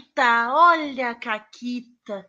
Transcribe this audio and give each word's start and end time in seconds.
Caquita, 0.00 0.48
olha 0.52 1.10
a 1.10 1.14
Caquita. 1.14 2.26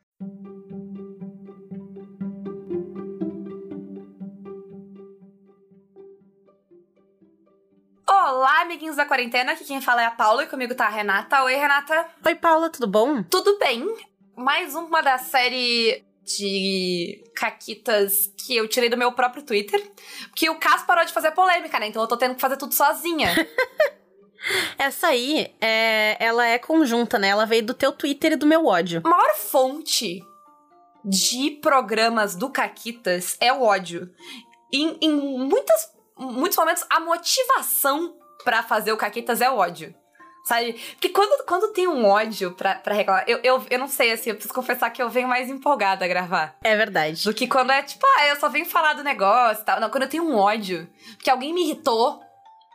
Olá, 8.08 8.62
amiguinhos 8.62 8.98
da 8.98 9.06
quarentena. 9.06 9.54
Aqui 9.54 9.64
quem 9.64 9.80
fala 9.80 10.02
é 10.02 10.06
a 10.06 10.12
Paula 10.12 10.44
e 10.44 10.48
comigo 10.48 10.76
tá 10.76 10.88
a 10.88 10.90
Renata. 10.90 11.44
Oi, 11.44 11.56
Renata. 11.56 12.08
Oi, 12.26 12.36
Paula, 12.36 12.70
tudo 12.70 12.88
bom? 12.88 13.24
Tudo 13.24 13.58
bem? 13.58 13.88
Mais 14.36 14.76
uma 14.76 15.02
da 15.02 15.18
série 15.18 16.04
de 16.24 17.24
caquitas 17.36 18.28
que 18.38 18.56
eu 18.56 18.68
tirei 18.68 18.90
do 18.90 18.98
meu 18.98 19.14
próprio 19.14 19.44
Twitter. 19.44 19.82
Porque 20.28 20.50
o 20.50 20.60
Cas 20.60 20.84
parou 20.84 21.06
de 21.06 21.14
fazer 21.14 21.32
polêmica, 21.32 21.80
né? 21.80 21.88
Então 21.88 22.02
eu 22.02 22.08
tô 22.08 22.18
tendo 22.18 22.36
que 22.36 22.42
fazer 22.42 22.58
tudo 22.58 22.74
sozinha. 22.74 23.30
Essa 24.78 25.08
aí, 25.08 25.54
é, 25.62 26.18
ela 26.20 26.46
é 26.46 26.58
conjunta, 26.58 27.20
né? 27.20 27.28
Ela 27.28 27.46
veio 27.46 27.66
do 27.66 27.74
teu 27.74 27.92
Twitter 27.92 28.34
e 28.34 28.36
do 28.36 28.46
meu 28.46 28.66
ódio. 28.66 29.02
A 29.04 29.10
maior 29.10 29.36
fonte 29.36 30.24
de 31.04 31.52
programas 31.62 32.36
do 32.36 32.50
Caquitas 32.50 33.38
é 33.40 33.52
o 33.52 33.62
ódio. 33.62 34.10
Em, 34.74 34.98
em 35.02 35.12
muitas, 35.12 35.92
muitos 36.18 36.58
momentos, 36.58 36.86
a 36.90 37.00
motivação 37.00 38.16
para 38.44 38.64
fazer 38.64 38.92
o 38.92 38.98
Caquitas 38.98 39.42
é 39.42 39.50
o 39.50 39.58
ódio. 39.58 39.94
Sabe? 40.44 40.74
Porque 40.94 41.10
quando, 41.10 41.46
quando 41.46 41.72
tem 41.72 41.88
um 41.88 42.04
ódio 42.06 42.54
pra, 42.54 42.74
pra 42.76 42.96
reclamar, 42.96 43.26
eu, 43.28 43.40
eu, 43.44 43.64
eu 43.70 43.78
não 43.78 43.88
sei, 43.88 44.12
assim, 44.12 44.32
eu 44.32 44.36
preciso 44.36 44.54
confessar 44.54 44.90
que 44.90 45.02
eu 45.02 45.10
venho 45.10 45.28
mais 45.28 45.50
empolgada 45.50 46.04
a 46.04 46.08
gravar. 46.08 46.56
É 46.64 46.76
verdade. 46.76 47.24
Do 47.24 47.34
que 47.34 47.48
quando 47.48 47.72
é 47.72 47.84
tipo, 47.84 48.06
ah, 48.18 48.28
eu 48.28 48.36
só 48.40 48.50
venho 48.50 48.66
falar 48.66 48.94
do 48.94 49.04
negócio 49.04 49.62
e 49.62 49.66
tal. 49.66 49.80
Não, 49.80 49.90
quando 49.90 50.04
eu 50.04 50.10
tenho 50.10 50.24
um 50.24 50.36
ódio, 50.36 50.90
porque 51.14 51.30
alguém 51.30 51.54
me 51.54 51.64
irritou. 51.64 52.20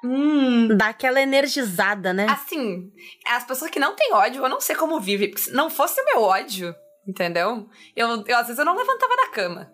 Hum. 0.06 0.68
Dá 0.76 0.88
aquela 0.88 1.20
energizada, 1.20 2.12
né? 2.12 2.26
Assim, 2.30 2.92
as 3.26 3.44
pessoas 3.44 3.70
que 3.70 3.80
não 3.80 3.96
têm 3.96 4.12
ódio, 4.12 4.44
eu 4.44 4.48
não 4.48 4.60
sei 4.60 4.76
como 4.76 5.00
vivem. 5.00 5.28
Porque 5.28 5.42
se 5.42 5.52
não 5.52 5.68
fosse 5.68 6.02
meu 6.04 6.22
ódio, 6.22 6.74
entendeu? 7.06 7.68
Eu, 7.94 8.24
eu, 8.26 8.36
às 8.36 8.46
vezes 8.46 8.58
eu 8.58 8.64
não 8.64 8.76
levantava 8.76 9.16
da 9.16 9.28
cama. 9.28 9.72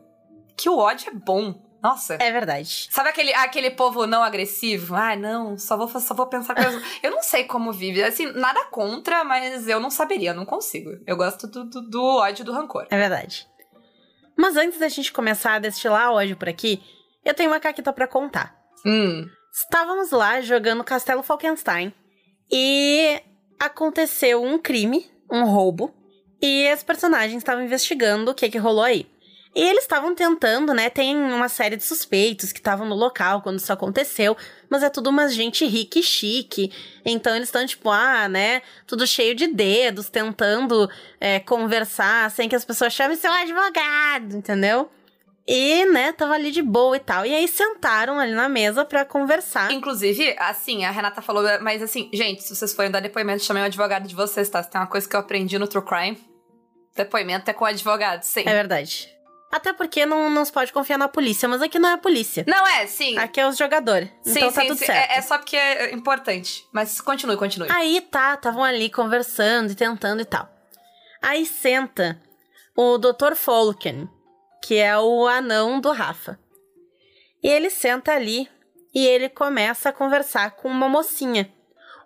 Que 0.57 0.69
o 0.69 0.79
ódio 0.79 1.11
é 1.11 1.15
bom. 1.15 1.71
Nossa. 1.83 2.15
É 2.15 2.31
verdade. 2.31 2.89
Sabe 2.91 3.09
aquele, 3.09 3.35
aquele 3.35 3.71
povo 3.71 4.07
não 4.07 4.23
agressivo? 4.23 4.95
Ah, 4.95 5.17
não, 5.17 5.59
só 5.59 5.77
vou, 5.77 5.89
só 5.89 6.15
vou 6.15 6.27
pensar 6.29 6.55
coisas. 6.55 6.83
eu 7.03 7.11
não 7.11 7.23
sei 7.23 7.45
como 7.45 7.73
vive. 7.73 8.03
Assim, 8.03 8.27
nada 8.33 8.65
contra, 8.67 9.25
mas 9.25 9.69
eu 9.69 9.81
não 9.81 9.91
saberia, 9.91 10.33
não 10.33 10.47
consigo. 10.47 10.91
Eu 11.07 11.17
gosto 11.17 11.47
do, 11.47 11.65
do, 11.65 11.83
do 11.83 12.03
ódio, 12.03 12.45
do 12.45 12.53
rancor. 12.53 12.87
É 12.89 12.97
verdade. 12.97 13.47
Mas 14.37 14.57
antes 14.57 14.79
da 14.79 14.89
gente 14.89 15.13
começar 15.13 15.55
a 15.55 15.59
destilar 15.59 16.13
ódio 16.13 16.37
por 16.37 16.49
aqui, 16.49 16.81
eu 17.25 17.35
tenho 17.35 17.51
uma 17.51 17.61
caquita 17.61 17.93
para 17.93 18.07
contar. 18.07 18.57
Hum. 18.87 19.27
Estávamos 19.55 20.11
lá 20.13 20.41
jogando 20.41 20.83
Castelo 20.83 21.23
Falkenstein 21.23 21.93
e 22.51 23.21
aconteceu 23.61 24.43
um 24.43 24.59
crime, 24.59 25.11
um 25.31 25.45
roubo, 25.45 25.95
e 26.41 26.73
os 26.73 26.83
personagens 26.83 27.37
estavam 27.37 27.63
investigando 27.63 28.31
o 28.31 28.35
que, 28.35 28.49
que 28.49 28.57
rolou 28.57 28.83
aí. 28.83 29.07
E 29.55 29.61
eles 29.61 29.83
estavam 29.83 30.15
tentando, 30.15 30.73
né? 30.73 30.89
Tem 30.89 31.15
uma 31.15 31.51
série 31.51 31.77
de 31.77 31.85
suspeitos 31.85 32.51
que 32.51 32.61
estavam 32.61 32.89
no 32.89 32.95
local 32.95 33.43
quando 33.43 33.59
isso 33.59 33.71
aconteceu, 33.71 34.35
mas 34.71 34.83
é 34.83 34.89
tudo 34.89 35.11
uma 35.11 35.29
gente 35.29 35.67
rica 35.67 35.99
e 35.99 36.03
chique. 36.03 36.73
Então 37.05 37.37
eles 37.37 37.49
estão, 37.49 37.67
tipo, 37.67 37.91
ah, 37.91 38.31
né? 38.31 38.63
Tudo 38.87 39.07
cheio 39.07 39.35
de 39.35 39.49
dedos, 39.49 40.09
tentando 40.09 40.89
é, 41.21 41.39
conversar 41.39 42.31
sem 42.31 42.49
que 42.49 42.57
as 42.57 42.65
pessoas 42.65 42.95
chamem 42.95 43.19
seu 43.19 43.31
advogado, 43.31 44.35
entendeu? 44.35 44.91
E, 45.47 45.85
né, 45.87 46.13
tava 46.13 46.35
ali 46.35 46.53
de 46.53 46.63
boa 46.63 46.97
e 46.97 47.01
tal. 47.01 47.27
E 47.27 47.35
aí 47.35 47.49
sentaram 47.49 48.19
ali 48.19 48.33
na 48.33 48.49
mesa 48.49 48.85
para 48.85 49.05
conversar. 49.05 49.73
Inclusive, 49.73 50.37
assim, 50.39 50.85
a 50.85 50.91
Renata 50.91 51.21
falou, 51.21 51.43
mas 51.61 51.83
assim, 51.83 52.09
gente, 52.13 52.43
se 52.43 52.55
vocês 52.55 52.73
forem 52.73 52.91
dar 52.91 53.01
depoimento, 53.01 53.43
chamem 53.43 53.63
o 53.63 53.67
advogado 53.67 54.07
de 54.07 54.15
vocês, 54.15 54.49
tá? 54.49 54.63
Se 54.63 54.71
tem 54.71 54.81
uma 54.81 54.87
coisa 54.87 55.09
que 55.09 55.17
eu 55.17 55.21
aprendi 55.21 55.59
no 55.59 55.67
True 55.67 55.85
Crime, 55.85 56.19
depoimento 56.95 57.51
é 57.51 57.55
com 57.55 57.65
o 57.65 57.69
advogado, 57.69 58.23
sim. 58.23 58.43
É 58.47 58.53
verdade. 58.53 59.13
Até 59.53 59.71
porque 59.75 60.07
não, 60.07 60.31
não 60.31 60.45
se 60.47 60.51
pode 60.51 60.73
confiar 60.73 60.97
na 60.97 61.09
polícia, 61.09 61.47
mas 61.47 61.61
aqui 61.61 61.79
não 61.79 61.91
é 61.91 61.93
a 61.93 61.99
polícia. 61.99 62.43
Não 62.49 62.67
é, 62.67 62.87
sim. 62.87 63.19
Aqui 63.19 63.39
é 63.39 63.47
os 63.47 63.59
jogadores. 63.59 64.09
Sim, 64.23 64.31
então 64.39 64.51
tá 64.51 64.63
sim, 64.63 64.69
tudo 64.69 64.79
sim. 64.79 64.87
certo. 64.87 65.11
É, 65.11 65.19
é 65.19 65.21
só 65.21 65.37
porque 65.37 65.57
é 65.57 65.93
importante. 65.93 66.65
Mas 66.73 67.03
continue, 67.03 67.37
continue. 67.37 67.69
Aí 67.71 68.01
tá, 68.01 68.33
estavam 68.33 68.65
ali 68.65 68.89
conversando 68.89 69.71
e 69.71 69.75
tentando 69.75 70.23
e 70.23 70.25
tal. 70.25 70.49
Aí 71.21 71.45
senta 71.45 72.19
o 72.75 72.97
Dr. 72.97 73.35
Folken, 73.37 74.09
que 74.63 74.77
é 74.77 74.97
o 74.97 75.27
anão 75.27 75.81
do 75.81 75.91
Rafa. 75.91 76.39
E 77.43 77.49
ele 77.49 77.69
senta 77.69 78.13
ali 78.13 78.49
e 78.95 79.05
ele 79.07 79.29
começa 79.29 79.89
a 79.89 79.93
conversar 79.93 80.53
com 80.53 80.69
uma 80.69 80.89
mocinha. 80.89 81.53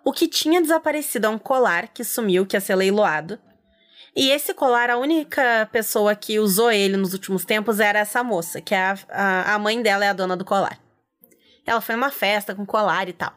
O 0.03 0.11
que 0.11 0.27
tinha 0.27 0.61
desaparecido 0.61 1.27
é 1.27 1.29
um 1.29 1.37
colar 1.37 1.89
que 1.89 2.03
sumiu, 2.03 2.45
que 2.45 2.55
ia 2.55 2.61
ser 2.61 2.75
leiloado. 2.75 3.39
E 4.15 4.31
esse 4.31 4.53
colar, 4.53 4.89
a 4.89 4.97
única 4.97 5.69
pessoa 5.71 6.15
que 6.15 6.39
usou 6.39 6.71
ele 6.71 6.97
nos 6.97 7.13
últimos 7.13 7.45
tempos 7.45 7.79
era 7.79 7.99
essa 7.99 8.23
moça, 8.23 8.59
que 8.59 8.73
é 8.73 8.79
a, 8.79 8.97
a, 9.09 9.55
a 9.55 9.59
mãe 9.59 9.81
dela 9.81 10.05
é 10.05 10.09
a 10.09 10.13
dona 10.13 10.35
do 10.35 10.43
colar. 10.43 10.79
Ela 11.65 11.81
foi 11.81 11.95
numa 11.95 12.09
festa 12.09 12.55
com 12.55 12.65
colar 12.65 13.07
e 13.07 13.13
tal. 13.13 13.33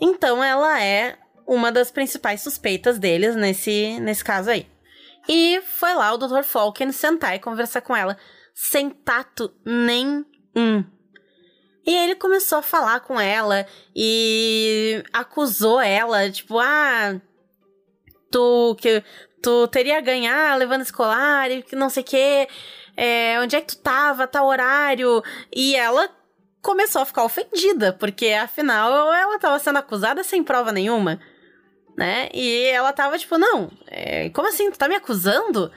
Então 0.00 0.44
ela 0.44 0.80
é 0.80 1.16
uma 1.46 1.72
das 1.72 1.90
principais 1.90 2.42
suspeitas 2.42 2.98
deles 2.98 3.34
nesse, 3.34 3.98
nesse 3.98 4.22
caso 4.22 4.50
aí. 4.50 4.68
E 5.28 5.60
foi 5.62 5.94
lá 5.94 6.12
o 6.12 6.18
Dr. 6.18 6.42
Falken 6.44 6.92
sentar 6.92 7.34
e 7.34 7.40
conversar 7.40 7.80
com 7.80 7.96
ela, 7.96 8.16
sem 8.62 8.90
tato 8.90 9.50
nenhum. 9.64 10.84
E 11.86 11.96
ele 11.96 12.14
começou 12.14 12.58
a 12.58 12.62
falar 12.62 13.00
com 13.00 13.18
ela 13.18 13.66
e 13.96 15.02
acusou 15.14 15.80
ela, 15.80 16.30
tipo, 16.30 16.58
ah, 16.58 17.18
tu 18.30 18.76
que 18.78 19.02
tu 19.42 19.66
teria 19.68 19.96
a 19.96 20.02
ganhar 20.02 20.58
levando 20.58 20.82
escolar 20.82 21.50
e 21.50 21.64
não 21.72 21.88
sei 21.88 22.02
o. 22.02 22.48
É, 22.94 23.40
onde 23.40 23.56
é 23.56 23.62
que 23.62 23.68
tu 23.68 23.78
tava, 23.78 24.26
tal 24.26 24.46
horário? 24.46 25.22
E 25.50 25.74
ela 25.74 26.10
começou 26.60 27.00
a 27.00 27.06
ficar 27.06 27.24
ofendida, 27.24 27.94
porque 27.94 28.26
afinal 28.28 29.10
ela 29.10 29.38
tava 29.38 29.58
sendo 29.58 29.78
acusada 29.78 30.22
sem 30.22 30.44
prova 30.44 30.70
nenhuma, 30.70 31.18
né? 31.96 32.28
E 32.34 32.66
ela 32.66 32.92
tava 32.92 33.18
tipo, 33.18 33.38
não, 33.38 33.70
é, 33.86 34.28
como 34.28 34.48
assim? 34.48 34.70
Tu 34.70 34.78
tá 34.78 34.86
me 34.86 34.96
acusando? 34.96 35.72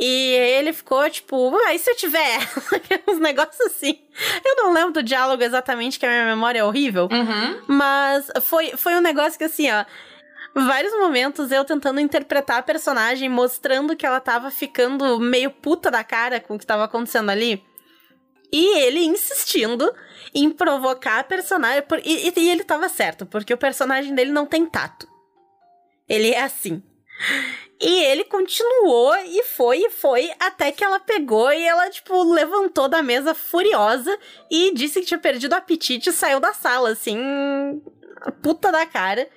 E 0.00 0.32
ele 0.32 0.72
ficou 0.72 1.08
tipo, 1.10 1.56
ah, 1.66 1.74
e 1.74 1.78
se 1.78 1.90
eu 1.90 1.96
tiver? 1.96 2.38
Uns 3.08 3.18
negócios 3.18 3.60
assim. 3.60 3.98
Eu 4.44 4.56
não 4.56 4.72
lembro 4.72 4.92
do 4.92 5.02
diálogo 5.02 5.42
exatamente, 5.42 5.98
que 5.98 6.06
a 6.06 6.08
minha 6.08 6.26
memória 6.26 6.60
é 6.60 6.64
horrível. 6.64 7.08
Uhum. 7.10 7.62
Mas 7.66 8.30
foi, 8.42 8.76
foi 8.76 8.94
um 8.94 9.00
negócio 9.00 9.38
que 9.38 9.44
assim, 9.44 9.70
ó 9.70 9.84
vários 10.54 10.92
momentos 10.92 11.50
eu 11.52 11.64
tentando 11.64 12.00
interpretar 12.00 12.58
a 12.58 12.62
personagem, 12.62 13.28
mostrando 13.28 13.96
que 13.96 14.06
ela 14.06 14.20
tava 14.20 14.50
ficando 14.50 15.18
meio 15.20 15.50
puta 15.50 15.90
da 15.90 16.02
cara 16.02 16.40
com 16.40 16.54
o 16.54 16.58
que 16.58 16.66
tava 16.66 16.84
acontecendo 16.84 17.30
ali. 17.30 17.62
E 18.50 18.78
ele 18.78 19.00
insistindo 19.00 19.94
em 20.34 20.50
provocar 20.50 21.20
a 21.20 21.24
personagem. 21.24 21.84
E, 22.04 22.32
e, 22.34 22.50
ele 22.50 22.64
tava 22.64 22.88
certo, 22.88 23.26
porque 23.26 23.52
o 23.52 23.58
personagem 23.58 24.14
dele 24.14 24.32
não 24.32 24.46
tem 24.46 24.64
tato. 24.64 25.06
Ele 26.08 26.30
é 26.30 26.42
assim. 26.42 26.82
E 27.80 28.04
ele 28.04 28.24
continuou 28.24 29.14
e 29.24 29.44
foi 29.44 29.78
e 29.78 29.90
foi 29.90 30.30
até 30.40 30.72
que 30.72 30.82
ela 30.82 30.98
pegou 30.98 31.52
e 31.52 31.64
ela, 31.64 31.88
tipo, 31.88 32.22
levantou 32.24 32.88
da 32.88 33.02
mesa 33.02 33.34
furiosa 33.34 34.18
e 34.50 34.74
disse 34.74 35.00
que 35.00 35.06
tinha 35.06 35.18
perdido 35.18 35.52
o 35.52 35.56
apetite 35.56 36.10
e 36.10 36.12
saiu 36.12 36.40
da 36.40 36.52
sala, 36.52 36.90
assim, 36.90 37.16
puta 38.42 38.72
da 38.72 38.84
cara. 38.84 39.28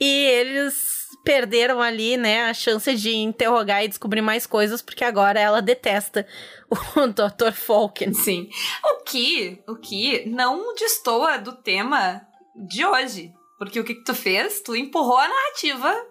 E 0.00 0.06
eles 0.06 1.06
perderam 1.22 1.82
ali, 1.82 2.16
né, 2.16 2.44
a 2.44 2.54
chance 2.54 2.94
de 2.94 3.14
interrogar 3.14 3.84
e 3.84 3.88
descobrir 3.88 4.22
mais 4.22 4.46
coisas, 4.46 4.80
porque 4.80 5.04
agora 5.04 5.40
ela 5.40 5.60
detesta 5.60 6.26
o 6.96 7.06
Dr. 7.08 7.52
Falken. 7.52 8.14
Sim. 8.14 8.48
O 8.84 9.02
que, 9.02 9.62
o 9.66 9.76
que 9.76 10.24
não 10.26 10.74
destoa 10.74 11.36
do 11.36 11.52
tema 11.52 12.22
de 12.54 12.84
hoje. 12.86 13.34
Porque 13.58 13.80
o 13.80 13.84
que, 13.84 13.96
que 13.96 14.04
tu 14.04 14.14
fez? 14.14 14.60
Tu 14.62 14.76
empurrou 14.76 15.18
a 15.18 15.28
narrativa 15.28 16.06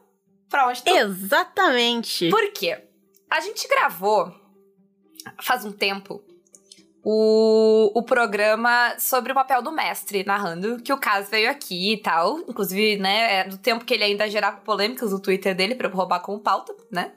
pra 0.50 0.68
onde 0.68 0.84
tu... 0.84 0.90
Exatamente. 0.90 2.30
Por 2.30 2.52
quê? 2.52 2.84
A 3.30 3.40
gente 3.42 3.68
gravou 3.68 4.34
faz 5.42 5.66
um 5.66 5.72
tempo 5.72 6.24
o, 7.03 7.92
o 7.94 8.02
programa 8.03 8.96
sobre 8.97 9.32
o 9.32 9.36
papel 9.36 9.62
do 9.62 9.72
mestre, 9.72 10.24
narrando 10.24 10.82
que 10.82 10.92
o 10.92 10.97
caso 10.97 11.30
veio 11.30 11.50
aqui 11.52 11.94
e 11.94 11.97
tal. 11.97 12.40
Inclusive, 12.40 12.97
né, 12.97 13.42
é 13.42 13.44
do 13.44 13.59
tempo 13.59 13.86
que 13.86 13.94
ele 13.94 14.03
ainda 14.03 14.28
gerava 14.28 14.58
polêmicas 14.58 15.12
no 15.12 15.20
Twitter 15.20 15.56
dele 15.56 15.76
pra 15.76 15.88
roubar 15.88 16.22
como 16.22 16.40
pauta, 16.40 16.76
né? 16.91 17.12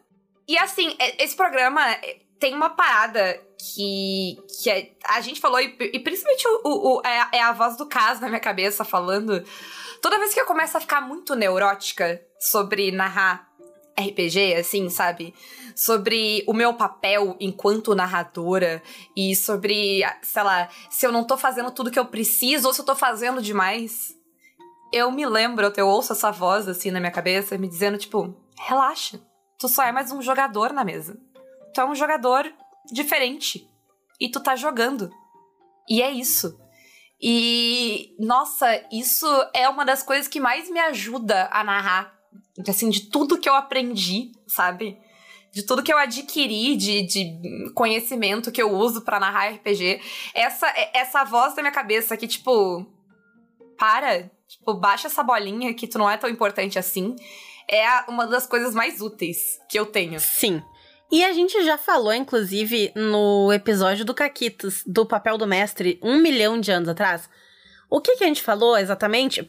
E 0.47 0.59
assim, 0.59 0.95
é, 0.99 1.25
esse 1.25 1.35
programa 1.35 1.91
é, 1.91 2.19
tem 2.39 2.55
uma 2.55 2.71
parada 2.71 3.41
que, 3.59 4.37
que 4.63 4.71
é, 4.71 4.93
a 5.05 5.23
gente 5.23 5.41
falou, 5.41 5.59
e, 5.59 5.75
e 5.81 5.99
principalmente 6.01 6.47
o, 6.47 6.61
o, 6.65 7.03
é, 7.05 7.39
é 7.39 7.43
a 7.43 7.53
voz 7.53 7.77
do 7.79 7.87
caso 7.87 8.21
na 8.21 8.29
minha 8.29 8.41
cabeça 8.41 8.85
falando. 8.85 9.43
Toda 10.01 10.19
vez 10.19 10.33
que 10.33 10.41
eu 10.41 10.47
começo 10.47 10.77
a 10.77 10.81
ficar 10.81 11.01
muito 11.01 11.35
neurótica 11.35 12.21
sobre 12.39 12.93
narrar 12.93 13.49
RPG, 13.99 14.55
assim, 14.55 14.89
sabe? 14.89 15.35
Sobre 15.75 16.45
o 16.47 16.53
meu 16.53 16.75
papel 16.75 17.37
enquanto 17.41 17.95
narradora 17.95 18.81
e 19.17 19.35
sobre, 19.35 20.03
sei 20.23 20.43
lá, 20.43 20.69
se 20.89 21.05
eu 21.05 21.11
não 21.11 21.25
tô 21.25 21.37
fazendo 21.37 21.71
tudo 21.73 21.91
que 21.91 21.99
eu 21.99 22.07
preciso 22.07 22.69
ou 22.69 22.75
se 22.75 22.81
eu 22.81 22.85
tô 22.85 22.95
fazendo 22.95 23.43
demais. 23.43 24.17
Eu 24.93 25.11
me 25.11 25.27
lembro, 25.27 25.73
eu 25.77 25.89
ouço 25.89 26.13
essa 26.13 26.31
voz 26.31 26.69
assim 26.69 26.91
na 26.91 27.01
minha 27.01 27.13
cabeça 27.13 27.59
me 27.59 27.69
dizendo, 27.69 27.99
tipo, 27.99 28.35
relaxa. 28.57 29.21
Tu 29.59 29.69
só 29.69 29.83
é 29.83 29.91
mais 29.91 30.13
um 30.13 30.23
jogador 30.23 30.73
na 30.73 30.85
mesa. 30.85 31.19
Tu 31.75 31.81
é 31.81 31.85
um 31.85 31.95
jogador 31.95 32.51
diferente. 32.91 33.69
E 34.21 34.31
tu 34.31 34.41
tá 34.41 34.55
jogando. 34.55 35.11
E 35.89 36.01
é 36.01 36.11
isso. 36.11 36.59
E, 37.21 38.15
nossa, 38.19 38.67
isso 38.93 39.27
é 39.53 39.69
uma 39.69 39.85
das 39.85 40.03
coisas 40.03 40.29
que 40.29 40.39
mais 40.39 40.71
me 40.71 40.79
ajuda 40.79 41.49
a 41.53 41.65
narrar. 41.65 42.17
Assim, 42.69 42.91
de 42.91 43.03
tudo 43.11 43.39
que 43.39 43.49
eu 43.49 43.55
aprendi, 43.55 44.33
sabe? 44.47 44.99
De 45.53 45.63
tudo 45.65 45.83
que 45.83 45.93
eu 45.93 45.99
adquiri 45.99 46.77
de, 46.77 47.03
de 47.03 47.73
conhecimento 47.75 48.53
que 48.53 48.63
eu 48.63 48.73
uso 48.73 49.03
para 49.03 49.19
narrar 49.19 49.53
RPG. 49.55 50.01
Essa, 50.35 50.73
essa 50.93 51.25
voz 51.25 51.55
da 51.55 51.63
minha 51.63 51.73
cabeça 51.73 52.17
que, 52.17 52.29
tipo, 52.29 52.87
para, 53.77 54.31
tipo, 54.47 54.75
baixa 54.75 55.09
essa 55.09 55.23
bolinha 55.23 55.75
que 55.75 55.87
tu 55.87 55.99
não 55.99 56.09
é 56.09 56.17
tão 56.17 56.31
importante 56.31 56.79
assim. 56.79 57.17
É 57.69 57.87
uma 58.09 58.27
das 58.27 58.47
coisas 58.47 58.75
mais 58.75 59.01
úteis 59.01 59.59
que 59.69 59.79
eu 59.79 59.87
tenho. 59.87 60.21
Sim. 60.21 60.63
E 61.11 61.25
a 61.25 61.33
gente 61.33 61.65
já 61.65 61.79
falou, 61.79 62.13
inclusive, 62.13 62.93
no 62.95 63.51
episódio 63.53 64.05
do 64.05 64.13
Caquitos, 64.13 64.83
do 64.87 65.07
papel 65.07 65.39
do 65.39 65.47
mestre, 65.47 65.99
um 66.03 66.17
milhão 66.17 66.61
de 66.61 66.71
anos 66.71 66.89
atrás. 66.89 67.31
O 67.89 68.01
que, 68.01 68.17
que 68.17 68.25
a 68.25 68.27
gente 68.27 68.43
falou 68.43 68.77
exatamente? 68.77 69.49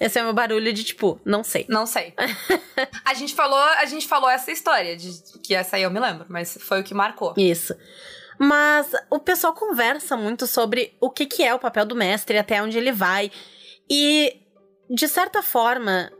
Esse 0.00 0.18
é 0.18 0.22
o 0.22 0.26
meu 0.26 0.32
barulho 0.32 0.72
de 0.72 0.84
tipo, 0.84 1.20
não 1.24 1.42
sei. 1.42 1.66
Não 1.68 1.84
sei. 1.84 2.14
a 3.04 3.14
gente 3.14 3.34
falou, 3.34 3.58
a 3.58 3.84
gente 3.84 4.06
falou 4.06 4.30
essa 4.30 4.50
história 4.50 4.96
de 4.96 5.10
que 5.42 5.54
essa 5.54 5.76
aí 5.76 5.82
eu 5.82 5.90
me 5.90 5.98
lembro, 6.00 6.24
mas 6.28 6.56
foi 6.60 6.80
o 6.80 6.84
que 6.84 6.94
marcou. 6.94 7.34
Isso. 7.36 7.74
Mas 8.38 8.92
o 9.10 9.18
pessoal 9.18 9.52
conversa 9.52 10.16
muito 10.16 10.46
sobre 10.46 10.96
o 11.00 11.10
que, 11.10 11.26
que 11.26 11.42
é 11.42 11.52
o 11.52 11.58
papel 11.58 11.84
do 11.84 11.96
mestre, 11.96 12.38
até 12.38 12.62
onde 12.62 12.78
ele 12.78 12.92
vai. 12.92 13.32
E, 13.90 14.40
de 14.88 15.08
certa 15.08 15.42
forma, 15.42 16.12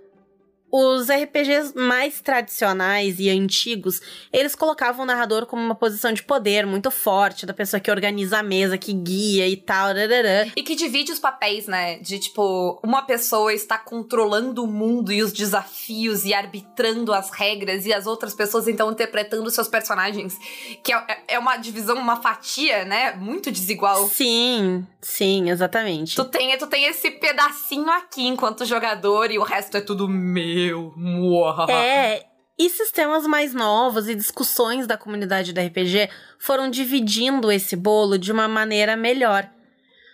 os 0.70 1.08
RPGs 1.08 1.74
mais 1.74 2.20
tradicionais 2.20 3.18
e 3.18 3.30
antigos, 3.30 4.00
eles 4.32 4.54
colocavam 4.54 5.02
o 5.02 5.06
narrador 5.06 5.46
como 5.46 5.62
uma 5.62 5.74
posição 5.74 6.12
de 6.12 6.22
poder 6.22 6.66
muito 6.66 6.90
forte, 6.90 7.46
da 7.46 7.54
pessoa 7.54 7.80
que 7.80 7.90
organiza 7.90 8.38
a 8.38 8.42
mesa, 8.42 8.76
que 8.76 8.92
guia 8.92 9.48
e 9.48 9.56
tal. 9.56 9.94
Darará. 9.94 10.46
E 10.54 10.62
que 10.62 10.74
divide 10.74 11.10
os 11.10 11.18
papéis, 11.18 11.66
né? 11.66 11.98
De 11.98 12.18
tipo, 12.18 12.78
uma 12.84 13.02
pessoa 13.02 13.52
está 13.52 13.78
controlando 13.78 14.62
o 14.62 14.66
mundo 14.66 15.10
e 15.12 15.22
os 15.22 15.32
desafios 15.32 16.24
e 16.24 16.34
arbitrando 16.34 17.12
as 17.14 17.30
regras, 17.30 17.86
e 17.86 17.92
as 17.92 18.06
outras 18.06 18.34
pessoas 18.34 18.68
então 18.68 18.92
interpretando 18.92 19.50
seus 19.50 19.68
personagens. 19.68 20.36
Que 20.82 20.92
é, 20.92 21.22
é 21.28 21.38
uma 21.38 21.56
divisão, 21.56 21.96
uma 21.96 22.16
fatia, 22.16 22.84
né? 22.84 23.12
Muito 23.12 23.50
desigual. 23.50 24.06
Sim, 24.08 24.86
sim, 25.00 25.48
exatamente. 25.48 26.14
Tu 26.14 26.24
tem, 26.26 26.58
tu 26.58 26.66
tem 26.66 26.84
esse 26.84 27.10
pedacinho 27.10 27.90
aqui 27.90 28.26
enquanto 28.26 28.66
jogador 28.66 29.30
e 29.30 29.38
o 29.38 29.42
resto 29.42 29.76
é 29.76 29.80
tudo 29.80 30.06
meu 30.06 30.57
eu. 30.58 30.92
É. 31.72 32.26
E 32.58 32.68
sistemas 32.68 33.24
mais 33.24 33.54
novos 33.54 34.08
e 34.08 34.14
discussões 34.14 34.86
da 34.86 34.96
comunidade 34.96 35.52
do 35.52 35.60
RPG 35.60 36.10
foram 36.40 36.68
dividindo 36.68 37.52
esse 37.52 37.76
bolo 37.76 38.18
de 38.18 38.32
uma 38.32 38.48
maneira 38.48 38.96
melhor. 38.96 39.48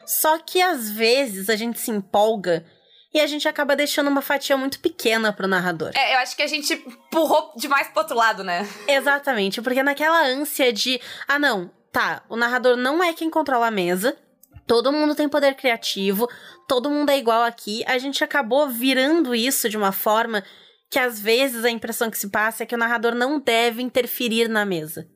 Só 0.04 0.38
que 0.38 0.60
às 0.60 0.90
vezes 0.90 1.48
a 1.48 1.56
gente 1.56 1.80
se 1.80 1.90
empolga 1.90 2.66
e 3.14 3.20
a 3.20 3.26
gente 3.26 3.48
acaba 3.48 3.76
deixando 3.76 4.08
uma 4.08 4.20
fatia 4.20 4.56
muito 4.56 4.80
pequena 4.80 5.32
pro 5.32 5.48
narrador. 5.48 5.92
É, 5.94 6.14
eu 6.14 6.18
acho 6.18 6.36
que 6.36 6.42
a 6.42 6.46
gente 6.46 6.74
empurrou 6.74 7.52
demais 7.56 7.88
pro 7.88 8.00
outro 8.00 8.16
lado, 8.16 8.42
né? 8.42 8.68
Exatamente, 8.88 9.62
porque 9.62 9.82
naquela 9.82 10.26
ânsia 10.26 10.72
de, 10.72 11.00
ah 11.28 11.38
não, 11.38 11.70
tá, 11.92 12.22
o 12.28 12.36
narrador 12.36 12.76
não 12.76 13.02
é 13.02 13.12
quem 13.12 13.30
controla 13.30 13.68
a 13.68 13.70
mesa, 13.70 14.16
todo 14.66 14.92
mundo 14.92 15.14
tem 15.14 15.28
poder 15.28 15.54
criativo, 15.54 16.28
todo 16.66 16.90
mundo 16.90 17.10
é 17.10 17.18
igual 17.18 17.42
aqui. 17.42 17.82
A 17.86 17.98
gente 17.98 18.22
acabou 18.24 18.68
virando 18.68 19.34
isso 19.34 19.68
de 19.68 19.76
uma 19.76 19.92
forma 19.92 20.42
que 20.90 20.98
às 20.98 21.18
vezes 21.18 21.64
a 21.64 21.70
impressão 21.70 22.10
que 22.10 22.18
se 22.18 22.28
passa 22.28 22.62
é 22.62 22.66
que 22.66 22.74
o 22.74 22.78
narrador 22.78 23.14
não 23.14 23.40
deve 23.40 23.82
interferir 23.82 24.48
na 24.48 24.64
mesa. 24.64 25.08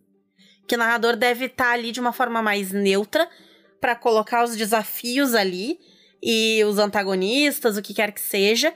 Que 0.66 0.74
o 0.74 0.78
narrador 0.78 1.16
deve 1.16 1.46
estar 1.46 1.70
ali 1.70 1.92
de 1.92 2.00
uma 2.00 2.12
forma 2.12 2.42
mais 2.42 2.72
neutra 2.72 3.28
para 3.80 3.94
colocar 3.94 4.44
os 4.44 4.56
desafios 4.56 5.34
ali 5.34 5.78
e 6.22 6.62
os 6.64 6.78
antagonistas, 6.78 7.76
o 7.76 7.82
que 7.82 7.94
quer 7.94 8.12
que 8.12 8.20
seja, 8.20 8.74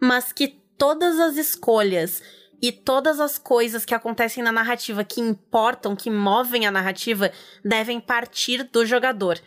mas 0.00 0.32
que 0.32 0.48
todas 0.76 1.20
as 1.20 1.36
escolhas 1.36 2.22
e 2.60 2.70
todas 2.70 3.20
as 3.20 3.38
coisas 3.38 3.84
que 3.84 3.94
acontecem 3.94 4.42
na 4.42 4.52
narrativa 4.52 5.04
que 5.04 5.20
importam, 5.20 5.96
que 5.96 6.10
movem 6.10 6.66
a 6.66 6.70
narrativa, 6.70 7.32
devem 7.64 8.00
partir 8.00 8.64
do 8.64 8.84
jogador. 8.84 9.40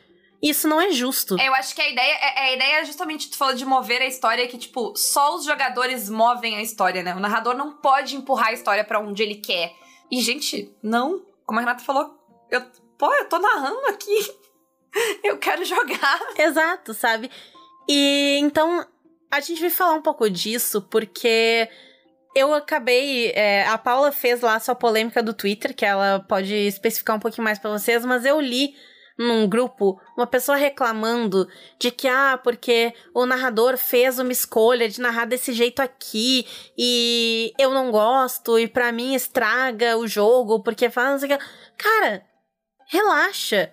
Isso 0.46 0.68
não 0.68 0.80
é 0.80 0.92
justo. 0.92 1.42
Eu 1.42 1.56
acho 1.56 1.74
que 1.74 1.82
a 1.82 1.90
ideia, 1.90 2.14
é, 2.14 2.40
a 2.40 2.54
ideia 2.54 2.82
é 2.82 2.86
justamente, 2.86 3.32
tu 3.32 3.36
falou 3.36 3.56
de 3.56 3.66
mover 3.66 4.00
a 4.00 4.06
história, 4.06 4.48
que, 4.48 4.60
tipo, 4.60 4.96
só 4.96 5.36
os 5.36 5.44
jogadores 5.44 6.08
movem 6.08 6.56
a 6.56 6.62
história, 6.62 7.02
né? 7.02 7.16
O 7.16 7.20
narrador 7.20 7.56
não 7.56 7.72
pode 7.72 8.16
empurrar 8.16 8.50
a 8.50 8.54
história 8.54 8.84
para 8.84 9.00
onde 9.00 9.24
ele 9.24 9.36
quer. 9.36 9.74
E, 10.12 10.22
gente, 10.22 10.72
não. 10.84 11.26
Como 11.48 11.58
a 11.58 11.64
Renata 11.64 11.84
falou, 11.84 12.16
eu, 12.52 12.62
pô, 12.96 13.12
eu 13.16 13.28
tô 13.28 13.40
narrando 13.40 13.88
aqui. 13.88 14.16
eu 15.26 15.40
quero 15.40 15.66
jogar. 15.66 16.20
Exato, 16.38 16.94
sabe? 16.94 17.32
E 17.90 18.38
então, 18.40 18.86
a 19.32 19.40
gente 19.40 19.60
vai 19.60 19.72
falar 19.72 19.94
um 19.94 20.02
pouco 20.04 20.30
disso, 20.30 20.80
porque 20.92 21.68
eu 22.36 22.54
acabei. 22.54 23.32
É, 23.32 23.66
a 23.66 23.80
Paula 23.80 24.12
fez 24.12 24.42
lá 24.42 24.54
a 24.54 24.60
sua 24.60 24.76
polêmica 24.76 25.24
do 25.24 25.34
Twitter, 25.34 25.76
que 25.76 25.84
ela 25.86 26.24
pode 26.30 26.54
especificar 26.54 27.16
um 27.16 27.20
pouquinho 27.20 27.44
mais 27.44 27.58
para 27.58 27.72
vocês, 27.72 28.06
mas 28.06 28.26
eu 28.26 28.40
li 28.40 28.76
num 29.18 29.48
grupo 29.48 30.00
uma 30.18 30.28
pessoa 30.28 30.58
reclamando 30.58 31.48
de 31.80 31.90
que, 31.90 32.08
ah, 32.08 32.40
porque 32.44 32.94
o 33.14 33.26
narrador 33.26 33.78
fez 33.78 34.20
uma 34.20 34.32
escolha 34.32 34.90
de 34.90 35.00
narrar 35.00 35.26
desse 35.26 35.54
jeito 35.54 35.82
aqui 35.82 36.46
e 36.78 37.54
eu 37.58 37.72
não 37.72 37.92
gosto 37.92 38.60
e 38.60 38.68
para 38.68 38.92
mim 38.92 39.14
estraga 39.14 39.98
o 39.98 40.08
jogo 40.08 40.62
porque 40.62 40.90
faz. 40.90 41.22
Cara, 41.78 42.26
relaxa. 42.88 43.72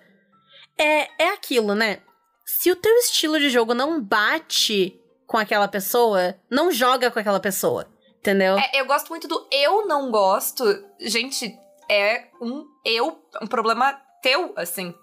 É, 0.77 1.23
é 1.25 1.29
aquilo, 1.29 1.75
né? 1.75 2.01
Se 2.45 2.71
o 2.71 2.75
teu 2.75 2.95
estilo 2.97 3.39
de 3.39 3.49
jogo 3.49 3.73
não 3.73 4.01
bate 4.01 4.99
com 5.27 5.37
aquela 5.37 5.67
pessoa, 5.67 6.35
não 6.49 6.71
joga 6.71 7.11
com 7.11 7.19
aquela 7.19 7.39
pessoa. 7.39 7.87
Entendeu? 8.19 8.57
É, 8.57 8.79
eu 8.79 8.85
gosto 8.85 9.09
muito 9.09 9.27
do 9.27 9.47
eu 9.51 9.85
não 9.85 10.09
gosto. 10.09 10.63
Gente, 10.99 11.53
é 11.89 12.29
um 12.41 12.65
eu, 12.85 13.21
um 13.41 13.47
problema 13.47 13.99
teu, 14.23 14.53
assim. 14.55 14.95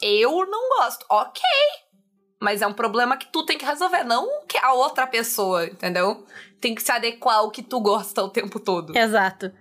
Eu 0.00 0.46
não 0.46 0.68
gosto. 0.78 1.04
Ok. 1.10 1.42
Mas 2.40 2.62
é 2.62 2.66
um 2.66 2.72
problema 2.72 3.16
que 3.16 3.26
tu 3.26 3.44
tem 3.44 3.58
que 3.58 3.64
resolver, 3.64 4.04
não 4.04 4.46
que 4.46 4.56
a 4.58 4.72
outra 4.72 5.06
pessoa, 5.06 5.66
entendeu? 5.66 6.24
Tem 6.60 6.72
que 6.72 6.82
se 6.82 6.92
adequar 6.92 7.38
ao 7.38 7.50
que 7.50 7.62
tu 7.62 7.80
gosta 7.80 8.22
o 8.22 8.30
tempo 8.30 8.60
todo. 8.60 8.96
Exato. 8.96 9.52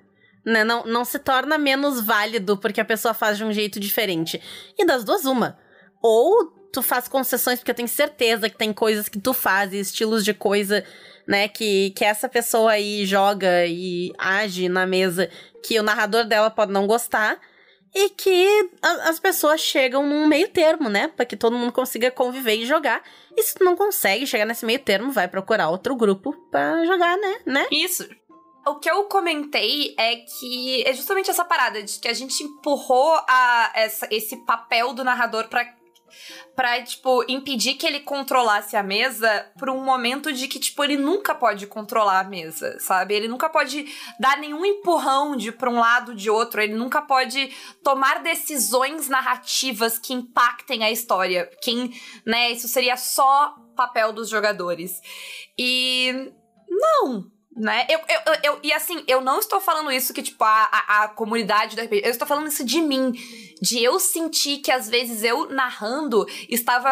Né? 0.45 0.63
Não, 0.63 0.85
não 0.85 1.03
se 1.03 1.17
torna 1.17 1.57
menos 1.57 1.99
válido 1.99 2.55
porque 2.55 2.79
a 2.79 2.85
pessoa 2.85 3.15
faz 3.15 3.37
de 3.37 3.43
um 3.43 3.51
jeito 3.51 3.79
diferente. 3.79 4.39
E 4.77 4.85
das 4.85 5.03
duas, 5.03 5.25
uma. 5.25 5.57
Ou 6.01 6.45
tu 6.71 6.83
faz 6.83 7.07
concessões, 7.07 7.57
porque 7.57 7.71
eu 7.71 7.75
tenho 7.75 7.87
certeza 7.87 8.47
que 8.47 8.57
tem 8.57 8.71
coisas 8.71 9.09
que 9.09 9.19
tu 9.19 9.33
faz, 9.33 9.73
estilos 9.73 10.23
de 10.23 10.33
coisa, 10.33 10.85
né, 11.27 11.47
que, 11.47 11.89
que 11.91 12.05
essa 12.05 12.29
pessoa 12.29 12.71
aí 12.71 13.05
joga 13.05 13.65
e 13.65 14.13
age 14.19 14.69
na 14.69 14.85
mesa 14.85 15.29
que 15.63 15.79
o 15.79 15.83
narrador 15.83 16.25
dela 16.25 16.51
pode 16.51 16.71
não 16.71 16.85
gostar 16.85 17.39
e 17.97 18.09
que 18.11 18.69
a, 18.79 19.09
as 19.09 19.19
pessoas 19.19 19.59
chegam 19.59 20.05
num 20.05 20.27
meio 20.27 20.47
termo, 20.49 20.87
né? 20.87 21.07
Para 21.07 21.25
que 21.25 21.35
todo 21.35 21.57
mundo 21.57 21.71
consiga 21.71 22.11
conviver 22.11 22.55
e 22.55 22.65
jogar. 22.65 23.01
E 23.35 23.41
se 23.41 23.55
tu 23.55 23.63
não 23.63 23.75
consegue 23.75 24.27
chegar 24.27 24.45
nesse 24.45 24.67
meio 24.67 24.77
termo, 24.77 25.11
vai 25.11 25.27
procurar 25.27 25.69
outro 25.69 25.95
grupo 25.95 26.31
para 26.51 26.85
jogar, 26.85 27.17
né? 27.17 27.39
né? 27.43 27.67
Isso. 27.71 28.07
O 28.67 28.75
que 28.75 28.87
eu 28.87 29.05
comentei 29.05 29.95
é 29.97 30.17
que 30.17 30.83
é 30.85 30.93
justamente 30.93 31.31
essa 31.31 31.43
parada 31.43 31.81
de 31.81 31.97
que 31.99 32.07
a 32.07 32.13
gente 32.13 32.43
empurrou 32.43 33.13
a, 33.27 33.71
essa, 33.73 34.07
esse 34.11 34.37
papel 34.45 34.93
do 34.93 35.03
narrador 35.03 35.47
para 35.47 35.65
pra, 36.55 36.81
tipo, 36.81 37.23
impedir 37.27 37.75
que 37.75 37.85
ele 37.85 37.99
controlasse 37.99 38.75
a 38.75 38.83
mesa 38.83 39.51
por 39.57 39.69
um 39.69 39.83
momento 39.83 40.31
de 40.31 40.47
que, 40.47 40.59
tipo, 40.59 40.83
ele 40.83 40.97
nunca 40.97 41.35
pode 41.35 41.67
controlar 41.67 42.19
a 42.19 42.23
mesa, 42.23 42.79
sabe? 42.79 43.13
Ele 43.13 43.27
nunca 43.27 43.49
pode 43.49 43.85
dar 44.19 44.37
nenhum 44.37 44.65
empurrão 44.65 45.35
de 45.35 45.51
pra 45.51 45.69
um 45.69 45.79
lado 45.79 46.15
de 46.15 46.29
outro, 46.29 46.61
ele 46.61 46.73
nunca 46.73 47.01
pode 47.01 47.51
tomar 47.83 48.21
decisões 48.21 49.07
narrativas 49.07 49.97
que 49.97 50.13
impactem 50.13 50.83
a 50.83 50.91
história. 50.91 51.49
Quem, 51.61 51.91
né, 52.25 52.51
isso 52.51 52.67
seria 52.67 52.97
só 52.97 53.55
papel 53.75 54.11
dos 54.11 54.29
jogadores. 54.29 54.99
E 55.57 56.31
não, 56.69 57.31
né? 57.57 57.87
Eu, 57.89 57.99
eu, 58.07 58.39
eu, 58.43 58.59
e 58.61 58.71
assim, 58.71 59.03
eu 59.07 59.19
não 59.19 59.39
estou 59.39 59.59
falando 59.59 59.91
isso 59.91 60.13
que, 60.13 60.21
tipo, 60.21 60.43
a, 60.43 60.69
a, 60.71 61.03
a, 61.03 61.07
comunidade 61.07 61.75
do 61.75 61.81
RPG. 61.81 62.01
Eu 62.05 62.11
estou 62.11 62.27
falando 62.27 62.47
isso 62.47 62.63
de 62.63 62.79
mim. 62.81 63.11
De 63.61 63.83
eu 63.83 63.99
sentir 63.99 64.59
que, 64.59 64.71
às 64.71 64.87
vezes, 64.87 65.23
eu 65.23 65.49
narrando 65.49 66.25
estava 66.47 66.89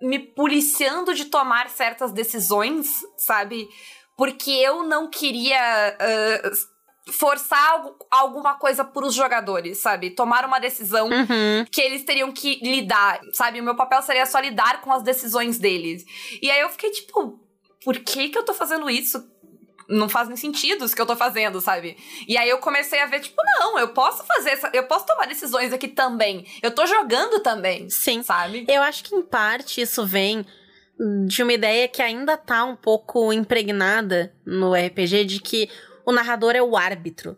me 0.00 0.18
policiando 0.18 1.14
de 1.14 1.24
tomar 1.24 1.68
certas 1.68 2.12
decisões, 2.12 3.00
sabe? 3.16 3.68
Porque 4.16 4.50
eu 4.50 4.84
não 4.84 5.10
queria. 5.10 5.96
Uh, 6.00 6.74
forçar 7.12 7.62
algo, 7.70 7.96
alguma 8.10 8.54
coisa 8.54 8.82
para 8.82 9.04
os 9.04 9.14
jogadores, 9.14 9.78
sabe? 9.78 10.10
Tomar 10.10 10.46
uma 10.46 10.58
decisão 10.58 11.08
uhum. 11.08 11.66
que 11.70 11.80
eles 11.80 12.02
teriam 12.02 12.32
que 12.32 12.58
lidar, 12.62 13.20
sabe? 13.32 13.60
O 13.60 13.64
meu 13.64 13.76
papel 13.76 14.00
seria 14.00 14.24
só 14.24 14.40
lidar 14.40 14.80
com 14.80 14.90
as 14.90 15.02
decisões 15.02 15.58
deles. 15.58 16.02
E 16.40 16.50
aí 16.50 16.60
eu 16.60 16.70
fiquei 16.70 16.90
tipo, 16.90 17.38
por 17.84 17.98
que 17.98 18.30
que 18.30 18.38
eu 18.38 18.44
tô 18.44 18.54
fazendo 18.54 18.88
isso? 18.88 19.22
Não 19.88 20.08
faz 20.08 20.28
nem 20.28 20.36
sentido 20.36 20.84
isso 20.84 20.94
que 20.94 21.00
eu 21.00 21.06
tô 21.06 21.16
fazendo, 21.16 21.60
sabe? 21.60 21.96
E 22.26 22.36
aí 22.36 22.48
eu 22.48 22.58
comecei 22.58 23.00
a 23.00 23.06
ver, 23.06 23.20
tipo, 23.20 23.40
não, 23.58 23.78
eu 23.78 23.88
posso 23.88 24.24
fazer, 24.24 24.50
essa, 24.50 24.70
eu 24.72 24.84
posso 24.84 25.06
tomar 25.06 25.26
decisões 25.26 25.72
aqui 25.72 25.88
também. 25.88 26.46
Eu 26.62 26.70
tô 26.70 26.86
jogando 26.86 27.40
também. 27.40 27.88
Sim. 27.90 28.22
Sabe? 28.22 28.64
Eu 28.68 28.82
acho 28.82 29.04
que 29.04 29.14
em 29.14 29.22
parte 29.22 29.80
isso 29.80 30.06
vem 30.06 30.44
de 31.26 31.42
uma 31.42 31.52
ideia 31.52 31.88
que 31.88 32.00
ainda 32.00 32.36
tá 32.36 32.64
um 32.64 32.76
pouco 32.76 33.32
impregnada 33.32 34.32
no 34.46 34.74
RPG 34.74 35.24
de 35.24 35.40
que 35.40 35.68
o 36.06 36.12
narrador 36.12 36.54
é 36.54 36.62
o 36.62 36.76
árbitro. 36.76 37.36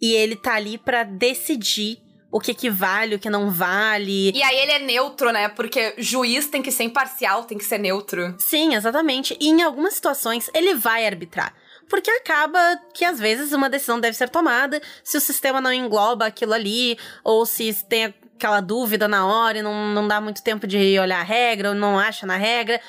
E 0.00 0.12
ele 0.12 0.36
tá 0.36 0.54
ali 0.54 0.76
para 0.76 1.02
decidir 1.02 1.98
o 2.30 2.40
que 2.40 2.52
que 2.52 2.68
vale, 2.68 3.14
o 3.14 3.18
que 3.18 3.30
não 3.30 3.48
vale. 3.48 4.32
E 4.32 4.42
aí 4.42 4.56
ele 4.58 4.72
é 4.72 4.78
neutro, 4.80 5.30
né? 5.30 5.48
Porque 5.48 5.94
juiz 5.96 6.48
tem 6.48 6.60
que 6.60 6.72
ser 6.72 6.82
imparcial, 6.82 7.44
tem 7.44 7.56
que 7.56 7.64
ser 7.64 7.78
neutro. 7.78 8.34
Sim, 8.38 8.74
exatamente. 8.74 9.36
E 9.40 9.48
em 9.48 9.62
algumas 9.62 9.94
situações 9.94 10.50
ele 10.52 10.74
vai 10.74 11.06
arbitrar. 11.06 11.54
Porque 11.94 12.10
acaba 12.10 12.58
que 12.92 13.04
às 13.04 13.20
vezes 13.20 13.52
uma 13.52 13.70
decisão 13.70 14.00
deve 14.00 14.16
ser 14.16 14.28
tomada 14.28 14.82
se 15.04 15.16
o 15.16 15.20
sistema 15.20 15.60
não 15.60 15.72
engloba 15.72 16.26
aquilo 16.26 16.52
ali, 16.52 16.98
ou 17.22 17.46
se 17.46 17.72
tem 17.84 18.12
aquela 18.36 18.60
dúvida 18.60 19.06
na 19.06 19.24
hora 19.24 19.58
e 19.58 19.62
não, 19.62 19.92
não 19.92 20.08
dá 20.08 20.20
muito 20.20 20.42
tempo 20.42 20.66
de 20.66 20.98
olhar 20.98 21.20
a 21.20 21.22
regra, 21.22 21.68
ou 21.68 21.74
não 21.76 21.96
acha 21.96 22.26
na 22.26 22.36
regra 22.36 22.80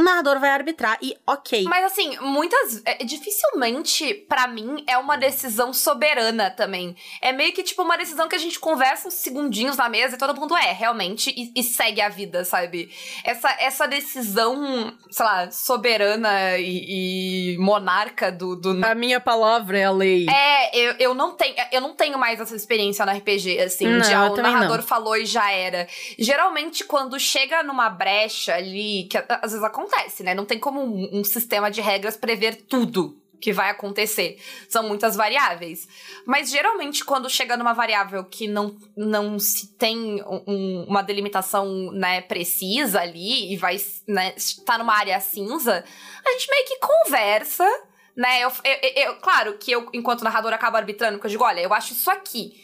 o 0.00 0.02
narrador 0.02 0.40
vai 0.40 0.50
arbitrar 0.50 0.98
e 1.00 1.14
ok. 1.26 1.64
Mas 1.64 1.84
assim, 1.84 2.16
muitas. 2.20 2.82
É, 2.84 3.04
dificilmente, 3.04 4.14
para 4.28 4.48
mim, 4.48 4.82
é 4.86 4.96
uma 4.98 5.16
decisão 5.16 5.72
soberana 5.72 6.50
também. 6.50 6.96
É 7.20 7.32
meio 7.32 7.52
que 7.52 7.62
tipo 7.62 7.82
uma 7.82 7.96
decisão 7.96 8.28
que 8.28 8.34
a 8.34 8.38
gente 8.38 8.58
conversa 8.58 9.08
uns 9.08 9.14
segundinhos 9.14 9.76
na 9.76 9.88
mesa 9.88 10.16
e 10.16 10.18
todo 10.18 10.38
mundo 10.38 10.56
é, 10.56 10.72
realmente, 10.72 11.32
e, 11.36 11.52
e 11.54 11.62
segue 11.62 12.00
a 12.00 12.08
vida, 12.08 12.44
sabe? 12.44 12.90
Essa, 13.24 13.50
essa 13.60 13.86
decisão, 13.86 14.92
sei 15.10 15.24
lá, 15.24 15.50
soberana 15.50 16.58
e, 16.58 17.54
e 17.54 17.58
monarca 17.58 18.32
do, 18.32 18.56
do. 18.56 18.84
A 18.84 18.94
minha 18.94 19.20
palavra 19.20 19.78
é 19.78 19.84
a 19.84 19.90
lei. 19.90 20.26
É, 20.28 20.76
eu, 20.76 20.94
eu 20.98 21.14
não 21.14 21.32
tenho. 21.32 21.54
Eu 21.70 21.80
não 21.80 21.94
tenho 21.94 22.18
mais 22.18 22.40
essa 22.40 22.56
experiência 22.56 23.04
no 23.04 23.12
RPG, 23.12 23.60
assim, 23.60 23.86
Não, 23.86 24.00
de 24.00 24.14
ah, 24.14 24.30
o 24.30 24.36
narrador 24.36 24.78
não. 24.78 24.84
falou 24.84 25.16
e 25.16 25.26
já 25.26 25.50
era. 25.50 25.86
Geralmente, 26.18 26.84
quando 26.84 27.18
chega 27.18 27.62
numa 27.62 27.90
brecha 27.90 28.54
ali, 28.54 29.06
que 29.10 29.18
às 29.18 29.52
vezes 29.52 29.62
acontece, 29.62 29.89
né? 30.22 30.34
Não 30.34 30.44
tem 30.46 30.58
como 30.58 30.80
um, 30.80 31.20
um 31.20 31.24
sistema 31.24 31.70
de 31.70 31.80
regras 31.80 32.16
prever 32.16 32.56
tudo 32.68 33.16
que 33.40 33.52
vai 33.54 33.70
acontecer. 33.70 34.38
São 34.68 34.86
muitas 34.86 35.16
variáveis. 35.16 35.88
Mas 36.26 36.50
geralmente, 36.50 37.02
quando 37.04 37.30
chega 37.30 37.56
numa 37.56 37.72
variável 37.72 38.22
que 38.24 38.46
não, 38.46 38.76
não 38.94 39.38
se 39.38 39.68
tem 39.78 40.22
um- 40.22 40.42
um- 40.46 40.84
uma 40.86 41.00
delimitação 41.02 41.90
né, 41.92 42.20
precisa 42.20 43.00
ali 43.00 43.52
e 43.52 43.56
vai 43.56 43.80
né, 44.06 44.34
estar 44.36 44.78
numa 44.78 44.94
área 44.94 45.18
cinza, 45.20 45.82
a 46.26 46.30
gente 46.32 46.50
meio 46.50 46.66
que 46.66 46.78
conversa. 46.78 47.66
Né, 48.14 48.40
eu, 48.42 48.52
eu- 48.64 49.04
eu- 49.04 49.16
claro 49.16 49.56
que 49.56 49.70
eu, 49.72 49.88
enquanto 49.94 50.22
narrador, 50.22 50.52
acabo 50.52 50.76
arbitrando, 50.76 51.14
porque 51.16 51.28
eu 51.28 51.30
digo, 51.30 51.44
olha, 51.44 51.60
eu 51.60 51.72
acho 51.72 51.92
isso 51.94 52.10
aqui. 52.10 52.60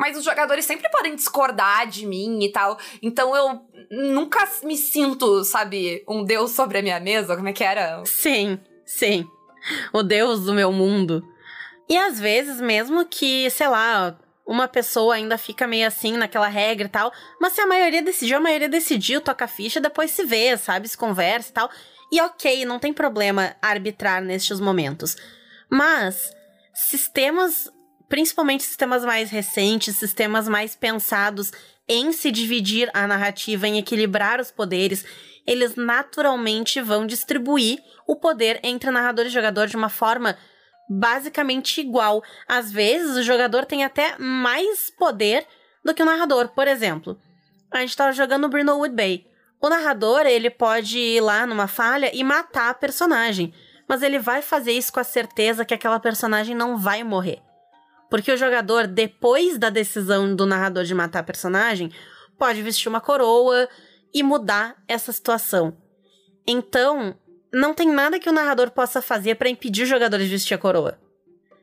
Mas 0.00 0.16
os 0.16 0.24
jogadores 0.24 0.64
sempre 0.64 0.88
podem 0.88 1.14
discordar 1.14 1.86
de 1.86 2.06
mim 2.06 2.42
e 2.42 2.50
tal. 2.50 2.78
Então 3.02 3.36
eu 3.36 3.60
nunca 3.90 4.48
me 4.64 4.74
sinto, 4.74 5.44
sabe, 5.44 6.02
um 6.08 6.24
deus 6.24 6.52
sobre 6.52 6.78
a 6.78 6.82
minha 6.82 6.98
mesa. 6.98 7.36
Como 7.36 7.48
é 7.48 7.52
que 7.52 7.62
era? 7.62 8.02
Sim, 8.06 8.58
sim. 8.86 9.26
O 9.92 10.02
deus 10.02 10.46
do 10.46 10.54
meu 10.54 10.72
mundo. 10.72 11.22
E 11.86 11.98
às 11.98 12.18
vezes, 12.18 12.62
mesmo 12.62 13.04
que, 13.04 13.50
sei 13.50 13.68
lá, 13.68 14.18
uma 14.46 14.66
pessoa 14.66 15.16
ainda 15.16 15.36
fica 15.36 15.66
meio 15.66 15.86
assim 15.86 16.16
naquela 16.16 16.48
regra 16.48 16.86
e 16.86 16.90
tal, 16.90 17.12
mas 17.38 17.52
se 17.52 17.60
a 17.60 17.66
maioria 17.66 18.00
decidiu, 18.00 18.38
a 18.38 18.40
maioria 18.40 18.70
decidiu, 18.70 19.20
toca 19.20 19.44
a 19.44 19.48
ficha, 19.48 19.82
depois 19.82 20.12
se 20.12 20.24
vê, 20.24 20.56
sabe? 20.56 20.88
Se 20.88 20.96
conversa 20.96 21.50
e 21.50 21.52
tal. 21.52 21.70
E 22.10 22.22
ok, 22.22 22.64
não 22.64 22.78
tem 22.78 22.90
problema 22.90 23.54
arbitrar 23.60 24.22
nestes 24.22 24.60
momentos. 24.60 25.14
Mas 25.68 26.32
sistemas, 26.72 27.70
principalmente 28.10 28.64
sistemas 28.64 29.04
mais 29.04 29.30
recentes, 29.30 29.96
sistemas 29.96 30.48
mais 30.48 30.74
pensados 30.74 31.52
em 31.88 32.10
se 32.10 32.32
dividir 32.32 32.90
a 32.92 33.06
narrativa, 33.06 33.68
em 33.68 33.78
equilibrar 33.78 34.40
os 34.40 34.50
poderes, 34.50 35.04
eles 35.46 35.76
naturalmente 35.76 36.80
vão 36.82 37.06
distribuir 37.06 37.78
o 38.06 38.16
poder 38.16 38.58
entre 38.64 38.90
narrador 38.90 39.26
e 39.26 39.30
jogador 39.30 39.68
de 39.68 39.76
uma 39.76 39.88
forma 39.88 40.36
basicamente 40.88 41.80
igual. 41.80 42.22
Às 42.48 42.72
vezes, 42.72 43.16
o 43.16 43.22
jogador 43.22 43.64
tem 43.64 43.84
até 43.84 44.16
mais 44.18 44.90
poder 44.90 45.46
do 45.84 45.94
que 45.94 46.02
o 46.02 46.06
narrador. 46.06 46.48
Por 46.48 46.66
exemplo, 46.66 47.16
a 47.70 47.78
gente 47.78 47.96
tava 47.96 48.12
jogando 48.12 48.48
Brindlewood 48.48 48.94
Bay. 48.94 49.24
O 49.60 49.68
narrador, 49.68 50.26
ele 50.26 50.50
pode 50.50 50.98
ir 50.98 51.20
lá 51.20 51.46
numa 51.46 51.68
falha 51.68 52.10
e 52.12 52.24
matar 52.24 52.70
a 52.70 52.74
personagem. 52.74 53.54
Mas 53.88 54.02
ele 54.02 54.18
vai 54.18 54.42
fazer 54.42 54.72
isso 54.72 54.92
com 54.92 54.98
a 54.98 55.04
certeza 55.04 55.64
que 55.64 55.74
aquela 55.74 56.00
personagem 56.00 56.56
não 56.56 56.76
vai 56.76 57.04
morrer. 57.04 57.40
Porque 58.10 58.32
o 58.32 58.36
jogador, 58.36 58.88
depois 58.88 59.56
da 59.56 59.70
decisão 59.70 60.34
do 60.34 60.44
narrador 60.44 60.84
de 60.84 60.94
matar 60.94 61.20
a 61.20 61.24
personagem, 61.24 61.92
pode 62.36 62.60
vestir 62.60 62.88
uma 62.88 63.00
coroa 63.00 63.68
e 64.12 64.22
mudar 64.22 64.76
essa 64.88 65.12
situação. 65.12 65.76
Então, 66.46 67.14
não 67.52 67.72
tem 67.72 67.88
nada 67.88 68.18
que 68.18 68.28
o 68.28 68.32
narrador 68.32 68.70
possa 68.72 69.00
fazer 69.00 69.36
para 69.36 69.48
impedir 69.48 69.84
o 69.84 69.86
jogador 69.86 70.18
de 70.18 70.26
vestir 70.26 70.54
a 70.54 70.58
coroa. 70.58 70.98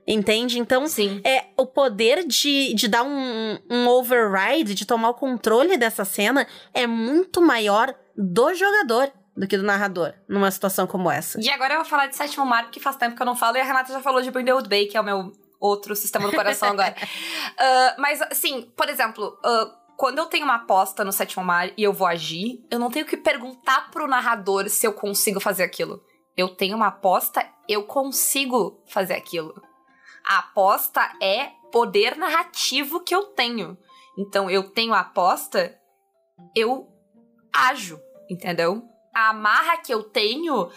Entende? 0.08 0.58
Então, 0.58 0.88
Sim. 0.88 1.20
é 1.26 1.48
o 1.58 1.66
poder 1.66 2.26
de, 2.26 2.74
de 2.74 2.88
dar 2.88 3.04
um, 3.04 3.60
um 3.70 3.88
override, 3.90 4.74
de 4.74 4.86
tomar 4.86 5.10
o 5.10 5.14
controle 5.14 5.76
dessa 5.76 6.06
cena, 6.06 6.48
é 6.74 6.88
muito 6.88 7.42
maior 7.42 7.94
do 8.16 8.54
jogador 8.54 9.12
do 9.36 9.46
que 9.46 9.58
do 9.58 9.64
narrador 9.64 10.14
numa 10.28 10.50
situação 10.50 10.88
como 10.88 11.12
essa. 11.12 11.40
E 11.42 11.50
agora 11.50 11.74
eu 11.74 11.80
vou 11.80 11.86
falar 11.86 12.08
de 12.08 12.16
Sétimo 12.16 12.46
Mar, 12.46 12.64
porque 12.64 12.80
faz 12.80 12.96
tempo 12.96 13.18
que 13.18 13.22
eu 13.22 13.26
não 13.26 13.36
falo, 13.36 13.58
e 13.58 13.60
a 13.60 13.66
Renata 13.66 13.92
já 13.92 14.02
falou 14.02 14.22
de 14.22 14.32
Brindlewood 14.32 14.70
Bay, 14.70 14.88
que 14.88 14.96
é 14.96 15.02
o 15.02 15.04
meu 15.04 15.34
outro 15.60 15.96
sistema 15.96 16.28
do 16.28 16.36
coração 16.36 16.70
agora. 16.70 16.96
Ah, 17.60 17.96
mas, 17.98 18.22
assim, 18.22 18.72
por 18.76 18.88
exemplo, 18.88 19.38
ah, 19.44 19.76
quando 19.98 20.20
eu 20.20 20.28
tenho 20.28 20.44
uma 20.44 20.56
aposta 20.56 21.04
no 21.04 21.12
Sétimo 21.12 21.44
Mar 21.44 21.72
e 21.76 21.84
eu 21.84 21.92
vou 21.92 22.08
agir, 22.08 22.64
eu 22.70 22.78
não 22.78 22.92
tenho 22.92 23.06
que 23.06 23.18
perguntar 23.18 23.90
pro 23.90 24.08
narrador 24.08 24.70
se 24.70 24.86
eu 24.86 24.94
consigo 24.94 25.40
fazer 25.40 25.64
aquilo. 25.64 26.04
Eu 26.36 26.50
tenho 26.50 26.76
uma 26.76 26.88
aposta, 26.88 27.44
eu 27.68 27.84
consigo 27.84 28.84
fazer 28.86 29.16
aquilo. 29.16 29.60
A 30.24 30.40
aposta 30.40 31.02
é 31.20 31.48
poder 31.72 32.16
narrativo 32.16 33.00
que 33.00 33.16
eu 33.16 33.24
tenho. 33.24 33.76
Então, 34.18 34.50
eu 34.50 34.70
tenho 34.70 34.94
a 34.94 35.00
aposta, 35.00 35.76
eu 36.56 36.88
ajo, 37.52 38.00
entendeu? 38.30 38.84
A 39.16 39.30
amarra 39.30 39.78
que 39.78 39.92
eu 39.92 40.04
tenho 40.04 40.70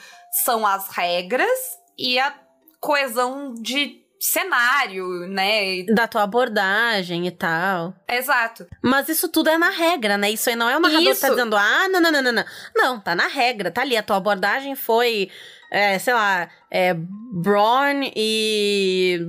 são 0.45 0.67
as 0.67 0.89
regras 0.89 1.79
e 1.99 2.19
a 2.19 2.35
coesão 2.81 3.53
de 3.53 4.03
cenário, 4.21 5.27
né? 5.27 5.83
Da 5.85 6.07
tua 6.07 6.25
abordagem 6.25 7.27
e 7.27 7.31
tal. 7.31 7.95
Exato. 8.07 8.67
Mas 8.83 9.09
isso 9.09 9.31
tudo 9.31 9.49
é 9.49 9.57
na 9.57 9.71
regra, 9.71 10.19
né? 10.19 10.31
Isso 10.31 10.51
aí 10.51 10.57
não 10.57 10.69
é 10.69 10.77
o 10.77 10.81
narrador 10.81 11.15
que 11.15 11.21
tá 11.21 11.29
Isso. 11.29 11.37
dizendo, 11.37 11.57
ah, 11.57 11.89
não, 11.89 12.01
não, 12.01 12.13
não, 12.13 12.23
não, 12.23 12.33
não. 12.33 12.45
Não, 12.77 13.01
tá 13.01 13.15
na 13.15 13.29
regra, 13.29 13.71
tá 13.71 13.81
ali. 13.81 13.97
A 13.97 14.03
tua 14.03 14.19
abordagem 14.19 14.77
foi, 14.77 15.31
é, 15.71 15.99
sei 15.99 16.13
lá, 16.13 16.51
é, 16.71 16.95
Brawn 16.95 18.13
e 18.15 19.21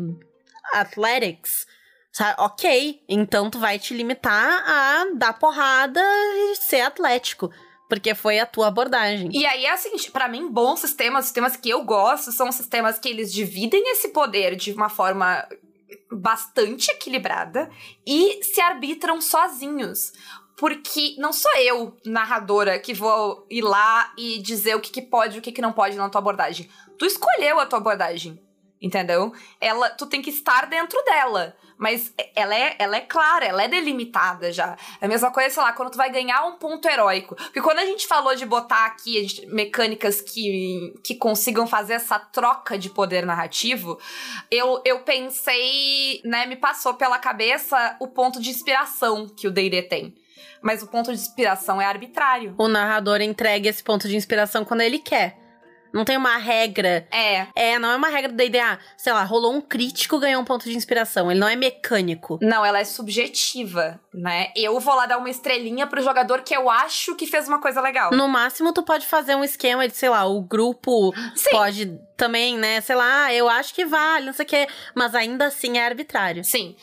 Athletics. 0.74 1.66
Sabe? 2.12 2.36
Ok, 2.40 3.02
então 3.08 3.50
tu 3.50 3.58
vai 3.58 3.80
te 3.80 3.94
limitar 3.94 4.64
a 4.68 5.06
dar 5.16 5.32
porrada 5.40 6.02
e 6.02 6.56
ser 6.58 6.82
atlético. 6.82 7.50
Porque 7.92 8.16
foi 8.16 8.40
a 8.40 8.46
tua 8.46 8.68
abordagem. 8.68 9.30
E 9.34 9.46
aí, 9.46 9.68
assim, 9.68 9.92
pra 10.12 10.30
mim, 10.30 10.50
bons 10.50 10.80
sistemas, 10.80 11.26
sistemas 11.26 11.58
que 11.58 11.70
eu 11.70 11.84
gosto, 11.84 12.32
são 12.32 12.50
sistemas 12.50 12.98
que 12.98 13.10
eles 13.10 13.34
dividem 13.34 13.84
esse 13.92 14.14
poder 14.14 14.56
de 14.56 14.72
uma 14.72 14.88
forma 14.88 15.46
bastante 16.10 16.90
equilibrada 16.90 17.70
e 18.08 18.42
se 18.46 18.62
arbitram 18.62 19.20
sozinhos. 19.20 20.14
Porque 20.56 21.16
não 21.18 21.34
sou 21.34 21.54
eu, 21.58 21.98
narradora, 22.06 22.80
que 22.80 22.94
vou 22.94 23.46
ir 23.50 23.62
lá 23.62 24.14
e 24.18 24.40
dizer 24.40 24.74
o 24.74 24.80
que, 24.80 24.90
que 24.90 25.02
pode 25.02 25.36
e 25.36 25.40
o 25.40 25.42
que, 25.42 25.52
que 25.52 25.62
não 25.62 25.74
pode 25.74 25.98
na 25.98 26.08
tua 26.08 26.20
abordagem. 26.20 26.70
Tu 26.98 27.06
escolheu 27.06 27.60
a 27.60 27.66
tua 27.66 27.80
abordagem, 27.80 28.42
entendeu? 28.82 29.34
Ela, 29.60 29.90
tu 29.90 30.06
tem 30.06 30.22
que 30.22 30.30
estar 30.30 30.66
dentro 30.66 31.04
dela. 31.04 31.58
Mas 31.82 32.14
ela 32.36 32.56
é, 32.56 32.76
ela 32.78 32.96
é 32.96 33.00
clara, 33.00 33.44
ela 33.44 33.64
é 33.64 33.68
delimitada 33.68 34.52
já. 34.52 34.78
É 35.02 35.06
a 35.08 35.10
mesma 35.10 35.32
coisa, 35.32 35.50
sei 35.50 35.64
lá, 35.64 35.74
quando 35.74 35.90
tu 35.90 35.98
vai 35.98 36.12
ganhar 36.12 36.46
um 36.46 36.58
ponto 36.58 36.88
heróico. 36.88 37.36
Porque 37.36 37.60
quando 37.60 37.80
a 37.80 37.86
gente 37.86 38.06
falou 38.06 38.36
de 38.36 38.46
botar 38.46 38.86
aqui 38.86 39.48
mecânicas 39.48 40.22
que, 40.22 40.94
que 41.04 41.16
consigam 41.16 41.66
fazer 41.66 41.94
essa 41.94 42.20
troca 42.20 42.78
de 42.78 42.88
poder 42.88 43.26
narrativo, 43.26 44.00
eu, 44.52 44.80
eu 44.86 45.00
pensei, 45.00 46.22
né, 46.24 46.46
me 46.46 46.56
passou 46.56 46.94
pela 46.94 47.18
cabeça 47.18 47.98
o 48.00 48.08
ponto 48.08 48.40
de 48.40 48.52
inspiração 48.52 49.28
que 49.28 49.48
o 49.48 49.52
D&D 49.52 49.82
tem. 49.82 50.14
Mas 50.62 50.84
o 50.84 50.88
ponto 50.88 51.12
de 51.12 51.20
inspiração 51.20 51.82
é 51.82 51.86
arbitrário. 51.86 52.54
O 52.60 52.68
narrador 52.68 53.22
entrega 53.22 53.68
esse 53.68 53.84
ponto 53.84 54.08
de 54.08 54.16
inspiração 54.16 54.64
quando 54.64 54.82
ele 54.82 55.00
quer. 55.00 55.36
Não 55.94 56.06
tem 56.06 56.18
uma 56.18 56.38
regra. 56.38 57.08
É, 57.12 57.48
É, 57.56 57.80
não 57.80 57.92
é 57.92 57.96
uma 57.96 58.10
regra 58.10 58.32
do 58.32 58.36
D&D. 58.36 58.60
Ah, 58.60 58.80
sei 58.98 59.12
lá, 59.14 59.24
rolou 59.24 59.54
um 59.54 59.62
crítico, 59.62 60.20
ganhou 60.20 60.42
um 60.42 60.46
ponto 60.46 60.64
de 60.64 60.76
inspiração. 60.76 61.30
Ele 61.30 61.40
não 61.40 61.48
é 61.48 61.56
mecânico. 61.56 62.40
não, 62.42 62.66
ela 62.66 62.80
é 62.80 62.84
subjetiva. 62.86 64.00
Né? 64.14 64.52
Eu 64.56 64.80
vou 64.80 64.96
lá 64.96 65.06
dar 65.06 65.18
uma 65.18 65.30
estrelinha 65.30 65.88
pro 65.88 66.02
jogador 66.02 66.42
que 66.42 66.56
eu 66.56 66.70
acho 66.70 67.16
que 67.16 67.26
fez 67.26 67.48
uma 67.48 67.60
coisa 67.60 67.80
legal. 67.80 68.12
No 68.12 68.28
máximo, 68.28 68.74
tu 68.74 68.84
pode 68.84 69.08
fazer 69.08 69.36
um 69.36 69.44
esquema 69.44 69.88
de, 69.88 69.96
sei 69.96 70.10
lá, 70.10 70.26
o 70.26 70.42
grupo 70.42 71.14
Sim. 71.36 71.50
pode 71.52 72.00
também, 72.18 72.58
né? 72.58 72.82
Sei 72.82 72.96
lá, 72.96 73.26
ah, 73.26 73.34
eu 73.34 73.48
acho 73.48 73.74
que 73.74 73.86
vale, 73.86 74.26
não 74.26 74.34
sei 74.34 74.46
o 74.46 74.48
quê. 74.48 74.68
Mas 74.94 75.16
ainda 75.16 75.48
assim 75.48 75.78
é 75.78 75.86
arbitrário. 75.86 76.44
Sim. 76.44 76.76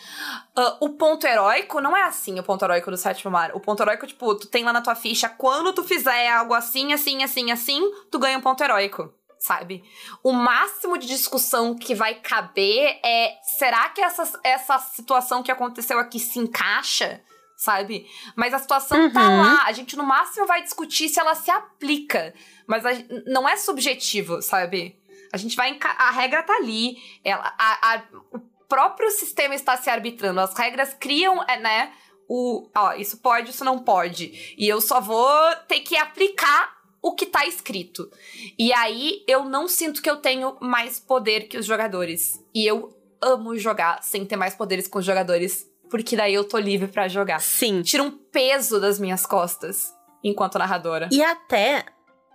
Uh, 0.57 0.87
o 0.87 0.89
ponto 0.91 1.27
heróico 1.27 1.81
não 1.81 1.97
é 1.97 2.05
assim, 2.05 2.39
o 2.41 2.43
ponto 2.43 2.65
heróico 2.65 2.91
do 2.91 2.97
sétimo 2.97 3.31
mar. 3.31 3.51
O 3.55 3.61
ponto 3.61 3.83
heróico, 3.83 4.07
tipo, 4.07 4.35
tu 4.35 4.47
tem 4.47 4.65
lá 4.65 4.73
na 4.73 4.81
tua 4.81 4.95
ficha, 4.95 5.29
quando 5.29 5.73
tu 5.73 5.85
fizer 5.85 6.29
algo 6.31 6.55
assim, 6.55 6.93
assim, 6.93 7.23
assim, 7.23 7.53
assim, 7.53 7.81
tu 8.11 8.19
ganha 8.19 8.39
um 8.39 8.43
ponto 8.43 8.63
heróico 8.63 9.13
sabe? 9.39 9.85
O 10.23 10.33
máximo 10.33 10.99
de 10.99 11.07
discussão 11.07 11.75
que 11.75 11.95
vai 11.95 12.15
caber 12.15 12.99
é: 13.05 13.39
será 13.43 13.89
que 13.91 14.01
essa, 14.01 14.41
essa 14.45 14.79
situação 14.79 15.43
que 15.43 15.51
aconteceu 15.51 15.99
aqui 15.99 16.19
se 16.19 16.39
encaixa? 16.39 17.23
Sabe? 17.57 18.09
Mas 18.37 18.55
a 18.55 18.59
situação 18.59 19.01
uhum. 19.01 19.13
tá 19.13 19.29
lá. 19.29 19.65
A 19.65 19.73
gente 19.73 19.97
no 19.97 20.05
máximo 20.05 20.47
vai 20.47 20.63
discutir 20.63 21.09
se 21.09 21.19
ela 21.19 21.35
se 21.35 21.51
aplica. 21.51 22.33
Mas 22.69 22.87
a, 22.87 22.91
não 23.27 23.49
é 23.49 23.57
subjetivo, 23.57 24.41
sabe? 24.41 24.97
A 25.33 25.37
gente 25.37 25.57
vai. 25.57 25.77
A 25.83 26.11
regra 26.11 26.43
tá 26.43 26.55
ali. 26.55 26.97
Ela, 27.25 27.53
a, 27.59 27.95
a, 27.95 28.03
o 28.33 28.39
próprio 28.69 29.11
sistema 29.11 29.55
está 29.57 29.77
se 29.77 29.91
arbitrando. 29.91 30.41
As 30.41 30.57
regras 30.57 30.95
criam, 30.95 31.43
é, 31.49 31.59
né? 31.59 31.93
O, 32.29 32.71
ó, 32.77 32.93
isso 32.93 33.17
pode, 33.19 33.51
isso 33.51 33.65
não 33.65 33.79
pode. 33.79 34.55
E 34.57 34.69
eu 34.69 34.81
só 34.81 35.01
vou 35.01 35.57
ter 35.67 35.81
que 35.81 35.97
aplicar 35.97 36.78
o 37.09 37.15
que 37.15 37.25
tá 37.25 37.47
escrito. 37.47 38.11
E 38.59 38.73
aí 38.73 39.25
eu 39.27 39.45
não 39.45 39.67
sinto 39.67 40.03
que 40.03 40.11
eu 40.11 40.17
tenho 40.17 40.57
mais 40.61 41.01
poder 41.01 41.49
que 41.49 41.57
os 41.57 41.65
jogadores. 41.65 42.45
E 42.55 42.67
eu 42.67 42.95
amo 43.21 43.57
jogar 43.57 44.03
sem 44.03 44.27
ter 44.27 44.37
mais 44.37 44.55
poderes 44.55 44.87
com 44.87 44.99
os 44.99 45.05
jogadores, 45.05 45.67
porque 45.91 46.15
daí 46.15 46.35
eu 46.35 46.45
tô 46.45 46.59
livre 46.59 46.87
para 46.87 47.09
jogar. 47.09 47.41
Sim. 47.41 47.81
Tira 47.81 48.03
um 48.03 48.11
peso 48.11 48.79
das 48.79 49.01
minhas 49.01 49.25
costas 49.25 49.93
enquanto 50.23 50.59
narradora. 50.59 51.09
E 51.11 51.23
até 51.23 51.87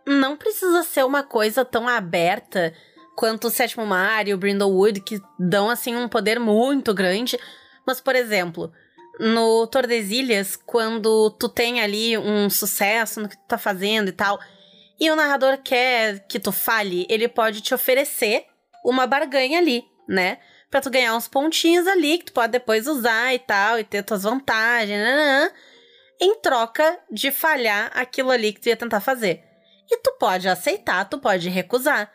não 0.08 0.36
precisa 0.36 0.82
ser 0.84 1.06
uma 1.06 1.22
coisa 1.22 1.64
tão 1.64 1.88
aberta 1.88 2.74
quanto 3.16 3.48
o 3.48 3.52
Sétimo 3.52 3.86
Mar 3.86 4.28
e 4.28 4.34
o 4.34 4.38
Brindlewood, 4.38 5.02
que 5.02 5.22
dão 5.38 5.70
assim 5.70 5.96
um 5.96 6.10
poder 6.10 6.40
muito 6.40 6.96
grande. 6.96 7.38
Mas, 7.86 8.02
por 8.02 8.16
exemplo, 8.16 8.72
no 9.20 9.68
Tordesilhas, 9.68 10.56
quando 10.56 11.30
tu 11.32 11.48
tem 11.48 11.80
ali 11.80 12.18
um 12.18 12.50
sucesso 12.50 13.22
no 13.22 13.30
que 13.30 13.38
tu 13.38 13.48
tá 13.48 13.58
fazendo 13.58 14.08
e 14.10 14.12
tal, 14.12 14.40
e 15.04 15.12
o 15.12 15.18
narrador 15.18 15.58
quer 15.58 16.26
que 16.30 16.40
tu 16.40 16.54
fale, 16.54 17.06
ele 17.10 17.28
pode 17.28 17.60
te 17.60 17.74
oferecer 17.74 18.46
uma 18.86 19.06
barganha 19.06 19.60
ali, 19.60 19.84
né? 20.08 20.38
Pra 20.72 20.80
tu 20.80 20.90
ganhar 20.90 21.14
uns 21.14 21.28
pontinhos 21.28 21.86
ali 21.88 22.20
que 22.20 22.26
tu 22.26 22.32
pode 22.32 22.54
depois 22.54 22.88
usar 22.88 23.34
e 23.34 23.40
tal, 23.40 23.78
e 23.78 23.84
ter 23.84 24.02
tuas 24.02 24.24
vantagens, 24.24 24.98
nanã, 24.98 25.52
em 26.22 26.40
troca 26.40 26.98
de 27.12 27.32
falhar 27.32 27.92
aquilo 27.94 28.32
ali 28.32 28.54
que 28.54 28.62
tu 28.62 28.70
ia 28.70 28.78
tentar 28.78 29.02
fazer. 29.02 29.44
E 29.92 29.98
tu 29.98 30.16
pode 30.18 30.48
aceitar, 30.48 31.04
tu 31.10 31.18
pode 31.18 31.50
recusar. 31.50 32.10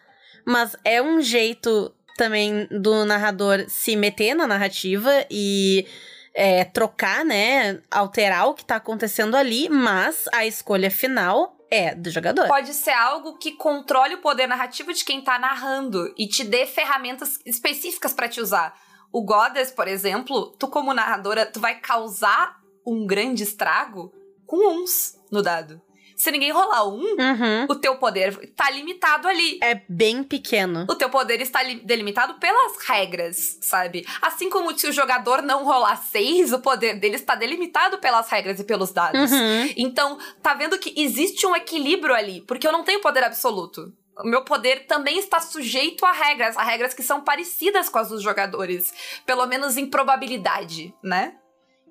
Mas 0.47 0.75
é 0.83 1.03
um 1.03 1.21
jeito 1.21 1.95
também 2.17 2.67
do 2.71 3.05
narrador 3.05 3.67
se 3.69 3.97
meter 3.97 4.35
na 4.35 4.47
narrativa 4.47 5.27
e 5.31 5.87
é, 6.33 6.65
trocar, 6.65 7.23
né? 7.23 7.83
Alterar 7.91 8.49
o 8.49 8.55
que 8.55 8.65
tá 8.65 8.77
acontecendo 8.77 9.37
ali, 9.37 9.69
mas 9.69 10.25
a 10.33 10.47
escolha 10.47 10.91
final 10.91 11.58
é 11.71 11.95
do 11.95 12.11
jogador. 12.11 12.47
Pode 12.49 12.75
ser 12.75 12.93
algo 12.93 13.39
que 13.39 13.53
controle 13.53 14.15
o 14.15 14.21
poder 14.21 14.47
narrativo 14.47 14.93
de 14.93 15.05
quem 15.05 15.21
tá 15.21 15.39
narrando 15.39 16.13
e 16.17 16.27
te 16.27 16.45
dê 16.45 16.67
ferramentas 16.67 17.39
específicas 17.45 18.13
para 18.13 18.29
te 18.29 18.41
usar. 18.41 18.79
O 19.13 19.23
Goddess, 19.23 19.71
por 19.71 19.89
exemplo, 19.89 20.55
tu 20.59 20.69
como 20.69 20.93
narradora, 20.93 21.47
tu 21.47 21.61
vai 21.61 21.79
causar 21.81 22.61
um 22.87 23.07
grande 23.07 23.43
estrago 23.43 24.13
com 24.47 24.83
uns 24.83 25.19
no 25.31 25.43
dado 25.43 25.81
se 26.19 26.33
ninguém 26.33 26.51
rolar 26.51 26.89
um, 26.89 27.01
uhum. 27.01 27.67
o 27.69 27.77
teu 27.77 27.97
poder 27.97 28.53
tá 28.57 28.69
limitado 28.71 29.29
ali. 29.29 29.61
É 29.63 29.83
bem 29.89 30.25
pequeno. 30.25 30.85
O 30.91 30.97
teu 30.97 31.09
poder 31.09 31.41
está 31.41 31.63
delimitado 31.63 32.35
pelas 32.41 32.77
regras, 32.85 33.57
sabe? 33.63 34.05
Assim 34.21 34.51
como 34.51 34.77
se 34.77 34.89
o 34.89 34.93
jogador 34.93 35.43
não 35.43 35.65
rolar 35.65 35.97
seis, 35.97 36.53
o 36.53 36.59
poder 36.59 36.99
dele 36.99 37.15
está 37.15 37.37
delimitado 37.37 37.99
pelas 37.99 38.29
regras 38.29 38.59
e 38.59 38.65
pelos 38.65 38.91
dados. 38.91 39.31
Uhum. 39.31 39.73
Então, 39.77 40.19
tá 40.43 40.55
vendo 40.55 40.77
que 40.77 40.93
existe 41.01 41.47
um 41.47 41.55
equilíbrio 41.55 42.13
ali, 42.13 42.41
porque 42.41 42.67
eu 42.67 42.73
não 42.73 42.83
tenho 42.83 43.01
poder 43.01 43.23
absoluto. 43.23 43.93
O 44.19 44.27
meu 44.27 44.43
poder 44.43 44.87
também 44.87 45.21
está 45.21 45.39
sujeito 45.39 46.05
a 46.05 46.11
regras, 46.11 46.57
a 46.57 46.65
regras 46.65 46.93
que 46.93 47.03
são 47.05 47.21
parecidas 47.21 47.89
com 47.89 48.01
as 48.01 48.09
dos 48.09 48.21
jogadores, 48.25 48.93
pelo 49.25 49.47
menos 49.47 49.77
em 49.77 49.87
probabilidade, 49.87 50.93
né? 51.01 51.37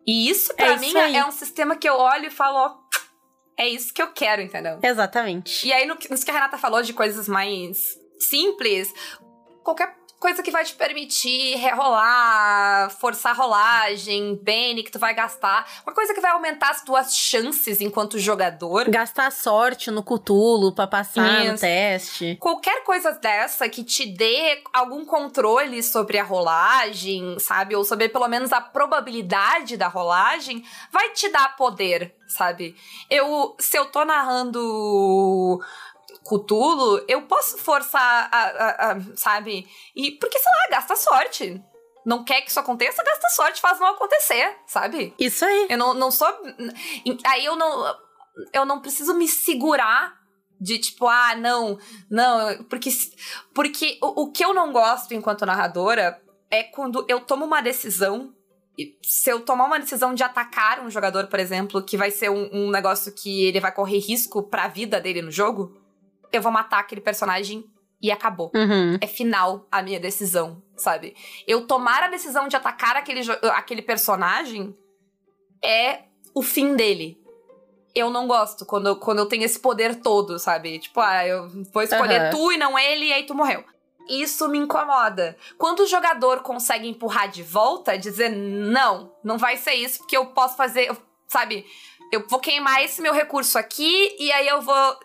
E 0.07 0.29
isso, 0.29 0.55
para 0.55 0.73
é 0.73 0.77
mim, 0.77 0.97
é 0.97 1.25
um 1.25 1.31
sistema 1.31 1.75
que 1.75 1.87
eu 1.87 1.95
olho 1.95 2.27
e 2.27 2.29
falo, 2.29 2.57
ó, 2.57 2.75
é 3.57 3.67
isso 3.67 3.93
que 3.93 4.01
eu 4.01 4.11
quero, 4.13 4.41
entendeu? 4.41 4.79
Exatamente. 4.81 5.67
E 5.67 5.73
aí, 5.73 5.85
no, 5.85 5.95
no 5.95 6.25
que 6.25 6.31
a 6.31 6.33
Renata 6.33 6.57
falou 6.57 6.81
de 6.83 6.93
coisas 6.93 7.27
mais 7.27 7.97
simples, 8.19 8.93
qualquer 9.63 9.95
coisa 10.19 10.41
que 10.41 10.51
vai 10.51 10.63
te 10.63 10.73
permitir 10.73 11.55
rerolar, 11.57 12.89
forçar 12.91 13.33
a 13.33 13.35
rolagem, 13.35 14.35
bene 14.41 14.83
que 14.83 14.91
tu 14.91 14.97
vai 14.97 15.13
gastar, 15.13 15.67
uma 15.85 15.93
coisa 15.93 16.13
que 16.13 16.19
vai 16.19 16.31
aumentar 16.31 16.71
as 16.71 16.81
tuas 16.81 17.15
chances 17.15 17.81
enquanto 17.81 18.17
jogador. 18.17 18.89
Gastar 18.89 19.31
sorte 19.31 19.91
no 19.91 20.01
cutulo 20.01 20.73
para 20.73 20.87
passar 20.87 21.43
Isso. 21.43 21.51
no 21.51 21.59
teste. 21.59 22.37
Qualquer 22.39 22.83
coisa 22.83 23.11
dessa 23.11 23.69
que 23.69 23.83
te 23.83 24.05
dê 24.05 24.61
algum 24.73 25.05
controle 25.05 25.83
sobre 25.83 26.17
a 26.17 26.23
rolagem, 26.23 27.37
sabe? 27.39 27.75
Ou 27.75 27.83
sobre 27.83 28.09
pelo 28.09 28.27
menos 28.27 28.51
a 28.51 28.59
probabilidade 28.59 29.77
da 29.77 29.87
rolagem, 29.87 30.63
vai 30.91 31.09
te 31.11 31.29
dar 31.29 31.55
poder, 31.55 32.15
sabe? 32.27 32.75
Eu, 33.09 33.55
se 33.59 33.77
eu 33.77 33.85
tô 33.85 34.03
narrando 34.03 35.61
Cutulo, 36.23 37.03
eu 37.07 37.23
posso 37.23 37.57
forçar 37.57 38.29
a, 38.31 38.37
a, 38.37 38.91
a, 38.91 39.01
sabe? 39.15 39.67
E 39.95 40.11
porque, 40.11 40.39
sei 40.39 40.51
lá, 40.51 40.77
gasta 40.77 40.95
sorte. 40.95 41.61
Não 42.05 42.23
quer 42.23 42.41
que 42.41 42.49
isso 42.49 42.59
aconteça, 42.59 43.03
gasta 43.03 43.29
sorte, 43.29 43.61
faz 43.61 43.79
não 43.79 43.87
acontecer, 43.87 44.55
sabe? 44.65 45.13
Isso 45.19 45.43
aí. 45.43 45.67
Eu 45.69 45.77
não, 45.77 45.93
não 45.93 46.11
sou. 46.11 46.27
Aí 47.25 47.45
eu 47.45 47.55
não. 47.55 47.95
Eu 48.53 48.65
não 48.65 48.79
preciso 48.79 49.13
me 49.13 49.27
segurar 49.27 50.15
de 50.59 50.79
tipo, 50.79 51.07
ah, 51.07 51.35
não, 51.35 51.77
não. 52.09 52.63
Porque, 52.65 52.89
porque 53.53 53.97
o, 54.01 54.23
o 54.23 54.31
que 54.31 54.45
eu 54.45 54.53
não 54.53 54.71
gosto 54.71 55.13
enquanto 55.13 55.45
narradora 55.45 56.21
é 56.49 56.63
quando 56.63 57.05
eu 57.09 57.19
tomo 57.19 57.45
uma 57.45 57.61
decisão 57.61 58.33
se 59.03 59.31
eu 59.31 59.41
tomar 59.41 59.65
uma 59.65 59.79
decisão 59.79 60.13
de 60.13 60.23
atacar 60.23 60.81
um 60.81 60.89
jogador, 60.89 61.27
por 61.27 61.39
exemplo, 61.39 61.81
que 61.81 61.97
vai 61.97 62.11
ser 62.11 62.29
um, 62.29 62.49
um 62.53 62.69
negócio 62.69 63.11
que 63.11 63.45
ele 63.45 63.59
vai 63.59 63.71
correr 63.71 63.97
risco 63.97 64.43
pra 64.43 64.67
vida 64.67 65.01
dele 65.01 65.21
no 65.21 65.31
jogo, 65.31 65.75
eu 66.31 66.41
vou 66.41 66.51
matar 66.51 66.79
aquele 66.79 67.01
personagem 67.01 67.65
e 68.01 68.11
acabou. 68.11 68.51
Uhum. 68.55 68.97
É 69.01 69.07
final 69.07 69.67
a 69.71 69.81
minha 69.81 69.99
decisão, 69.99 70.61
sabe? 70.75 71.15
Eu 71.47 71.65
tomar 71.65 72.03
a 72.03 72.07
decisão 72.07 72.47
de 72.47 72.55
atacar 72.55 72.95
aquele, 72.95 73.21
aquele 73.53 73.81
personagem 73.81 74.75
é 75.63 76.03
o 76.33 76.41
fim 76.41 76.75
dele. 76.75 77.19
Eu 77.95 78.11
não 78.11 78.27
gosto 78.27 78.65
quando, 78.65 78.95
quando 78.97 79.19
eu 79.19 79.25
tenho 79.25 79.43
esse 79.43 79.59
poder 79.59 79.95
todo, 79.95 80.37
sabe? 80.37 80.77
Tipo, 80.77 80.99
ah, 80.99 81.25
eu 81.25 81.49
vou 81.73 81.81
escolher 81.81 82.25
Uhum. 82.25 82.29
tu 82.29 82.51
e 82.51 82.57
não 82.57 82.77
ele, 82.77 83.05
e 83.05 83.13
aí 83.13 83.25
tu 83.25 83.33
morreu. 83.33 83.63
Isso 84.07 84.47
me 84.47 84.59
incomoda. 84.59 85.35
Quando 85.57 85.81
o 85.81 85.87
jogador 85.87 86.41
consegue 86.41 86.87
empurrar 86.87 87.27
de 87.27 87.41
volta, 87.41 87.97
dizer 87.97 88.29
não, 88.29 89.11
não 89.23 89.37
vai 89.37 89.57
ser 89.57 89.73
isso, 89.73 89.99
porque 89.99 90.15
eu 90.15 90.27
posso 90.27 90.55
fazer, 90.55 90.95
sabe? 91.27 91.65
Eu 92.11 92.25
vou 92.29 92.39
queimar 92.39 92.83
esse 92.83 93.01
meu 93.01 93.13
recurso 93.13 93.57
aqui 93.57 94.15
e 94.19 94.31
aí 94.31 94.47
eu 94.47 94.61
vou 94.61 94.99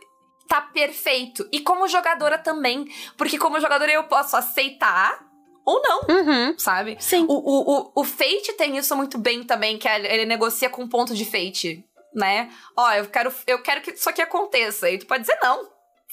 tá 0.53 0.61
perfeito. 0.61 1.49
E 1.51 1.61
como 1.61 1.89
jogadora 1.89 2.37
também, 2.37 2.87
porque 3.17 3.39
como 3.39 3.59
jogadora 3.59 3.91
eu 3.91 4.05
posso 4.05 4.37
aceitar 4.37 5.25
ou 5.65 5.81
não, 5.81 6.01
Uhum. 6.11 6.59
sabe? 6.59 6.99
Sim. 7.01 7.25
O, 7.27 7.33
o, 7.33 7.81
o, 7.81 7.93
o 7.95 8.05
Fate 8.05 8.53
tem 8.59 8.77
isso 8.77 8.95
muito 8.95 9.17
bem 9.17 9.45
também, 9.45 9.79
que 9.79 9.89
ele 9.89 10.07
ele 10.09 10.27
negocia 10.27 10.69
com 10.69 10.87
ponto 10.87 11.15
de 11.15 11.25
Fate, 11.25 11.83
né? 12.15 12.51
Ó, 12.77 12.93
eu 12.93 13.07
quero, 13.07 13.33
eu 13.47 13.63
quero 13.63 13.81
que 13.81 13.93
isso 13.93 14.11
aqui 14.11 14.21
aconteça. 14.21 14.91
E 14.91 14.99
tu 14.99 15.07
pode 15.07 15.23
dizer 15.23 15.39
não. 15.41 15.71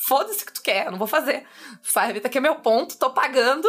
Foda-se 0.07 0.43
o 0.43 0.45
que 0.45 0.53
tu 0.53 0.61
quer, 0.61 0.85
eu 0.85 0.91
não 0.91 0.97
vou 0.97 1.07
fazer. 1.07 1.45
Sabe? 1.83 2.21
Tá 2.21 2.29
aqui 2.29 2.37
é 2.37 2.41
meu 2.41 2.55
ponto, 2.55 2.97
tô 2.97 3.09
pagando 3.09 3.67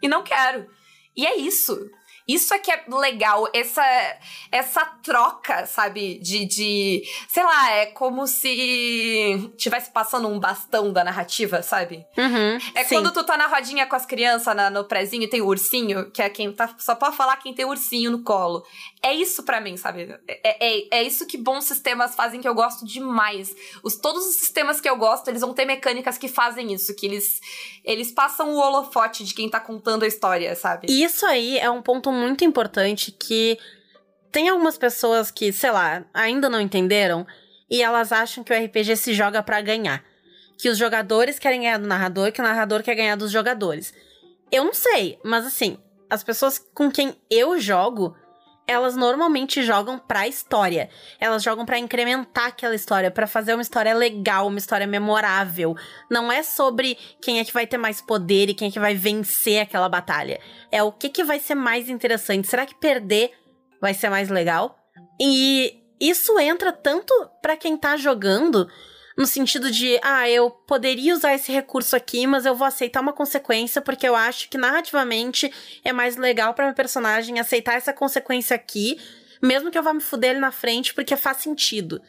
e 0.00 0.06
não 0.06 0.22
quero. 0.22 0.70
E 1.16 1.26
é 1.26 1.34
isso. 1.36 1.90
Isso 2.26 2.54
é 2.54 2.58
que 2.58 2.70
é 2.70 2.84
legal, 2.88 3.46
essa, 3.52 3.82
essa 4.50 4.84
troca, 5.02 5.66
sabe? 5.66 6.18
De, 6.20 6.44
de. 6.46 7.02
Sei 7.28 7.42
lá, 7.44 7.70
é 7.72 7.86
como 7.86 8.26
se 8.26 9.52
tivesse 9.56 9.90
passando 9.90 10.28
um 10.28 10.38
bastão 10.40 10.92
da 10.92 11.04
narrativa, 11.04 11.62
sabe? 11.62 12.06
Uhum. 12.16 12.58
É 12.74 12.84
Sim. 12.84 12.96
quando 12.96 13.12
tu 13.12 13.24
tá 13.24 13.36
na 13.36 13.46
rodinha 13.46 13.86
com 13.86 13.96
as 13.96 14.06
crianças 14.06 14.54
na- 14.56 14.70
no 14.70 14.84
prezinho 14.84 15.24
e 15.24 15.28
tem 15.28 15.40
o 15.42 15.46
ursinho, 15.46 16.10
que 16.10 16.22
é 16.22 16.30
quem 16.30 16.52
tá. 16.52 16.74
Só 16.78 16.94
pode 16.94 17.16
falar 17.16 17.36
quem 17.36 17.52
tem 17.54 17.64
ursinho 17.66 18.10
no 18.10 18.22
colo. 18.22 18.64
É 19.02 19.12
isso 19.12 19.42
pra 19.42 19.60
mim, 19.60 19.76
sabe? 19.76 20.18
É, 20.26 20.66
é, 20.66 20.98
é 21.00 21.02
isso 21.02 21.26
que 21.26 21.36
bons 21.36 21.64
sistemas 21.64 22.14
fazem 22.14 22.40
que 22.40 22.48
eu 22.48 22.54
gosto 22.54 22.86
demais. 22.86 23.54
Os, 23.82 23.96
todos 23.96 24.26
os 24.26 24.36
sistemas 24.36 24.80
que 24.80 24.88
eu 24.88 24.96
gosto, 24.96 25.28
eles 25.28 25.42
vão 25.42 25.52
ter 25.52 25.66
mecânicas 25.66 26.16
que 26.16 26.28
fazem 26.28 26.72
isso, 26.72 26.94
que 26.96 27.04
eles, 27.04 27.38
eles 27.84 28.10
passam 28.10 28.50
o 28.54 28.56
holofote 28.56 29.24
de 29.24 29.34
quem 29.34 29.48
tá 29.50 29.60
contando 29.60 30.04
a 30.04 30.06
história, 30.06 30.54
sabe? 30.56 30.86
E 30.88 31.04
isso 31.04 31.26
aí 31.26 31.58
é 31.58 31.70
um 31.70 31.82
ponto 31.82 32.13
muito 32.14 32.44
importante 32.44 33.12
que 33.12 33.58
tem 34.32 34.48
algumas 34.48 34.78
pessoas 34.78 35.30
que, 35.30 35.52
sei 35.52 35.70
lá, 35.70 36.04
ainda 36.12 36.48
não 36.48 36.60
entenderam 36.60 37.26
e 37.70 37.82
elas 37.82 38.12
acham 38.12 38.42
que 38.42 38.52
o 38.52 38.64
RPG 38.64 38.96
se 38.96 39.14
joga 39.14 39.42
para 39.42 39.60
ganhar. 39.60 40.02
Que 40.58 40.68
os 40.68 40.78
jogadores 40.78 41.38
querem 41.38 41.60
ganhar 41.60 41.78
do 41.78 41.86
narrador, 41.86 42.32
que 42.32 42.40
o 42.40 42.44
narrador 42.44 42.82
quer 42.82 42.94
ganhar 42.94 43.16
dos 43.16 43.30
jogadores. 43.30 43.92
Eu 44.50 44.64
não 44.64 44.74
sei, 44.74 45.18
mas 45.24 45.44
assim, 45.44 45.78
as 46.08 46.22
pessoas 46.22 46.58
com 46.58 46.90
quem 46.90 47.16
eu 47.30 47.58
jogo, 47.60 48.16
elas 48.66 48.96
normalmente 48.96 49.62
jogam 49.62 49.98
pra 49.98 50.26
história. 50.26 50.88
Elas 51.20 51.42
jogam 51.42 51.66
para 51.66 51.78
incrementar 51.78 52.46
aquela 52.46 52.74
história, 52.74 53.10
para 53.10 53.26
fazer 53.26 53.54
uma 53.54 53.62
história 53.62 53.94
legal, 53.94 54.46
uma 54.46 54.58
história 54.58 54.86
memorável. 54.86 55.76
Não 56.10 56.32
é 56.32 56.42
sobre 56.42 56.96
quem 57.20 57.40
é 57.40 57.44
que 57.44 57.52
vai 57.52 57.66
ter 57.66 57.78
mais 57.78 58.00
poder 58.00 58.48
e 58.48 58.54
quem 58.54 58.68
é 58.68 58.70
que 58.70 58.80
vai 58.80 58.94
vencer 58.94 59.60
aquela 59.60 59.88
batalha. 59.88 60.40
É 60.72 60.82
o 60.82 60.92
que 60.92 61.08
que 61.08 61.24
vai 61.24 61.38
ser 61.38 61.54
mais 61.54 61.88
interessante. 61.88 62.48
Será 62.48 62.64
que 62.64 62.74
perder 62.74 63.32
vai 63.80 63.92
ser 63.92 64.08
mais 64.08 64.30
legal? 64.30 64.78
E 65.20 65.80
isso 66.00 66.38
entra 66.38 66.72
tanto 66.72 67.12
para 67.42 67.56
quem 67.56 67.76
tá 67.76 67.96
jogando 67.96 68.68
no 69.16 69.26
sentido 69.26 69.70
de, 69.70 69.98
ah, 70.02 70.28
eu 70.28 70.50
poderia 70.50 71.14
usar 71.14 71.34
esse 71.34 71.52
recurso 71.52 71.94
aqui, 71.94 72.26
mas 72.26 72.44
eu 72.44 72.54
vou 72.54 72.66
aceitar 72.66 73.00
uma 73.00 73.12
consequência 73.12 73.80
porque 73.80 74.08
eu 74.08 74.16
acho 74.16 74.48
que 74.48 74.58
narrativamente 74.58 75.52
é 75.84 75.92
mais 75.92 76.16
legal 76.16 76.52
para 76.52 76.66
meu 76.66 76.74
personagem 76.74 77.38
aceitar 77.38 77.74
essa 77.74 77.92
consequência 77.92 78.56
aqui, 78.56 78.98
mesmo 79.40 79.70
que 79.70 79.78
eu 79.78 79.82
vá 79.82 79.94
me 79.94 80.00
fuder 80.00 80.30
ele 80.30 80.40
na 80.40 80.50
frente 80.50 80.92
porque 80.92 81.16
faz 81.16 81.38
sentido. 81.38 82.00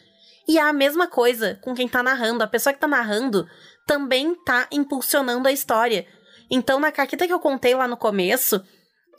E 0.48 0.58
é 0.58 0.62
a 0.62 0.74
mesma 0.74 1.08
coisa 1.08 1.60
com 1.62 1.74
quem 1.74 1.88
tá 1.88 2.04
narrando. 2.04 2.44
A 2.44 2.48
pessoa 2.48 2.74
que 2.74 2.80
tá 2.80 2.88
narrando 2.88 3.48
também 3.86 4.36
tá 4.44 4.68
impulsionando 4.72 5.48
a 5.48 5.52
história. 5.52 6.06
Então, 6.50 6.80
na 6.80 6.91
caquita 6.91 7.26
que 7.26 7.34
eu 7.34 7.39
contei 7.39 7.74
lá 7.74 7.88
no 7.88 7.98
começo, 7.98 8.63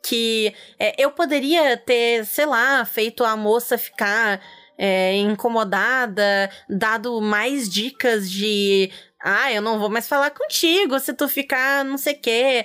que 0.05 0.55
é, 0.79 0.95
eu 1.03 1.11
poderia 1.11 1.77
ter, 1.77 2.25
sei 2.25 2.47
lá, 2.47 2.85
feito 2.85 3.25
a 3.25 3.37
moça 3.37 3.77
ficar 3.77 4.41
é, 4.79 5.15
incomodada, 5.17 6.51
dado 6.69 7.21
mais 7.21 7.69
dicas 7.69 8.31
de 8.31 8.91
ah, 9.23 9.53
eu 9.53 9.63
não 9.63 9.79
vou 9.79 9.89
mais 9.89 10.09
falar 10.09 10.31
contigo 10.31 10.99
se 11.01 11.13
tu 11.13 11.29
ficar 11.29 11.85
não 11.85 11.99
sei 11.99 12.15
o 12.15 12.21
quê. 12.21 12.65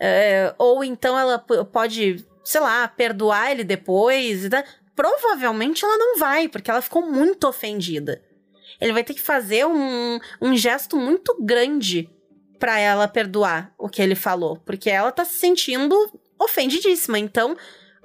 É, 0.00 0.54
ou 0.56 0.84
então 0.84 1.18
ela 1.18 1.38
pode, 1.38 2.24
sei 2.44 2.60
lá, 2.60 2.86
perdoar 2.88 3.50
ele 3.50 3.64
depois. 3.64 4.48
Tá? 4.48 4.64
Provavelmente 4.94 5.84
ela 5.84 5.98
não 5.98 6.18
vai, 6.18 6.48
porque 6.48 6.70
ela 6.70 6.80
ficou 6.80 7.02
muito 7.02 7.46
ofendida. 7.46 8.22
Ele 8.80 8.92
vai 8.92 9.02
ter 9.02 9.14
que 9.14 9.20
fazer 9.20 9.66
um, 9.66 10.18
um 10.40 10.56
gesto 10.56 10.96
muito 10.96 11.36
grande 11.40 12.08
para 12.58 12.78
ela 12.78 13.06
perdoar 13.06 13.72
o 13.78 13.88
que 13.88 14.02
ele 14.02 14.14
falou, 14.14 14.56
porque 14.64 14.90
ela 14.90 15.12
tá 15.12 15.24
se 15.24 15.34
sentindo 15.34 15.94
ofendidíssima. 16.38 17.18
Então, 17.18 17.56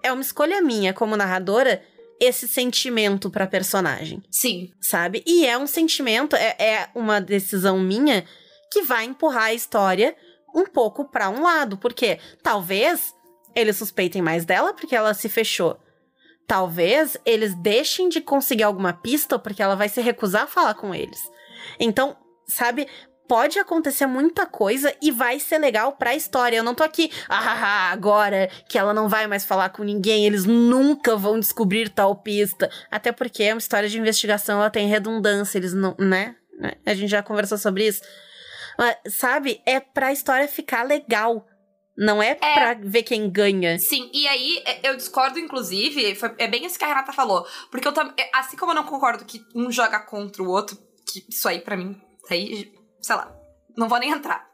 é 0.02 0.12
uma 0.12 0.22
escolha 0.22 0.62
minha 0.62 0.94
como 0.94 1.16
narradora 1.16 1.82
esse 2.24 2.48
sentimento 2.48 3.30
pra 3.30 3.46
personagem. 3.48 4.24
Sim. 4.32 4.72
Sabe? 4.80 5.24
E 5.26 5.46
é 5.46 5.58
um 5.58 5.68
sentimento, 5.68 6.36
é, 6.36 6.56
é 6.58 6.90
uma 6.96 7.20
decisão 7.20 7.80
minha 7.80 8.26
que 8.72 8.82
vai 8.82 9.06
empurrar 9.06 9.46
a 9.46 9.54
história 9.54 10.16
um 10.56 10.66
pouco 10.66 11.06
para 11.06 11.30
um 11.30 11.42
lado. 11.42 11.78
Porque 11.78 12.20
talvez 12.42 13.14
eles 13.56 13.78
suspeitem 13.78 14.22
mais 14.22 14.46
dela 14.46 14.74
porque 14.74 14.96
ela 14.96 15.14
se 15.14 15.28
fechou. 15.28 15.78
Talvez 16.48 17.18
eles 17.26 17.54
deixem 17.56 18.10
de 18.10 18.22
conseguir 18.22 18.64
alguma 18.64 18.94
pista 18.94 19.38
porque 19.38 19.62
ela 19.62 19.76
vai 19.76 19.90
se 19.90 20.02
recusar 20.02 20.44
a 20.44 20.48
falar 20.48 20.74
com 20.74 20.94
eles. 20.94 21.22
Então, 21.80 22.16
sabe, 22.48 22.88
pode 23.28 23.60
acontecer 23.60 24.06
muita 24.06 24.46
coisa 24.46 24.96
e 25.02 25.12
vai 25.12 25.40
ser 25.40 25.58
legal 25.58 25.94
pra 25.94 26.16
história. 26.16 26.58
Eu 26.58 26.64
não 26.64 26.76
tô 26.76 26.84
aqui, 26.84 27.12
ah, 27.30 27.92
agora 27.92 28.50
que 28.68 28.78
ela 28.78 28.94
não 28.94 29.10
vai 29.10 29.28
mais 29.28 29.46
falar 29.46 29.70
com 29.70 29.84
ninguém, 29.84 30.26
eles 30.26 30.46
nunca 30.46 31.16
vão 31.16 31.40
descobrir 31.40 31.90
tal 31.90 32.16
pista. 32.16 32.70
Até 32.90 33.12
porque 33.12 33.44
é 33.44 33.54
uma 33.54 33.60
história 33.60 33.90
de 33.90 34.00
investigação, 34.00 34.60
ela 34.60 34.70
tem 34.70 34.88
redundância, 34.88 35.58
eles 35.58 35.74
não, 35.74 35.96
né? 35.98 36.36
A 36.86 36.94
gente 36.94 37.10
já 37.10 37.24
conversou 37.24 37.58
sobre 37.58 37.88
isso. 37.88 38.02
Mas, 38.78 38.98
sabe, 39.10 39.62
é 39.66 39.80
pra 39.80 40.12
história 40.12 40.48
ficar 40.48 40.84
legal. 40.84 41.46
Não 41.96 42.24
é, 42.24 42.32
é 42.32 42.36
pra 42.36 42.74
ver 42.74 43.04
quem 43.04 43.30
ganha. 43.30 43.78
Sim, 43.78 44.10
e 44.12 44.28
aí 44.28 44.64
é, 44.66 44.90
eu 44.90 44.98
discordo, 44.98 45.38
inclusive, 45.38 46.16
foi, 46.16 46.34
é 46.40 46.48
bem 46.48 46.66
isso 46.66 46.78
que 46.78 46.84
a 46.84 46.88
Renata 46.88 47.14
falou. 47.14 47.46
Porque 47.70 47.88
eu 47.88 47.92
também. 47.92 48.14
Assim 48.34 48.58
como 48.58 48.72
eu 48.72 48.76
não 48.76 48.84
concordo 48.84 49.26
que 49.26 49.46
um 49.54 49.72
joga 49.72 50.00
contra 50.00 50.42
o 50.42 50.50
outro, 50.50 50.76
que 51.08 51.24
isso 51.30 51.48
aí 51.48 51.60
para 51.60 51.78
mim, 51.78 51.96
aí 52.32 52.74
sei 53.04 53.16
lá, 53.16 53.32
não 53.78 53.88
vou 53.88 54.00
nem 54.00 54.10
entrar. 54.10 54.48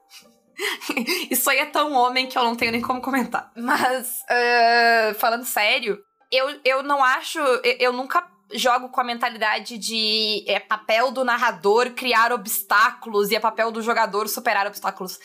Isso 1.31 1.49
aí 1.49 1.59
é 1.59 1.65
tão 1.65 1.93
homem 1.93 2.27
que 2.27 2.37
eu 2.37 2.43
não 2.43 2.55
tenho 2.55 2.71
nem 2.71 2.81
como 2.81 3.01
comentar. 3.01 3.51
Mas, 3.55 4.19
uh, 4.23 5.13
falando 5.15 5.45
sério, 5.45 5.97
eu, 6.31 6.59
eu 6.65 6.83
não 6.83 7.03
acho. 7.03 7.39
Eu, 7.39 7.77
eu, 7.79 7.93
nunca 7.93 8.27
jogo 8.51 8.89
com 8.89 8.99
a 8.99 9.03
mentalidade 9.03 9.77
de 9.77 10.43
é 10.47 10.59
papel 10.59 11.11
do 11.11 11.23
narrador 11.23 11.91
criar 11.91 12.33
obstáculos 12.33 13.29
e 13.29 13.35
é 13.35 13.39
papel 13.39 13.71
do 13.71 13.81
jogador 13.81 14.27
superar 14.27 14.67
obstáculos. 14.67 15.19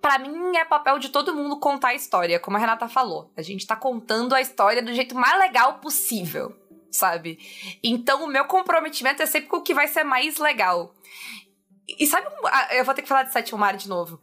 Para 0.00 0.18
mim, 0.18 0.54
é 0.56 0.64
papel 0.66 0.98
de 0.98 1.08
todo 1.08 1.34
mundo 1.34 1.58
contar 1.58 1.88
a 1.88 1.94
história, 1.94 2.38
como 2.38 2.58
a 2.58 2.60
Renata 2.60 2.86
falou. 2.86 3.32
A 3.36 3.40
gente 3.40 3.66
tá 3.66 3.74
contando 3.74 4.34
a 4.34 4.40
história 4.40 4.82
do 4.82 4.92
jeito 4.92 5.14
mais 5.14 5.38
legal 5.38 5.78
possível, 5.78 6.54
sabe? 6.90 7.38
Então, 7.82 8.22
o 8.22 8.26
meu 8.26 8.44
comprometimento 8.44 9.22
é 9.22 9.26
sempre 9.26 9.48
com 9.48 9.56
o 9.56 9.62
que 9.62 9.72
vai 9.72 9.88
ser 9.88 10.04
mais 10.04 10.36
legal. 10.36 10.94
E 11.86 12.06
sabe, 12.06 12.26
eu 12.72 12.84
vou 12.84 12.94
ter 12.94 13.02
que 13.02 13.08
falar 13.08 13.24
de 13.24 13.32
sétimo 13.32 13.58
mar 13.58 13.76
de 13.76 13.88
novo. 13.88 14.18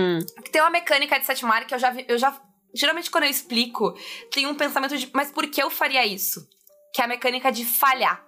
tem 0.52 0.60
uma 0.60 0.70
mecânica 0.70 1.18
de 1.18 1.24
sétimo 1.24 1.48
mar 1.48 1.66
que 1.66 1.74
eu 1.74 1.78
já 1.78 1.90
vi, 1.90 2.04
eu 2.08 2.18
já 2.18 2.38
geralmente 2.74 3.10
quando 3.10 3.24
eu 3.24 3.30
explico, 3.30 3.94
tem 4.30 4.46
um 4.46 4.54
pensamento 4.54 4.96
de, 4.96 5.10
mas 5.14 5.30
por 5.30 5.46
que 5.46 5.62
eu 5.62 5.70
faria 5.70 6.06
isso? 6.06 6.46
Que 6.94 7.00
é 7.00 7.04
a 7.04 7.08
mecânica 7.08 7.50
de 7.50 7.64
falhar. 7.64 8.24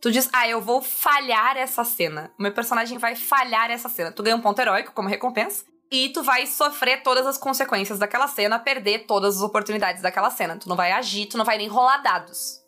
Tu 0.00 0.10
diz, 0.10 0.28
ah, 0.32 0.48
eu 0.48 0.60
vou 0.60 0.82
falhar 0.82 1.56
essa 1.56 1.84
cena. 1.84 2.32
O 2.36 2.42
meu 2.42 2.52
personagem 2.52 2.98
vai 2.98 3.14
falhar 3.14 3.70
essa 3.70 3.88
cena. 3.88 4.10
Tu 4.10 4.22
ganha 4.22 4.34
um 4.34 4.40
ponto 4.40 4.58
heróico 4.58 4.92
como 4.92 5.08
recompensa. 5.08 5.64
E 5.92 6.08
tu 6.08 6.24
vai 6.24 6.46
sofrer 6.46 7.02
todas 7.02 7.24
as 7.24 7.38
consequências 7.38 7.98
daquela 8.00 8.26
cena, 8.26 8.58
perder 8.58 9.06
todas 9.06 9.36
as 9.36 9.42
oportunidades 9.42 10.02
daquela 10.02 10.30
cena. 10.30 10.56
Tu 10.56 10.68
não 10.68 10.74
vai 10.74 10.90
agir, 10.90 11.26
tu 11.26 11.38
não 11.38 11.44
vai 11.44 11.56
nem 11.56 11.68
rolar 11.68 11.98
dados 11.98 12.60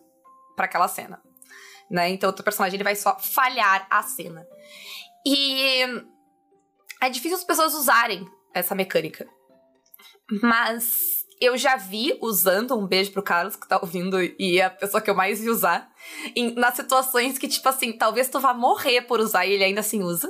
para 0.55 0.67
aquela 0.67 0.87
cena. 0.87 1.21
Né? 1.91 2.11
Então 2.11 2.31
o 2.31 2.33
teu 2.33 2.45
personagem 2.45 2.77
ele 2.77 2.85
vai 2.85 2.95
só 2.95 3.19
falhar 3.19 3.87
a 3.91 4.03
cena. 4.03 4.47
E 5.27 5.83
é 7.01 7.09
difícil 7.09 7.37
as 7.37 7.45
pessoas 7.45 7.75
usarem 7.75 8.27
essa 8.55 8.75
mecânica. 8.75 9.27
Mas 10.43 11.25
eu 11.41 11.57
já 11.57 11.77
vi 11.77 12.19
usando, 12.23 12.77
um 12.77 12.87
beijo 12.87 13.13
pro 13.13 13.23
Carlos 13.23 13.57
que 13.57 13.69
tá 13.69 13.79
ouvindo 13.81 14.21
e 14.23 14.59
é 14.59 14.65
a 14.65 14.71
pessoa 14.71 15.01
que 15.01 15.11
eu 15.11 15.15
mais 15.15 15.41
vi 15.41 15.51
usar, 15.51 15.91
em, 16.35 16.55
nas 16.55 16.75
situações 16.75 17.39
que, 17.39 17.49
tipo 17.49 17.69
assim, 17.69 17.93
talvez 17.93 18.29
tu 18.29 18.41
vá 18.41 18.55
morrer 18.55 19.03
por 19.03 19.21
usar 19.21 19.45
e 19.47 19.53
ele 19.53 19.65
ainda 19.65 19.81
assim 19.81 20.03
usa. 20.03 20.29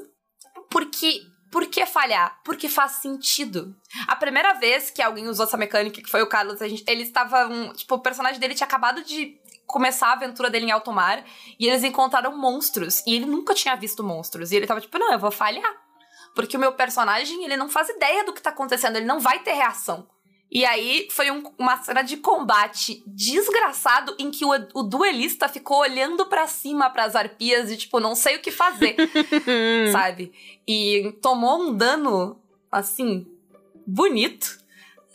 Porque. 0.71 1.21
Por 1.53 1.69
que 1.69 1.87
falhar? 1.87 2.41
Porque 2.45 2.69
faz 2.69 2.97
sentido. 2.97 3.77
A 4.09 4.17
primeira 4.17 4.55
vez 4.55 4.91
que 4.91 5.01
alguém 5.01 5.29
usou 5.29 5.47
essa 5.47 5.57
mecânica, 5.57 6.03
que 6.03 6.11
foi 6.11 6.21
o 6.21 6.29
Carlos, 6.29 6.59
gente, 6.59 6.83
ele 6.89 7.05
estava. 7.05 7.47
Um, 7.47 7.73
tipo, 7.73 7.95
o 7.95 8.03
personagem 8.03 8.41
dele 8.41 8.57
tinha 8.57 8.67
acabado 8.67 9.05
de 9.05 9.39
começar 9.75 10.11
a 10.11 10.13
aventura 10.13 10.49
dele 10.49 10.67
em 10.67 10.71
alto 10.71 10.93
mar 10.93 11.25
e 11.59 11.67
eles 11.67 11.83
encontraram 11.83 12.39
monstros 12.39 13.03
e 13.05 13.17
ele 13.17 13.27
nunca 13.27 13.53
tinha 13.53 13.75
visto 13.75 14.05
monstros 14.05 14.53
e 14.53 14.57
ele 14.57 14.69
tava 14.69 14.81
tipo, 14.81 14.97
não, 14.97 15.13
eu 15.13 15.19
vou 15.19 15.33
falhar. 15.33 15.75
Porque 16.33 16.57
o 16.57 16.61
meu 16.61 16.73
personagem, 16.75 17.45
ele 17.45 17.57
não 17.57 17.69
faz 17.69 17.89
ideia 17.89 18.25
do 18.25 18.33
que 18.33 18.41
tá 18.41 18.51
acontecendo, 18.51 18.97
ele 18.97 19.05
não 19.05 19.19
vai 19.19 19.41
ter 19.41 19.53
reação. 19.53 20.07
E 20.49 20.65
aí 20.65 21.09
foi 21.11 21.29
um, 21.29 21.43
uma 21.59 21.77
cena 21.83 22.03
de 22.03 22.17
combate 22.19 23.03
desgraçado 23.05 24.15
em 24.17 24.31
que 24.31 24.45
o, 24.45 24.51
o 24.75 24.85
duelista 24.85 25.49
ficou 25.49 25.79
olhando 25.79 26.27
para 26.27 26.47
cima 26.47 26.89
para 26.89 27.03
as 27.03 27.17
arpias 27.17 27.73
e 27.73 27.77
tipo, 27.77 27.99
não 27.99 28.15
sei 28.15 28.37
o 28.37 28.41
que 28.41 28.53
fazer, 28.53 28.95
sabe? 29.91 30.33
E 30.69 31.17
tomou 31.21 31.61
um 31.61 31.77
dano 31.77 32.41
assim 32.71 33.27
bonito. 33.85 34.63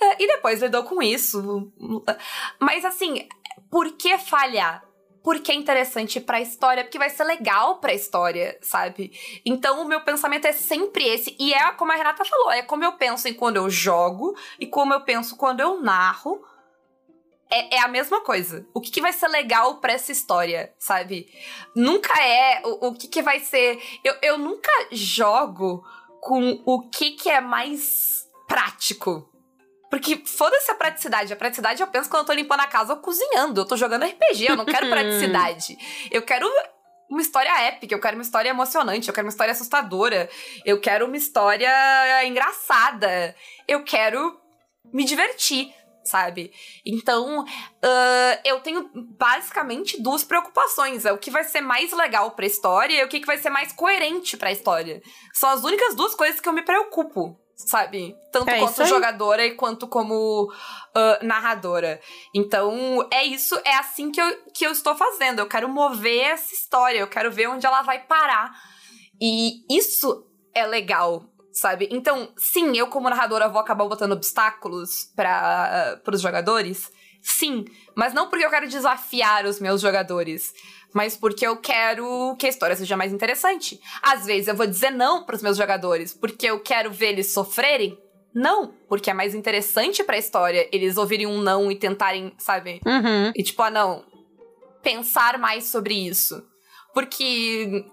É, 0.02 0.22
e 0.22 0.28
depois 0.28 0.62
lidou 0.62 0.84
com 0.84 1.02
isso. 1.02 1.72
Mas 2.60 2.84
assim, 2.84 3.28
por 3.70 3.92
que 3.98 4.18
falhar? 4.18 4.84
Porque 5.24 5.52
é 5.52 5.56
interessante 5.56 6.20
pra 6.20 6.42
história, 6.42 6.84
porque 6.84 6.98
vai 6.98 7.10
ser 7.10 7.24
legal 7.26 7.80
pra 7.80 7.94
história, 7.94 8.58
sabe? 8.62 9.12
Então 9.46 9.82
o 9.82 9.88
meu 9.88 10.02
pensamento 10.02 10.46
é 10.46 10.54
sempre 10.54 11.06
esse. 11.06 11.36
E 11.38 11.54
é 11.54 11.72
como 11.74 11.92
a 11.92 11.96
Renata 11.96 12.24
falou: 12.24 12.52
é 12.52 12.62
como 12.62 12.84
eu 12.84 12.94
penso 12.94 13.28
em 13.28 13.34
quando 13.34 13.58
eu 13.58 13.70
jogo 13.70 14.36
e 14.60 14.66
como 14.66 14.94
eu 14.94 15.02
penso 15.02 15.36
quando 15.36 15.60
eu 15.60 15.82
narro. 15.82 16.42
É, 17.52 17.78
é, 17.78 17.80
a 17.82 17.88
mesma 17.88 18.22
coisa. 18.22 18.66
O 18.74 18.80
que, 18.80 18.92
que 18.92 19.02
vai 19.02 19.12
ser 19.12 19.28
legal 19.28 19.78
pra 19.78 19.94
essa 19.94 20.12
história, 20.12 20.72
sabe? 20.78 21.28
Nunca 21.76 22.14
é 22.22 22.62
o, 22.64 22.90
o 22.90 22.94
que, 22.94 23.08
que 23.08 23.24
vai 23.24 23.40
ser. 23.40 23.82
Eu, 24.04 24.16
eu 24.22 24.38
nunca 24.38 24.72
jogo 24.92 25.84
com 26.22 26.62
o 26.64 26.88
que, 26.90 27.12
que 27.12 27.30
é 27.30 27.42
mais 27.42 28.28
prático 28.48 29.30
porque 29.90 30.22
foda-se 30.26 30.70
a 30.72 30.76
praticidade. 30.76 31.34
A 31.34 31.36
praticidade 31.36 31.82
eu 31.82 31.88
penso 31.88 32.10
quando 32.10 32.22
eu 32.22 32.28
tô 32.28 32.34
limpando 32.34 32.62
a 32.62 32.68
casa 32.68 32.94
ou 32.94 33.00
cozinhando. 33.00 33.62
Eu 33.62 33.66
tô 33.66 33.76
jogando 33.76 34.06
RPG, 34.06 34.46
eu 34.50 34.56
não 34.56 34.66
quero 34.66 34.88
praticidade. 34.92 35.78
Eu 36.12 36.22
quero 36.22 36.48
uma 37.10 37.22
história 37.22 37.50
épica, 37.64 37.94
eu 37.94 38.00
quero 38.00 38.16
uma 38.16 38.24
história 38.24 38.50
emocionante, 38.50 39.08
eu 39.08 39.14
quero 39.14 39.26
uma 39.26 39.32
história 39.32 39.52
assustadora, 39.52 40.30
eu 40.64 40.80
quero 40.80 41.08
uma 41.08 41.18
história 41.18 41.72
engraçada, 42.26 43.36
eu 43.68 43.84
quero 43.84 44.40
me 44.94 45.04
divertir. 45.04 45.74
sabe? 46.04 46.52
Então, 46.86 47.44
uh, 47.44 48.40
eu 48.44 48.60
tenho 48.62 48.90
basicamente 49.18 50.02
duas 50.02 50.24
preocupações. 50.24 51.06
É 51.06 51.12
o 51.12 51.18
que 51.18 51.30
vai 51.30 51.44
ser 51.44 51.62
mais 51.62 51.92
legal 51.92 52.32
pra 52.32 52.46
história 52.46 53.02
e 53.02 53.04
o 53.04 53.08
que, 53.08 53.20
que 53.20 53.28
vai 53.28 53.38
ser 53.38 53.50
mais 53.50 53.72
coerente 53.72 54.38
pra 54.38 54.52
história. 54.52 55.02
São 55.34 55.50
as 55.50 55.64
únicas 55.64 55.96
duas 55.96 56.16
coisas 56.16 56.40
que 56.40 56.50
eu 56.50 56.54
me 56.54 56.64
preocupo, 56.64 57.40
sabe? 57.66 58.16
Tanto 58.32 58.50
É 58.50 58.60
quanto 58.60 58.86
jogadora 58.86 59.46
e 59.46 59.52
quanto 59.52 59.88
como 59.88 60.46
uh, 60.46 61.26
narradora. 61.26 62.00
Então, 62.34 63.08
é 63.12 63.24
isso, 63.26 63.60
é 63.66 63.76
assim 63.76 64.12
que 64.12 64.22
eu, 64.22 64.44
que 64.54 64.66
eu 64.66 64.72
estou 64.72 64.96
fazendo. 64.96 65.40
Eu 65.40 65.48
quero 65.48 65.68
mover 65.68 66.32
essa 66.32 66.54
história, 66.54 67.00
eu 67.00 67.08
quero 67.08 67.32
ver 67.32 67.48
onde 67.48 67.66
ela 67.66 67.82
vai 67.82 68.00
parar. 68.00 68.52
E 69.22 69.66
isso 69.70 70.26
é 70.54 70.66
legal, 70.66 71.26
sabe? 71.52 71.90
Então, 71.92 72.32
sim, 72.38 72.78
eu 72.78 72.88
como 72.88 73.10
narradora 73.10 73.50
vou 73.50 73.60
acabar 73.60 73.86
botando 73.86 74.14
obstáculos 74.14 75.12
para 75.16 76.02
os 76.12 76.22
jogadores. 76.22 76.90
Sim, 77.22 77.66
mas 77.94 78.14
não 78.14 78.30
porque 78.30 78.46
eu 78.46 78.50
quero 78.50 78.70
desafiar 78.70 79.46
os 79.46 79.60
meus 79.60 79.82
jogadores, 79.82 80.54
mas 80.94 81.16
porque 81.16 81.46
eu 81.46 81.58
quero 81.58 82.36
que 82.38 82.46
a 82.46 82.50
história 82.50 82.76
seja 82.76 82.98
mais 82.98 83.14
interessante. 83.14 83.80
Às 84.02 84.26
vezes 84.26 84.48
eu 84.48 84.56
vou 84.56 84.68
dizer 84.68 84.92
não 84.92 85.24
pros 85.24 85.42
meus 85.42 85.58
jogadores, 85.58 86.14
porque 86.14 86.48
eu 86.48 86.60
quero 86.60 86.92
ver 86.92 87.10
eles 87.10 87.34
sofrerem. 87.34 87.98
Não, 88.34 88.74
porque 88.88 89.10
é 89.10 89.14
mais 89.14 89.34
interessante 89.34 90.04
pra 90.04 90.18
história 90.18 90.68
eles 90.72 90.98
ouvirem 90.98 91.26
um 91.26 91.42
não 91.42 91.72
e 91.72 91.76
tentarem, 91.76 92.34
sabe? 92.38 92.80
Uhum. 92.86 93.32
E 93.36 93.44
tipo, 93.44 93.62
ah, 93.62 93.72
não. 93.72 94.04
Pensar 94.82 95.38
mais 95.38 95.66
sobre 95.66 95.94
isso. 95.94 96.44
Porque 96.94 97.86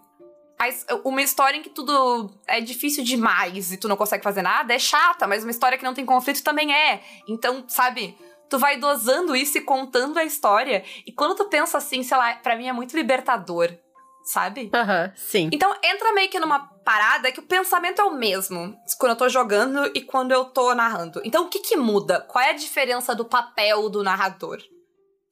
a 0.59 0.95
uma 1.05 1.23
história 1.23 1.59
em 1.59 1.63
que 1.63 1.71
tudo 1.71 2.31
é 2.47 2.61
difícil 2.61 3.05
demais 3.05 3.73
e 3.73 3.77
tu 3.77 3.89
não 3.89 3.97
consegue 3.97 4.25
fazer 4.25 4.43
nada 4.43 4.73
é 4.73 4.79
chata, 4.79 5.27
mas 5.27 5.43
uma 5.43 5.51
história 5.51 5.77
que 5.77 5.85
não 5.85 5.95
tem 5.95 6.05
conflito 6.05 6.43
também 6.43 6.75
é. 6.75 7.03
Então, 7.29 7.65
sabe? 7.69 8.17
Tu 8.49 8.59
vai 8.59 8.79
dosando 8.79 9.35
isso 9.35 9.59
e 9.59 9.61
contando 9.61 10.19
a 10.19 10.25
história. 10.25 10.85
E 11.07 11.13
quando 11.13 11.35
tu 11.35 11.47
pensa 11.47 11.79
assim, 11.79 12.03
sei 12.03 12.17
lá, 12.17 12.35
pra 12.35 12.57
mim 12.57 12.69
é 12.69 12.73
muito 12.73 12.97
libertador, 12.97 13.77
sabe? 14.25 14.71
Aham, 14.73 15.13
sim. 15.17 15.51
Então 15.53 15.75
entra 15.83 16.13
meio 16.13 16.31
que 16.31 16.39
numa 16.39 16.61
parada 16.85 17.33
que 17.33 17.41
o 17.41 17.47
pensamento 17.47 18.01
é 18.01 18.05
o 18.05 18.15
mesmo 18.15 18.77
quando 18.99 19.11
eu 19.11 19.17
tô 19.17 19.29
jogando 19.29 19.91
e 19.95 20.01
quando 20.01 20.33
eu 20.33 20.45
tô 20.45 20.75
narrando. 20.75 21.21
Então 21.25 21.47
o 21.47 21.49
que 21.49 21.59
que 21.59 21.77
muda? 21.77 22.21
Qual 22.21 22.45
é 22.45 22.51
a 22.51 22.55
diferença 22.55 23.15
do 23.15 23.25
papel 23.25 23.89
do 23.89 24.03
narrador? 24.03 24.59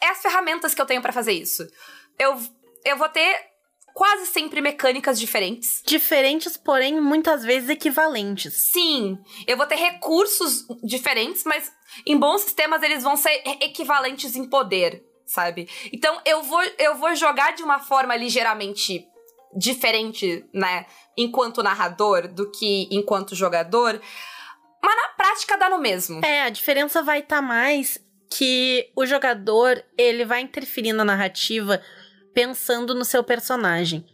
É 0.01 0.09
as 0.09 0.21
ferramentas 0.21 0.75
que 0.75 0.83
eu 0.83 0.87
tenho 0.87 1.01
pra 1.01 1.13
fazer 1.13 1.33
isso. 1.33 1.67
Eu, 2.19 2.37
eu 2.85 2.97
vou 2.97 3.09
ter 3.09 3.54
quase 3.95 4.27
sempre 4.27 4.61
mecânicas 4.61 5.19
diferentes. 5.19 5.81
Diferentes, 5.87 6.57
porém, 6.57 7.01
muitas 7.01 7.45
vezes 7.45 7.71
equivalentes. 7.71 8.53
Sim, 8.73 9.17
eu 9.47 9.57
vou 9.57 9.67
ter 9.67 9.77
recursos 9.77 10.67
diferentes, 10.83 11.45
mas 11.45 11.73
em 12.05 12.19
bons 12.19 12.43
sistemas 12.43 12.83
eles 12.83 13.05
vão 13.05 13.17
ser 13.17 13.31
equivalentes 13.63 14.35
em 14.35 14.51
poder, 14.51 15.03
sabe? 15.25 15.69
Então 15.93 16.21
eu 16.27 16.43
vou, 16.43 16.61
eu 16.77 16.97
vou 16.97 17.15
jogar 17.15 17.53
de 17.53 17.63
uma 17.63 17.79
forma 17.79 18.17
ligeiramente 18.17 19.07
diferente, 19.57 20.45
né, 20.53 20.85
enquanto 21.17 21.63
narrador 21.63 22.27
do 22.27 22.51
que 22.51 22.89
enquanto 22.91 23.37
jogador, 23.37 24.01
mas 24.83 24.97
na 24.97 25.09
prática 25.11 25.57
dá 25.57 25.71
no 25.71 25.79
mesmo. 25.79 26.25
É, 26.25 26.43
a 26.43 26.51
diferença 26.51 27.01
vai 27.05 27.21
estar 27.21 27.41
mais 27.41 27.97
que 28.29 28.91
o 28.97 29.07
jogador, 29.07 29.81
ele 29.97 30.25
vai 30.25 30.41
interferir 30.41 30.93
na 30.93 31.05
narrativa 31.05 31.81
pensando 32.35 32.95
no 32.95 33.05
seu 33.05 33.23
personagem. 33.23 34.05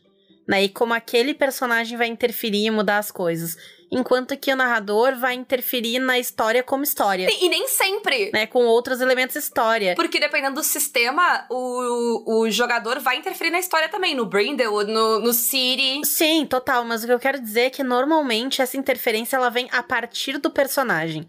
Né? 0.46 0.64
E 0.64 0.68
como 0.68 0.92
aquele 0.92 1.32
personagem 1.32 1.96
vai 1.96 2.08
interferir 2.08 2.66
e 2.66 2.70
mudar 2.70 2.98
as 2.98 3.10
coisas. 3.10 3.56
Enquanto 3.92 4.36
que 4.36 4.52
o 4.52 4.56
narrador 4.56 5.16
vai 5.16 5.34
interferir 5.34 5.98
na 5.98 6.18
história 6.18 6.62
como 6.62 6.84
história. 6.84 7.28
E, 7.28 7.46
e 7.46 7.48
nem 7.48 7.66
sempre. 7.66 8.30
Né, 8.32 8.46
com 8.46 8.64
outros 8.64 9.00
elementos 9.00 9.34
história. 9.34 9.96
Porque 9.96 10.20
dependendo 10.20 10.56
do 10.56 10.62
sistema, 10.62 11.44
o, 11.50 12.42
o 12.42 12.50
jogador 12.50 13.00
vai 13.00 13.16
interferir 13.16 13.50
na 13.50 13.58
história 13.58 13.88
também, 13.88 14.14
no 14.14 14.26
Brindlewood, 14.26 14.92
no, 14.92 15.18
no 15.18 15.32
City. 15.32 16.02
Sim, 16.04 16.46
total, 16.46 16.84
mas 16.84 17.02
o 17.02 17.06
que 17.06 17.12
eu 17.12 17.18
quero 17.18 17.40
dizer 17.40 17.62
é 17.62 17.70
que 17.70 17.82
normalmente 17.82 18.62
essa 18.62 18.76
interferência 18.76 19.36
ela 19.36 19.50
vem 19.50 19.68
a 19.72 19.82
partir 19.82 20.38
do 20.38 20.50
personagem. 20.50 21.26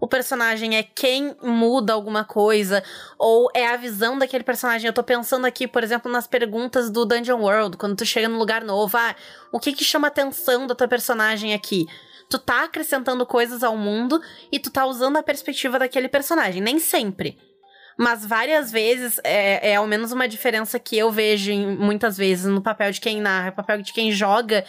O 0.00 0.08
personagem 0.08 0.76
é 0.76 0.82
quem 0.82 1.36
muda 1.42 1.92
alguma 1.92 2.24
coisa, 2.24 2.82
ou 3.18 3.50
é 3.54 3.66
a 3.68 3.76
visão 3.76 4.18
daquele 4.18 4.42
personagem. 4.42 4.86
Eu 4.86 4.94
tô 4.94 5.02
pensando 5.02 5.44
aqui, 5.46 5.68
por 5.68 5.84
exemplo, 5.84 6.10
nas 6.10 6.26
perguntas 6.26 6.90
do 6.90 7.04
Dungeon 7.04 7.40
World, 7.40 7.76
quando 7.76 7.96
tu 7.96 8.06
chega 8.06 8.28
num 8.28 8.38
lugar 8.38 8.64
novo, 8.64 8.96
ah, 8.96 9.14
o 9.52 9.60
que 9.60 9.72
que 9.72 9.84
chama 9.84 10.06
a 10.06 10.10
atenção 10.10 10.66
da 10.66 10.74
tua 10.74 10.88
personagem 10.88 11.52
aqui? 11.52 11.86
Tu 12.30 12.38
tá 12.38 12.64
acrescentando 12.64 13.26
coisas 13.26 13.62
ao 13.62 13.76
mundo 13.76 14.20
e 14.50 14.58
tu 14.58 14.70
tá 14.70 14.86
usando 14.86 15.16
a 15.18 15.22
perspectiva 15.22 15.78
daquele 15.78 16.08
personagem, 16.08 16.62
nem 16.62 16.78
sempre. 16.78 17.36
Mas 17.98 18.24
várias 18.24 18.70
vezes 18.70 19.20
é, 19.22 19.72
é 19.72 19.76
ao 19.76 19.86
menos 19.86 20.12
uma 20.12 20.26
diferença 20.26 20.78
que 20.78 20.96
eu 20.96 21.10
vejo 21.10 21.50
em- 21.50 21.76
muitas 21.76 22.16
vezes 22.16 22.46
no 22.46 22.62
papel 22.62 22.90
de 22.92 23.00
quem 23.00 23.20
narra, 23.20 23.52
papel 23.52 23.82
de 23.82 23.92
quem 23.92 24.10
joga, 24.10 24.64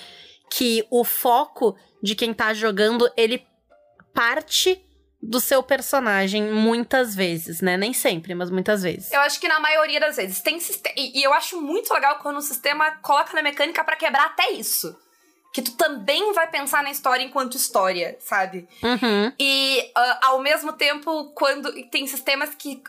que 0.50 0.86
o 0.92 1.06
foco 1.06 1.78
de 2.04 2.16
quem 2.16 2.34
tá 2.34 2.54
jogando, 2.54 3.10
ele 3.16 3.46
parte 4.14 4.84
do 5.22 5.40
seu 5.40 5.62
personagem 5.62 6.52
muitas 6.52 7.14
vezes, 7.14 7.62
né? 7.62 7.78
Nem 7.78 7.94
sempre, 7.94 8.34
mas 8.34 8.50
muitas 8.50 8.82
vezes. 8.82 9.12
Eu 9.12 9.22
acho 9.22 9.40
que 9.40 9.48
na 9.48 9.60
maioria 9.60 10.00
das 10.00 10.16
vezes. 10.16 10.42
Tem 10.42 10.60
sistema. 10.60 10.96
E, 10.98 11.20
e 11.20 11.24
eu 11.24 11.32
acho 11.34 11.62
muito 11.62 11.94
legal 11.94 12.20
quando 12.20 12.38
o 12.38 12.42
sistema 12.42 12.92
coloca 13.02 13.34
na 13.34 13.44
mecânica 13.44 13.84
pra 13.84 13.96
quebrar 13.96 14.26
até 14.26 14.52
isso. 14.52 14.98
Que 15.54 15.62
tu 15.62 15.76
também 15.76 16.34
vai 16.34 16.48
pensar 16.48 16.82
na 16.82 16.90
história 16.90 17.24
enquanto 17.24 17.58
história, 17.58 18.18
sabe? 18.20 18.68
Uhum. 18.82 19.32
E 19.38 19.92
ah, 19.96 20.20
ao 20.24 20.42
mesmo 20.42 20.74
tempo, 20.74 21.32
quando 21.36 21.72
tem 21.90 22.08
sistemas 22.08 22.56
que 22.56 22.82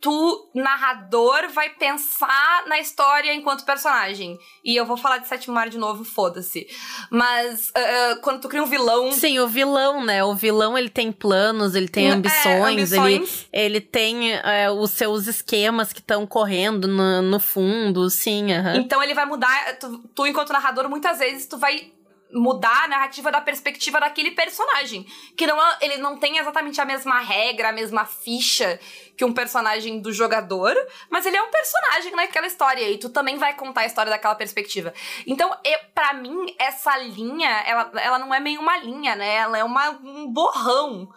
tu, 0.00 0.50
narrador, 0.54 1.48
vai 1.50 1.70
pensar 1.70 2.64
na 2.66 2.78
história 2.78 3.34
enquanto 3.34 3.64
personagem. 3.64 4.38
E 4.64 4.76
eu 4.76 4.86
vou 4.86 4.96
falar 4.96 5.18
de 5.18 5.28
Sétimo 5.28 5.54
Mar 5.54 5.68
de 5.68 5.78
novo, 5.78 6.04
foda-se. 6.04 6.66
Mas 7.10 7.72
ah, 7.74 8.18
quando 8.22 8.40
tu 8.40 8.48
cria 8.48 8.62
um 8.62 8.66
vilão. 8.66 9.12
Sim, 9.12 9.38
o 9.38 9.48
vilão, 9.48 10.04
né? 10.04 10.22
O 10.24 10.34
vilão, 10.34 10.76
ele 10.76 10.88
tem 10.88 11.10
planos, 11.12 11.74
ele 11.74 11.88
tem 11.88 12.08
é, 12.08 12.10
ambições, 12.10 12.92
ele, 12.92 13.00
ambições. 13.00 13.48
ele 13.52 13.80
tem 13.80 14.32
é, 14.34 14.70
os 14.70 14.90
seus 14.90 15.26
esquemas 15.26 15.92
que 15.92 16.00
estão 16.00 16.26
correndo 16.26 16.86
no, 16.86 17.22
no 17.22 17.40
fundo, 17.40 18.08
sim, 18.10 18.52
aham. 18.52 18.76
Então 18.76 19.02
ele 19.02 19.14
vai 19.14 19.26
mudar. 19.26 19.78
Tu, 19.78 19.98
tu, 20.14 20.26
enquanto 20.26 20.52
narrador, 20.52 20.88
muitas 20.88 21.18
vezes 21.18 21.46
tu 21.46 21.58
vai 21.58 21.92
mudar 22.32 22.84
a 22.84 22.88
narrativa 22.88 23.30
da 23.30 23.40
perspectiva 23.40 23.98
daquele 24.00 24.32
personagem. 24.32 25.06
Que 25.36 25.46
não, 25.46 25.60
é- 25.60 25.78
ele 25.80 25.96
não 25.98 26.18
tem 26.18 26.38
exatamente 26.38 26.80
a 26.80 26.84
mesma 26.84 27.20
regra, 27.20 27.70
a 27.70 27.72
mesma 27.72 28.04
ficha 28.04 28.78
que 29.16 29.24
um 29.24 29.32
personagem 29.32 30.00
do 30.00 30.12
jogador, 30.12 30.74
mas 31.10 31.26
ele 31.26 31.36
é 31.36 31.42
um 31.42 31.50
personagem 31.50 32.14
naquela 32.14 32.46
história 32.46 32.88
e 32.88 32.98
tu 32.98 33.08
também 33.08 33.36
vai 33.36 33.54
contar 33.54 33.80
a 33.82 33.86
história 33.86 34.10
daquela 34.10 34.34
perspectiva. 34.34 34.92
Então, 35.26 35.50
para 35.94 36.12
mim, 36.14 36.54
essa 36.58 36.96
linha, 36.98 37.48
ela, 37.66 37.90
ela 37.96 38.18
não 38.18 38.32
é 38.32 38.38
meio 38.38 38.60
uma 38.60 38.76
linha, 38.76 39.16
né? 39.16 39.34
Ela 39.36 39.58
é 39.58 39.64
uma, 39.64 39.90
um 39.90 40.30
borrão 40.32 41.08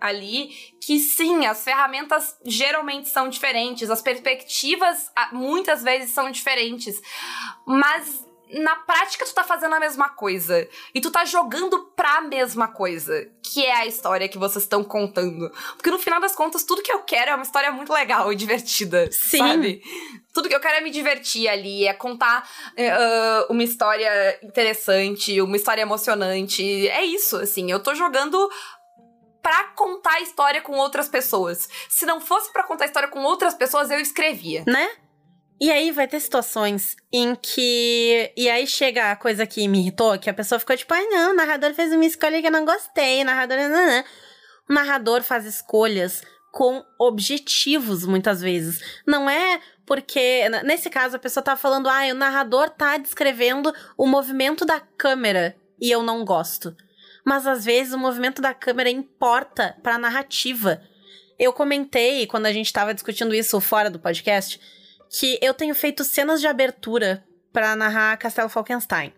ali 0.00 0.48
que 0.80 0.98
sim, 0.98 1.44
as 1.44 1.62
ferramentas 1.62 2.38
geralmente 2.46 3.10
são 3.10 3.28
diferentes, 3.28 3.90
as 3.90 4.00
perspectivas 4.00 5.12
muitas 5.30 5.82
vezes 5.82 6.10
são 6.10 6.30
diferentes, 6.30 7.00
mas 7.66 8.24
na 8.52 8.76
prática 8.76 9.24
tu 9.24 9.34
tá 9.34 9.44
fazendo 9.44 9.74
a 9.74 9.80
mesma 9.80 10.08
coisa 10.08 10.68
e 10.94 11.00
tu 11.00 11.10
tá 11.10 11.24
jogando 11.24 11.78
pra 11.96 12.20
mesma 12.20 12.68
coisa, 12.68 13.28
que 13.42 13.64
é 13.64 13.74
a 13.74 13.86
história 13.86 14.28
que 14.28 14.38
vocês 14.38 14.64
estão 14.64 14.82
contando. 14.82 15.50
Porque 15.76 15.90
no 15.90 15.98
final 15.98 16.20
das 16.20 16.34
contas, 16.34 16.64
tudo 16.64 16.82
que 16.82 16.92
eu 16.92 17.00
quero 17.00 17.30
é 17.30 17.34
uma 17.34 17.44
história 17.44 17.70
muito 17.70 17.92
legal 17.92 18.32
e 18.32 18.36
divertida, 18.36 19.10
Sim. 19.12 19.38
sabe? 19.38 19.82
Tudo 20.32 20.48
que 20.48 20.54
eu 20.54 20.60
quero 20.60 20.78
é 20.78 20.80
me 20.80 20.90
divertir 20.90 21.48
ali, 21.48 21.86
é 21.86 21.92
contar 21.92 22.48
ah, 22.78 23.46
uma 23.50 23.62
história 23.62 24.38
interessante, 24.42 25.40
uma 25.40 25.56
história 25.56 25.82
emocionante. 25.82 26.88
É 26.88 27.04
isso, 27.04 27.36
assim, 27.36 27.70
eu 27.70 27.80
tô 27.80 27.94
jogando 27.94 28.48
pra 29.42 29.64
contar 29.74 30.14
a 30.14 30.20
história 30.20 30.60
com 30.60 30.72
outras 30.76 31.08
pessoas. 31.08 31.68
Se 31.88 32.04
não 32.04 32.20
fosse 32.20 32.52
pra 32.52 32.62
contar 32.62 32.84
a 32.84 32.86
história 32.86 33.08
com 33.08 33.22
outras 33.22 33.54
pessoas, 33.54 33.90
eu 33.90 33.98
escrevia. 33.98 34.64
Né? 34.66 34.88
E 35.60 35.70
aí 35.70 35.90
vai 35.90 36.08
ter 36.08 36.18
situações 36.18 36.96
em 37.12 37.34
que. 37.34 38.32
E 38.34 38.48
aí 38.48 38.66
chega 38.66 39.12
a 39.12 39.16
coisa 39.16 39.46
que 39.46 39.68
me 39.68 39.80
irritou, 39.80 40.18
que 40.18 40.30
a 40.30 40.34
pessoa 40.34 40.58
ficou 40.58 40.74
tipo, 40.74 40.94
ai 40.94 41.04
não, 41.08 41.32
o 41.32 41.36
narrador 41.36 41.74
fez 41.74 41.92
uma 41.92 42.06
escolha 42.06 42.40
que 42.40 42.46
eu 42.46 42.52
não 42.52 42.64
gostei, 42.64 43.20
o 43.20 43.24
narrador. 43.26 43.58
Não, 43.58 43.68
não. 43.68 44.04
O 44.70 44.72
narrador 44.72 45.22
faz 45.22 45.44
escolhas 45.44 46.22
com 46.50 46.82
objetivos, 46.98 48.06
muitas 48.06 48.40
vezes. 48.40 48.80
Não 49.06 49.28
é 49.28 49.60
porque. 49.84 50.48
Nesse 50.64 50.88
caso, 50.88 51.16
a 51.16 51.18
pessoa 51.18 51.44
tá 51.44 51.54
falando, 51.56 51.90
ah, 51.90 52.06
o 52.10 52.14
narrador 52.14 52.70
tá 52.70 52.96
descrevendo 52.96 53.70
o 53.98 54.06
movimento 54.06 54.64
da 54.64 54.80
câmera 54.80 55.54
e 55.78 55.90
eu 55.90 56.02
não 56.02 56.24
gosto. 56.24 56.74
Mas 57.22 57.46
às 57.46 57.66
vezes 57.66 57.92
o 57.92 57.98
movimento 57.98 58.40
da 58.40 58.54
câmera 58.54 58.88
importa 58.88 59.76
pra 59.82 59.98
narrativa. 59.98 60.80
Eu 61.38 61.52
comentei 61.52 62.26
quando 62.26 62.46
a 62.46 62.52
gente 62.52 62.72
tava 62.72 62.94
discutindo 62.94 63.34
isso 63.34 63.60
fora 63.60 63.90
do 63.90 63.98
podcast 63.98 64.58
que 65.10 65.38
eu 65.42 65.52
tenho 65.52 65.74
feito 65.74 66.04
cenas 66.04 66.40
de 66.40 66.46
abertura 66.46 67.24
pra 67.52 67.74
narrar 67.74 68.16
Castelo 68.16 68.48
Falkenstein. 68.48 69.12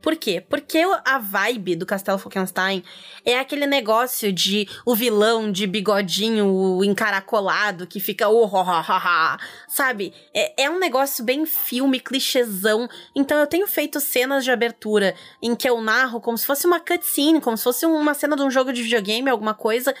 Por 0.00 0.14
quê? 0.14 0.40
Porque 0.48 0.78
a 1.04 1.18
vibe 1.18 1.74
do 1.74 1.84
Castelo 1.84 2.18
Falkenstein 2.18 2.84
é 3.24 3.40
aquele 3.40 3.66
negócio 3.66 4.32
de 4.32 4.68
o 4.84 4.94
vilão 4.94 5.50
de 5.50 5.66
bigodinho 5.66 6.84
encaracolado 6.84 7.88
que 7.88 7.98
fica 7.98 8.28
oh, 8.28 8.44
oh, 8.44 8.60
oh, 8.60 8.62
oh, 8.62 9.38
sabe? 9.68 10.14
É, 10.32 10.64
é 10.64 10.70
um 10.70 10.78
negócio 10.78 11.24
bem 11.24 11.44
filme, 11.44 11.98
clichêzão. 11.98 12.88
Então 13.16 13.36
eu 13.38 13.48
tenho 13.48 13.66
feito 13.66 13.98
cenas 13.98 14.44
de 14.44 14.52
abertura 14.52 15.12
em 15.42 15.56
que 15.56 15.68
eu 15.68 15.80
narro 15.80 16.20
como 16.20 16.38
se 16.38 16.46
fosse 16.46 16.68
uma 16.68 16.78
cutscene, 16.78 17.40
como 17.40 17.56
se 17.56 17.64
fosse 17.64 17.84
uma 17.84 18.14
cena 18.14 18.36
de 18.36 18.42
um 18.42 18.50
jogo 18.50 18.72
de 18.72 18.84
videogame, 18.84 19.28
alguma 19.28 19.54
coisa, 19.54 19.92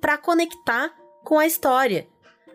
para 0.00 0.18
conectar 0.18 0.92
com 1.22 1.38
a 1.38 1.46
história 1.46 2.08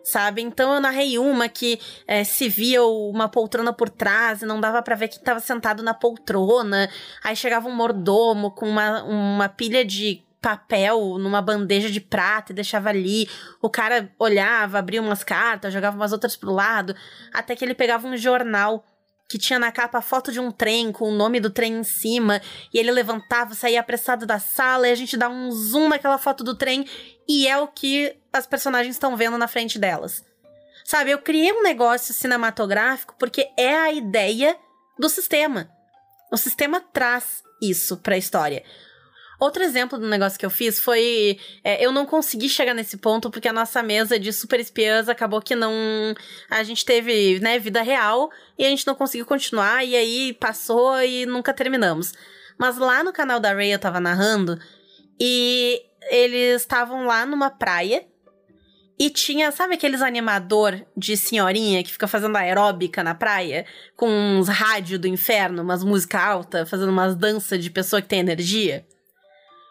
sabe? 0.07 0.41
Então 0.41 0.73
eu 0.73 0.79
narrei 0.79 1.19
uma 1.19 1.49
que 1.49 1.79
é, 2.07 2.23
se 2.23 2.47
via 2.47 2.83
uma 2.83 3.27
poltrona 3.27 3.73
por 3.73 3.89
trás 3.89 4.41
e 4.41 4.45
não 4.45 4.59
dava 4.59 4.81
para 4.81 4.95
ver 4.95 5.09
quem 5.09 5.19
tava 5.21 5.39
sentado 5.39 5.83
na 5.83 5.93
poltrona. 5.93 6.89
Aí 7.23 7.35
chegava 7.35 7.67
um 7.67 7.75
mordomo 7.75 8.51
com 8.51 8.67
uma, 8.67 9.03
uma 9.03 9.49
pilha 9.49 9.83
de 9.83 10.23
papel 10.41 11.17
numa 11.17 11.41
bandeja 11.41 11.89
de 11.89 11.99
prata 11.99 12.51
e 12.51 12.55
deixava 12.55 12.89
ali. 12.89 13.29
O 13.61 13.69
cara 13.69 14.09
olhava, 14.17 14.79
abria 14.79 15.01
umas 15.01 15.23
cartas, 15.23 15.73
jogava 15.73 15.97
umas 15.97 16.13
outras 16.13 16.37
pro 16.37 16.53
lado, 16.53 16.95
até 17.33 17.55
que 17.55 17.65
ele 17.65 17.73
pegava 17.75 18.07
um 18.07 18.15
jornal 18.15 18.85
que 19.27 19.37
tinha 19.37 19.59
na 19.59 19.71
capa 19.71 19.97
a 19.97 20.01
foto 20.01 20.31
de 20.31 20.39
um 20.39 20.51
trem 20.51 20.91
com 20.91 21.09
o 21.09 21.15
nome 21.15 21.39
do 21.39 21.49
trem 21.49 21.79
em 21.79 21.83
cima, 21.83 22.41
e 22.73 22.79
ele 22.79 22.91
levantava, 22.91 23.53
saía 23.53 23.79
apressado 23.79 24.25
da 24.25 24.39
sala, 24.39 24.87
e 24.87 24.91
a 24.91 24.95
gente 24.95 25.17
dá 25.17 25.27
um 25.27 25.51
zoom 25.51 25.89
naquela 25.89 26.17
foto 26.17 26.43
do 26.43 26.55
trem, 26.55 26.85
e 27.27 27.47
é 27.47 27.57
o 27.57 27.67
que 27.67 28.15
as 28.31 28.47
personagens 28.47 28.95
estão 28.95 29.17
vendo 29.17 29.37
na 29.37 29.47
frente 29.47 29.77
delas. 29.77 30.23
Sabe, 30.85 31.11
eu 31.11 31.19
criei 31.19 31.51
um 31.51 31.63
negócio 31.63 32.13
cinematográfico 32.13 33.13
porque 33.19 33.49
é 33.57 33.75
a 33.75 33.91
ideia 33.91 34.57
do 34.97 35.09
sistema. 35.09 35.69
O 36.31 36.37
sistema 36.37 36.79
traz 36.79 37.43
isso 37.61 37.97
para 37.97 38.15
a 38.15 38.17
história. 38.17 38.63
Outro 39.39 39.61
exemplo 39.61 39.99
do 39.99 40.07
negócio 40.07 40.39
que 40.39 40.45
eu 40.45 40.49
fiz 40.49 40.79
foi. 40.79 41.39
É, 41.63 41.83
eu 41.83 41.91
não 41.91 42.05
consegui 42.05 42.49
chegar 42.49 42.73
nesse 42.73 42.97
ponto 42.97 43.29
porque 43.29 43.47
a 43.47 43.53
nossa 43.53 43.83
mesa 43.83 44.19
de 44.19 44.33
super 44.33 44.59
espiãs 44.59 45.07
acabou 45.07 45.41
que 45.41 45.55
não. 45.55 45.71
A 46.49 46.63
gente 46.63 46.83
teve, 46.83 47.39
né, 47.39 47.59
vida 47.59 47.81
real 47.83 48.31
e 48.57 48.65
a 48.65 48.69
gente 48.69 48.87
não 48.87 48.95
conseguiu 48.95 49.25
continuar 49.25 49.85
e 49.85 49.95
aí 49.95 50.33
passou 50.33 50.99
e 51.01 51.25
nunca 51.25 51.53
terminamos. 51.53 52.13
Mas 52.57 52.77
lá 52.77 53.03
no 53.03 53.13
canal 53.13 53.39
da 53.39 53.53
Ray 53.53 53.71
eu 53.71 53.79
tava 53.79 53.99
narrando 53.99 54.59
e 55.19 55.81
eles 56.09 56.61
estavam 56.61 57.05
lá 57.05 57.23
numa 57.23 57.51
praia 57.51 58.05
e 58.99 59.11
tinha, 59.11 59.51
sabe 59.51 59.75
aqueles 59.75 60.01
animador 60.01 60.83
de 60.95 61.15
senhorinha 61.15 61.83
que 61.83 61.91
fica 61.91 62.07
fazendo 62.07 62.35
aeróbica 62.35 63.03
na 63.03 63.13
praia? 63.13 63.63
Com 63.95 64.09
uns 64.09 64.47
rádio 64.47 64.97
do 64.97 65.07
inferno, 65.07 65.61
umas 65.61 65.83
música 65.83 66.19
alta, 66.19 66.65
fazendo 66.65 66.89
umas 66.89 67.15
danças 67.15 67.63
de 67.63 67.69
pessoa 67.69 68.01
que 68.01 68.07
tem 68.07 68.19
energia? 68.19 68.83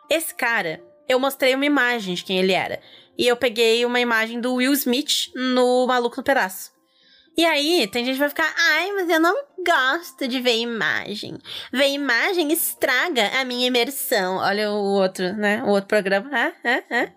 Esse 0.09 0.35
cara, 0.35 0.83
eu 1.09 1.19
mostrei 1.19 1.55
uma 1.55 1.66
imagem 1.66 2.14
de 2.14 2.25
quem 2.25 2.38
ele 2.38 2.53
era. 2.53 2.81
E 3.19 3.27
eu 3.27 3.37
peguei 3.37 3.85
uma 3.85 4.01
imagem 4.01 4.40
do 4.40 4.55
Will 4.55 4.73
Smith 4.73 5.31
no 5.35 5.87
Maluco 5.87 6.16
no 6.19 6.23
Pedaço. 6.23 6.71
E 7.37 7.45
aí, 7.45 7.87
tem 7.87 8.05
gente 8.05 8.14
que 8.14 8.21
vai 8.21 8.31
ficar, 8.31 8.55
ai, 8.57 8.92
mas 8.92 9.11
eu 9.11 9.21
não 9.21 9.35
gosto 9.64 10.27
de 10.27 10.40
ver 10.40 10.57
imagem. 10.57 11.38
Ver 11.71 11.88
imagem 11.88 12.51
estraga 12.51 13.29
a 13.38 13.45
minha 13.45 13.66
imersão. 13.66 14.37
Olha 14.38 14.71
o 14.71 14.83
outro, 14.83 15.35
né? 15.35 15.62
O 15.64 15.69
outro 15.69 15.87
programa. 15.87 16.31
Ah, 16.33 16.53
ah, 16.64 16.83
ah. 16.90 17.09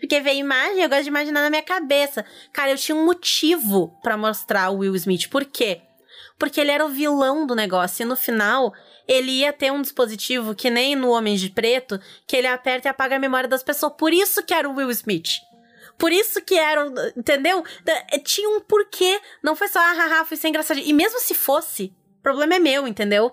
Porque 0.00 0.20
ver 0.20 0.34
imagem, 0.34 0.82
eu 0.82 0.88
gosto 0.88 1.02
de 1.02 1.08
imaginar 1.08 1.42
na 1.42 1.50
minha 1.50 1.62
cabeça. 1.62 2.24
Cara, 2.52 2.70
eu 2.70 2.78
tinha 2.78 2.96
um 2.96 3.04
motivo 3.04 3.98
para 4.02 4.16
mostrar 4.16 4.70
o 4.70 4.78
Will 4.78 4.96
Smith. 4.96 5.28
Por 5.28 5.44
quê? 5.44 5.82
Porque 6.38 6.60
ele 6.60 6.70
era 6.70 6.84
o 6.84 6.90
vilão 6.90 7.46
do 7.46 7.54
negócio. 7.54 8.02
E 8.02 8.06
no 8.06 8.16
final, 8.16 8.72
ele 9.06 9.30
ia 9.30 9.52
ter 9.52 9.72
um 9.72 9.82
dispositivo 9.82 10.54
que 10.54 10.70
nem 10.70 10.96
no 10.96 11.10
Homem 11.10 11.36
de 11.36 11.50
Preto, 11.50 12.00
que 12.26 12.36
ele 12.36 12.46
aperta 12.46 12.88
e 12.88 12.90
apaga 12.90 13.16
a 13.16 13.18
memória 13.20 13.48
das 13.48 13.62
pessoas. 13.62 13.92
Por 13.96 14.12
isso 14.12 14.42
que 14.42 14.54
era 14.54 14.68
o 14.68 14.74
Will 14.74 14.90
Smith. 14.90 15.40
Por 15.98 16.12
isso 16.12 16.42
que 16.42 16.58
era, 16.58 16.86
entendeu? 17.16 17.64
É, 17.86 18.18
tinha 18.18 18.48
um 18.48 18.60
porquê. 18.60 19.20
Não 19.42 19.56
foi 19.56 19.68
só, 19.68 19.78
ah, 19.78 19.92
haha, 19.92 20.24
foi 20.24 20.36
sem 20.36 20.50
engraçado. 20.50 20.78
E 20.78 20.92
mesmo 20.92 21.18
se 21.20 21.34
fosse, 21.34 21.94
o 22.18 22.22
problema 22.22 22.56
é 22.56 22.58
meu, 22.58 22.86
entendeu? 22.86 23.32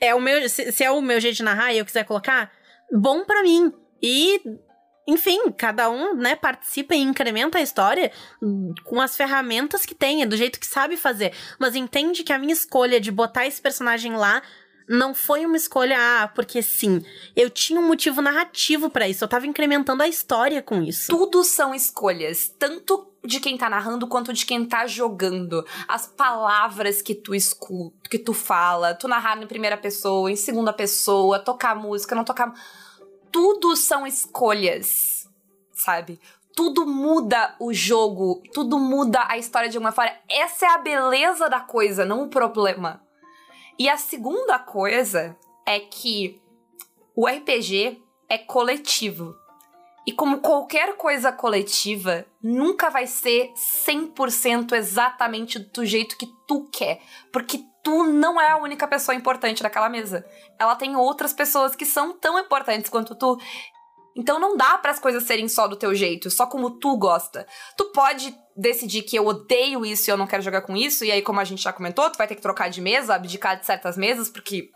É 0.00 0.14
o 0.14 0.20
meu, 0.20 0.48
se, 0.48 0.70
se 0.70 0.84
é 0.84 0.90
o 0.90 1.00
meu 1.00 1.20
jeito 1.20 1.36
de 1.36 1.42
narrar 1.42 1.72
e 1.72 1.78
eu 1.78 1.84
quiser 1.84 2.04
colocar, 2.04 2.52
bom 2.92 3.24
para 3.24 3.42
mim. 3.42 3.72
E 4.02 4.40
enfim, 5.08 5.50
cada 5.52 5.88
um, 5.88 6.14
né, 6.14 6.36
participa 6.36 6.94
e 6.94 6.98
incrementa 6.98 7.56
a 7.56 7.62
história 7.62 8.12
com 8.84 9.00
as 9.00 9.16
ferramentas 9.16 9.86
que 9.86 9.94
tem, 9.94 10.26
do 10.26 10.36
jeito 10.36 10.60
que 10.60 10.66
sabe 10.66 10.98
fazer. 10.98 11.32
Mas 11.58 11.74
entende 11.74 12.22
que 12.22 12.32
a 12.32 12.38
minha 12.38 12.52
escolha 12.52 13.00
de 13.00 13.10
botar 13.10 13.46
esse 13.46 13.58
personagem 13.58 14.14
lá 14.14 14.42
não 14.88 15.14
foi 15.14 15.44
uma 15.44 15.56
escolha, 15.56 15.96
ah, 15.98 16.28
porque 16.28 16.62
sim. 16.62 17.04
Eu 17.36 17.50
tinha 17.50 17.78
um 17.78 17.86
motivo 17.86 18.22
narrativo 18.22 18.88
para 18.88 19.06
isso. 19.06 19.22
Eu 19.22 19.28
tava 19.28 19.46
incrementando 19.46 20.02
a 20.02 20.08
história 20.08 20.62
com 20.62 20.82
isso. 20.82 21.08
Tudo 21.10 21.44
são 21.44 21.74
escolhas, 21.74 22.48
tanto 22.58 23.06
de 23.22 23.38
quem 23.38 23.58
tá 23.58 23.68
narrando 23.68 24.06
quanto 24.06 24.32
de 24.32 24.46
quem 24.46 24.64
tá 24.64 24.86
jogando. 24.86 25.64
As 25.86 26.06
palavras 26.06 27.02
que 27.02 27.14
tu 27.14 27.34
escuta, 27.34 28.08
que 28.08 28.18
tu 28.18 28.32
fala, 28.32 28.94
tu 28.94 29.06
narrar 29.06 29.40
em 29.42 29.46
primeira 29.46 29.76
pessoa, 29.76 30.30
em 30.30 30.36
segunda 30.36 30.72
pessoa, 30.72 31.38
tocar 31.38 31.76
música, 31.76 32.14
não 32.14 32.24
tocar. 32.24 32.52
Tudo 33.30 33.76
são 33.76 34.06
escolhas, 34.06 35.28
sabe? 35.74 36.18
Tudo 36.56 36.86
muda 36.86 37.54
o 37.60 37.72
jogo, 37.74 38.42
tudo 38.54 38.78
muda 38.78 39.26
a 39.28 39.36
história 39.36 39.68
de 39.68 39.76
uma 39.76 39.92
forma. 39.92 40.12
Essa 40.28 40.66
é 40.66 40.68
a 40.70 40.78
beleza 40.78 41.48
da 41.48 41.60
coisa, 41.60 42.04
não 42.06 42.22
o 42.22 42.28
problema. 42.28 43.06
E 43.78 43.88
a 43.88 43.96
segunda 43.96 44.58
coisa 44.58 45.36
é 45.64 45.78
que 45.78 46.42
o 47.14 47.28
RPG 47.28 48.02
é 48.28 48.36
coletivo. 48.36 49.36
E 50.06 50.12
como 50.12 50.40
qualquer 50.40 50.96
coisa 50.96 51.30
coletiva, 51.30 52.24
nunca 52.42 52.88
vai 52.90 53.06
ser 53.06 53.52
100% 53.54 54.72
exatamente 54.72 55.58
do 55.58 55.84
jeito 55.84 56.16
que 56.16 56.26
tu 56.46 56.66
quer. 56.72 57.00
Porque 57.30 57.62
tu 57.82 58.04
não 58.04 58.40
é 58.40 58.50
a 58.50 58.56
única 58.56 58.88
pessoa 58.88 59.14
importante 59.14 59.62
daquela 59.62 59.88
mesa. 59.88 60.26
Ela 60.58 60.74
tem 60.74 60.96
outras 60.96 61.32
pessoas 61.32 61.76
que 61.76 61.86
são 61.86 62.12
tão 62.12 62.38
importantes 62.38 62.90
quanto 62.90 63.14
tu. 63.14 63.38
Então 64.16 64.38
não 64.38 64.56
dá 64.56 64.76
para 64.78 64.90
as 64.90 64.98
coisas 64.98 65.22
serem 65.22 65.48
só 65.48 65.68
do 65.68 65.76
teu 65.76 65.94
jeito, 65.94 66.30
só 66.30 66.46
como 66.46 66.78
tu 66.78 66.96
gosta. 66.96 67.46
Tu 67.76 67.84
pode 67.86 68.34
decidir 68.56 69.02
que 69.02 69.16
eu 69.16 69.26
odeio 69.26 69.86
isso 69.86 70.08
e 70.08 70.12
eu 70.12 70.16
não 70.16 70.26
quero 70.26 70.42
jogar 70.42 70.62
com 70.62 70.76
isso, 70.76 71.04
e 71.04 71.12
aí, 71.12 71.22
como 71.22 71.38
a 71.40 71.44
gente 71.44 71.62
já 71.62 71.72
comentou, 71.72 72.10
tu 72.10 72.18
vai 72.18 72.26
ter 72.26 72.34
que 72.34 72.42
trocar 72.42 72.68
de 72.68 72.80
mesa, 72.80 73.14
abdicar 73.14 73.58
de 73.58 73.64
certas 73.64 73.96
mesas, 73.96 74.28
porque. 74.28 74.70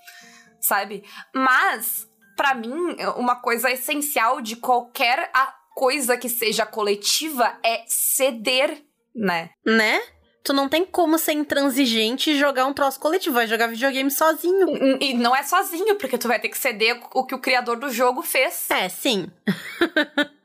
Sabe? 0.60 1.02
Mas, 1.34 2.08
para 2.36 2.54
mim, 2.54 2.96
uma 3.16 3.34
coisa 3.34 3.68
essencial 3.68 4.40
de 4.40 4.54
qualquer 4.54 5.28
coisa 5.74 6.16
que 6.16 6.28
seja 6.28 6.64
coletiva 6.64 7.58
é 7.64 7.82
ceder, 7.86 8.84
né? 9.14 9.50
Né? 9.66 10.00
Tu 10.44 10.52
não 10.52 10.68
tem 10.68 10.84
como 10.84 11.18
ser 11.18 11.32
intransigente 11.32 12.30
e 12.30 12.38
jogar 12.38 12.66
um 12.66 12.72
troço 12.72 12.98
coletivo, 12.98 13.36
vai 13.36 13.46
jogar 13.46 13.68
videogame 13.68 14.10
sozinho. 14.10 14.98
E 15.00 15.14
não 15.14 15.34
é 15.34 15.42
sozinho, 15.42 15.94
porque 15.96 16.18
tu 16.18 16.26
vai 16.26 16.40
ter 16.40 16.48
que 16.48 16.58
ceder 16.58 17.00
o 17.14 17.24
que 17.24 17.34
o 17.34 17.38
criador 17.38 17.78
do 17.78 17.90
jogo 17.90 18.22
fez. 18.22 18.68
É, 18.70 18.88
sim. 18.90 19.28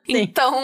Então, 0.08 0.62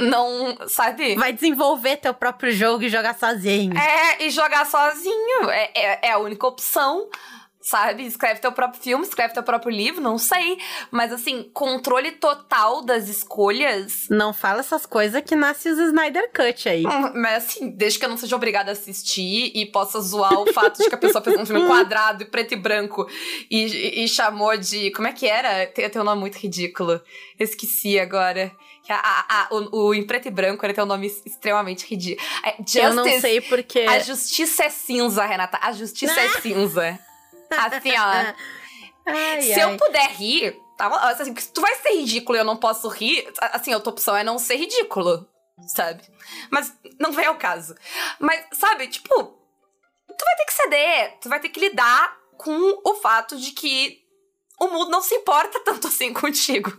não, 0.00 0.58
sabe? 0.68 1.14
Vai 1.14 1.32
desenvolver 1.32 1.98
teu 1.98 2.12
próprio 2.12 2.52
jogo 2.52 2.82
e 2.84 2.88
jogar 2.88 3.14
sozinho. 3.14 3.78
É, 3.78 4.24
e 4.24 4.30
jogar 4.30 4.66
sozinho. 4.66 5.48
É, 5.50 5.70
é, 5.74 6.08
é 6.08 6.10
a 6.10 6.18
única 6.18 6.46
opção 6.46 7.08
sabe? 7.64 8.04
Escreve 8.04 8.40
teu 8.40 8.52
próprio 8.52 8.80
filme, 8.80 9.04
escreve 9.04 9.32
teu 9.32 9.42
próprio 9.42 9.72
livro, 9.72 10.00
não 10.00 10.18
sei. 10.18 10.58
Mas 10.90 11.10
assim, 11.10 11.50
controle 11.54 12.12
total 12.12 12.82
das 12.82 13.08
escolhas. 13.08 14.06
Não 14.10 14.34
fala 14.34 14.60
essas 14.60 14.84
coisas 14.84 15.22
que 15.22 15.34
nasce 15.34 15.70
os 15.70 15.78
Snyder 15.78 16.30
Cut 16.30 16.68
aí. 16.68 16.86
Hum, 16.86 17.12
mas 17.14 17.44
assim, 17.44 17.70
desde 17.70 17.98
que 17.98 18.04
eu 18.04 18.10
não 18.10 18.18
seja 18.18 18.36
obrigada 18.36 18.70
a 18.70 18.72
assistir 18.72 19.50
e 19.54 19.64
possa 19.64 19.98
zoar 20.00 20.38
o 20.38 20.52
fato 20.52 20.82
de 20.82 20.88
que 20.90 20.94
a 20.94 20.98
pessoa 20.98 21.24
fez 21.24 21.40
um 21.40 21.46
filme 21.46 21.64
quadrado 21.66 22.22
e 22.22 22.26
preto 22.26 22.52
e 22.52 22.56
branco 22.56 23.08
e, 23.50 23.64
e, 23.64 24.04
e 24.04 24.08
chamou 24.08 24.54
de. 24.58 24.90
Como 24.90 25.08
é 25.08 25.12
que 25.12 25.26
era? 25.26 25.66
Tem, 25.68 25.88
tem 25.88 26.02
um 26.02 26.04
nome 26.04 26.20
muito 26.20 26.36
ridículo. 26.36 27.00
esqueci 27.40 27.98
agora. 27.98 28.52
A, 28.86 28.94
a, 28.94 29.24
a, 29.40 29.48
o, 29.54 29.86
o, 29.86 29.94
em 29.94 30.06
preto 30.06 30.28
e 30.28 30.30
branco 30.30 30.66
ele 30.66 30.74
tem 30.74 30.84
um 30.84 30.86
nome 30.86 31.06
extremamente 31.24 31.86
ridículo. 31.86 32.28
Justice, 32.58 32.78
eu 32.78 32.94
não 32.94 33.08
sei 33.18 33.40
porque. 33.40 33.80
A 33.80 34.00
justiça 34.00 34.64
é 34.64 34.68
cinza, 34.68 35.24
Renata. 35.24 35.58
A 35.62 35.72
justiça 35.72 36.20
é 36.20 36.28
cinza. 36.40 37.00
Assim, 37.50 37.92
ó. 37.92 38.34
Ai, 39.06 39.42
se 39.42 39.60
ai. 39.60 39.70
eu 39.70 39.76
puder 39.76 40.10
rir, 40.12 40.58
tá, 40.78 40.86
assim, 41.10 41.36
se 41.36 41.52
tu 41.52 41.60
vai 41.60 41.74
ser 41.74 41.90
ridículo 41.90 42.38
e 42.38 42.40
eu 42.40 42.44
não 42.44 42.56
posso 42.56 42.88
rir, 42.88 43.30
assim, 43.52 43.74
a 43.74 43.78
tua 43.78 43.92
opção 43.92 44.16
é 44.16 44.24
não 44.24 44.38
ser 44.38 44.56
ridículo, 44.56 45.28
sabe? 45.66 46.02
Mas 46.50 46.74
não 46.98 47.12
vem 47.12 47.26
ao 47.26 47.36
caso. 47.36 47.74
Mas, 48.18 48.46
sabe, 48.52 48.88
tipo, 48.88 49.14
tu 49.14 50.24
vai 50.24 50.36
ter 50.36 50.44
que 50.46 50.52
ceder, 50.54 51.18
tu 51.20 51.28
vai 51.28 51.38
ter 51.38 51.50
que 51.50 51.60
lidar 51.60 52.16
com 52.38 52.80
o 52.82 52.94
fato 52.94 53.36
de 53.36 53.52
que 53.52 54.02
o 54.58 54.68
mundo 54.68 54.90
não 54.90 55.02
se 55.02 55.14
importa 55.14 55.60
tanto 55.60 55.88
assim 55.88 56.12
contigo, 56.14 56.72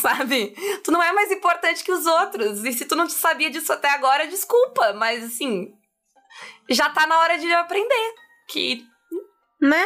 sabe? 0.00 0.54
Tu 0.82 0.90
não 0.90 1.02
é 1.02 1.12
mais 1.12 1.30
importante 1.30 1.84
que 1.84 1.92
os 1.92 2.06
outros. 2.06 2.64
E 2.64 2.72
se 2.72 2.84
tu 2.86 2.96
não 2.96 3.08
sabia 3.08 3.50
disso 3.50 3.72
até 3.72 3.90
agora, 3.90 4.26
desculpa, 4.26 4.92
mas 4.94 5.22
assim, 5.24 5.72
já 6.68 6.90
tá 6.90 7.06
na 7.06 7.18
hora 7.20 7.38
de 7.38 7.52
aprender 7.54 8.14
que 8.48 8.84
né? 9.62 9.84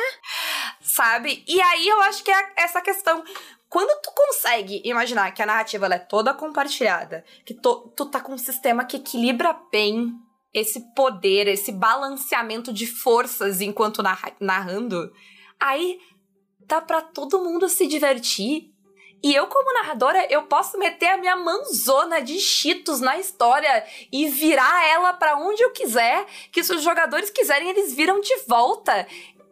sabe? 0.96 1.44
E 1.46 1.60
aí 1.60 1.86
eu 1.88 2.00
acho 2.02 2.24
que 2.24 2.30
é 2.30 2.52
essa 2.56 2.80
questão. 2.80 3.22
Quando 3.68 4.00
tu 4.00 4.10
consegue 4.14 4.80
imaginar 4.84 5.32
que 5.32 5.42
a 5.42 5.46
narrativa 5.46 5.86
é 5.86 5.98
toda 5.98 6.32
compartilhada, 6.32 7.24
que 7.44 7.52
tu, 7.52 7.92
tu 7.94 8.06
tá 8.06 8.20
com 8.20 8.32
um 8.32 8.38
sistema 8.38 8.84
que 8.84 8.96
equilibra 8.96 9.54
bem 9.70 10.14
esse 10.54 10.80
poder, 10.94 11.48
esse 11.48 11.70
balanceamento 11.70 12.72
de 12.72 12.86
forças 12.86 13.60
enquanto 13.60 14.02
narra 14.02 14.32
narrando, 14.40 15.12
aí 15.60 15.98
dá 16.60 16.80
para 16.80 17.02
todo 17.02 17.42
mundo 17.42 17.68
se 17.68 17.86
divertir. 17.86 18.72
E 19.22 19.34
eu, 19.34 19.46
como 19.48 19.74
narradora, 19.74 20.26
eu 20.30 20.42
posso 20.44 20.78
meter 20.78 21.08
a 21.08 21.16
minha 21.16 21.36
manzona 21.36 22.20
de 22.20 22.38
cheetos 22.38 23.00
na 23.00 23.18
história 23.18 23.84
e 24.12 24.28
virar 24.28 24.86
ela 24.88 25.12
para 25.14 25.36
onde 25.36 25.62
eu 25.62 25.72
quiser, 25.72 26.24
que 26.52 26.62
se 26.62 26.72
os 26.72 26.82
jogadores 26.82 27.30
quiserem, 27.30 27.68
eles 27.70 27.92
viram 27.92 28.20
de 28.20 28.36
volta. 28.46 29.06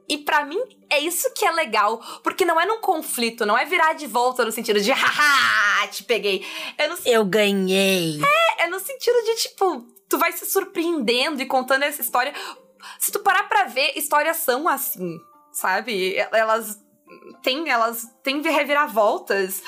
E 0.08 0.18
para 0.18 0.44
mim 0.44 0.60
é 0.90 1.00
isso 1.00 1.32
que 1.34 1.44
é 1.44 1.50
legal, 1.50 1.98
porque 2.22 2.44
não 2.44 2.60
é 2.60 2.66
num 2.66 2.80
conflito, 2.80 3.46
não 3.46 3.56
é 3.56 3.64
virar 3.64 3.94
de 3.94 4.06
volta 4.06 4.44
no 4.44 4.52
sentido 4.52 4.80
de 4.80 4.90
haha, 4.92 5.86
te 5.88 6.04
peguei. 6.04 6.44
É 6.76 6.86
no... 6.86 6.96
Eu 7.06 7.24
ganhei. 7.24 8.20
É, 8.22 8.64
é 8.64 8.66
no 8.68 8.78
sentido 8.78 9.16
de 9.24 9.36
tipo, 9.36 9.86
tu 10.08 10.18
vai 10.18 10.32
se 10.32 10.46
surpreendendo 10.46 11.42
e 11.42 11.46
contando 11.46 11.84
essa 11.84 12.02
história. 12.02 12.34
Se 12.98 13.10
tu 13.10 13.20
parar 13.20 13.44
pra 13.44 13.64
ver, 13.64 13.92
histórias 13.96 14.36
são 14.38 14.68
assim, 14.68 15.18
sabe? 15.52 16.16
Elas 16.32 16.78
têm, 17.42 17.68
elas 17.70 18.06
têm 18.22 18.42
reviravoltas. 18.42 19.62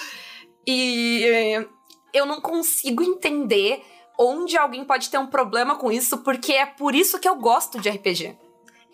E 0.67 1.25
eh, 1.25 1.69
eu 2.13 2.27
não 2.27 2.41
consigo 2.41 3.03
entender 3.03 3.83
onde 4.19 4.57
alguém 4.57 4.85
pode 4.85 5.11
ter 5.11 5.19
um 5.19 5.27
problema 5.27 5.77
com 5.77 5.91
isso, 5.91 6.19
porque 6.19 6.53
é 6.53 6.67
por 6.67 6.95
isso 6.95 7.19
que 7.19 7.29
eu 7.29 7.37
gosto 7.37 7.81
de 7.81 7.89
RPG. 7.89 8.37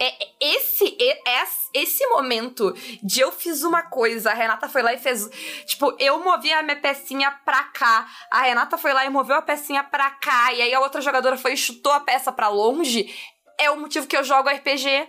É 0.00 0.12
esse, 0.40 0.96
é 1.00 1.44
esse 1.74 2.06
momento 2.08 2.74
de 3.02 3.20
eu 3.20 3.30
fiz 3.30 3.62
uma 3.62 3.82
coisa, 3.82 4.30
a 4.30 4.34
Renata 4.34 4.68
foi 4.68 4.82
lá 4.82 4.92
e 4.92 4.98
fez. 4.98 5.28
Tipo, 5.64 5.94
eu 5.98 6.18
movi 6.22 6.52
a 6.52 6.62
minha 6.62 6.80
pecinha 6.80 7.30
pra 7.44 7.62
cá, 7.64 8.08
a 8.30 8.42
Renata 8.42 8.76
foi 8.76 8.92
lá 8.92 9.04
e 9.06 9.10
moveu 9.10 9.36
a 9.36 9.42
pecinha 9.42 9.84
pra 9.84 10.10
cá, 10.10 10.52
e 10.52 10.62
aí 10.62 10.74
a 10.74 10.80
outra 10.80 11.00
jogadora 11.00 11.36
foi 11.36 11.52
e 11.52 11.56
chutou 11.56 11.92
a 11.92 12.00
peça 12.00 12.32
pra 12.32 12.48
longe. 12.48 13.14
É 13.60 13.70
o 13.70 13.78
motivo 13.78 14.06
que 14.06 14.16
eu 14.16 14.24
jogo 14.24 14.48
RPG. 14.48 15.08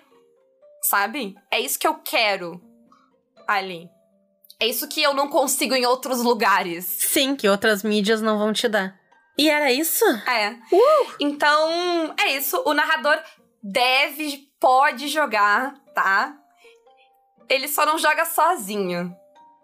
Sabe? 0.83 1.35
É 1.49 1.59
isso 1.59 1.79
que 1.79 1.87
eu 1.87 1.95
quero 1.95 2.61
ali. 3.47 3.89
É 4.59 4.67
isso 4.67 4.87
que 4.87 5.01
eu 5.01 5.13
não 5.13 5.27
consigo 5.27 5.73
em 5.73 5.85
outros 5.85 6.21
lugares. 6.21 6.85
Sim, 6.85 7.35
que 7.35 7.47
outras 7.49 7.83
mídias 7.83 8.21
não 8.21 8.37
vão 8.37 8.53
te 8.53 8.67
dar. 8.67 8.97
E 9.37 9.49
era 9.49 9.71
isso? 9.71 10.05
É. 10.27 10.51
Uh! 10.71 11.15
Então, 11.19 12.13
é 12.19 12.35
isso. 12.35 12.61
O 12.65 12.73
narrador 12.73 13.19
deve, 13.61 14.47
pode 14.63 15.09
jogar, 15.09 15.75
tá? 15.93 16.37
Ele 17.49 17.67
só 17.67 17.85
não 17.85 17.97
joga 17.97 18.23
sozinho, 18.23 19.13